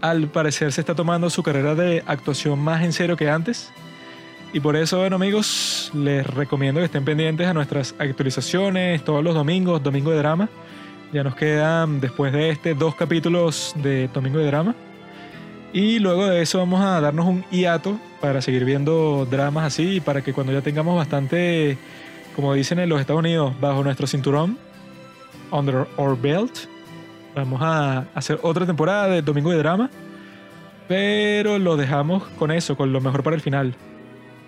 al 0.00 0.28
parecer 0.28 0.70
se 0.70 0.82
está 0.82 0.94
tomando 0.94 1.28
su 1.30 1.42
carrera 1.42 1.74
de 1.74 2.04
actuación 2.06 2.60
más 2.60 2.84
en 2.84 2.92
serio 2.92 3.16
que 3.16 3.28
antes. 3.28 3.72
Y 4.52 4.60
por 4.60 4.76
eso, 4.76 4.98
bueno 4.98 5.16
amigos, 5.16 5.90
les 5.92 6.24
recomiendo 6.24 6.78
que 6.78 6.84
estén 6.84 7.04
pendientes 7.04 7.48
a 7.48 7.54
nuestras 7.54 7.92
actualizaciones 7.98 9.02
todos 9.02 9.24
los 9.24 9.34
domingos, 9.34 9.82
Domingo 9.82 10.12
de 10.12 10.18
Drama. 10.18 10.48
Ya 11.12 11.24
nos 11.24 11.34
quedan 11.34 11.98
después 11.98 12.32
de 12.32 12.50
este 12.50 12.76
dos 12.76 12.94
capítulos 12.94 13.74
de 13.82 14.06
Domingo 14.14 14.38
de 14.38 14.46
Drama. 14.46 14.76
Y 15.72 16.00
luego 16.00 16.26
de 16.26 16.42
eso 16.42 16.58
vamos 16.58 16.80
a 16.80 17.00
darnos 17.00 17.26
un 17.26 17.44
hiato 17.50 17.98
para 18.20 18.42
seguir 18.42 18.64
viendo 18.64 19.26
dramas 19.30 19.64
así 19.64 19.96
y 19.96 20.00
para 20.00 20.22
que 20.22 20.32
cuando 20.32 20.52
ya 20.52 20.62
tengamos 20.62 20.96
bastante, 20.96 21.78
como 22.34 22.54
dicen 22.54 22.80
en 22.80 22.88
los 22.88 23.00
Estados 23.00 23.20
Unidos, 23.20 23.54
bajo 23.60 23.84
nuestro 23.84 24.06
cinturón, 24.08 24.58
under 25.52 25.86
our 25.96 26.20
belt, 26.20 26.52
vamos 27.36 27.60
a 27.62 28.06
hacer 28.14 28.40
otra 28.42 28.66
temporada 28.66 29.08
de 29.08 29.22
Domingo 29.22 29.50
de 29.50 29.58
Drama 29.58 29.90
Pero 30.88 31.58
lo 31.58 31.76
dejamos 31.76 32.24
con 32.38 32.50
eso, 32.50 32.76
con 32.76 32.92
lo 32.92 33.00
mejor 33.00 33.22
para 33.22 33.36
el 33.36 33.42
final. 33.42 33.74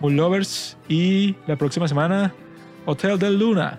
Moon 0.01 0.17
Lovers 0.17 0.77
y 0.89 1.37
la 1.47 1.55
próxima 1.55 1.87
semana, 1.87 2.35
Hotel 2.85 3.17
del 3.21 3.39
Luna. 3.39 3.79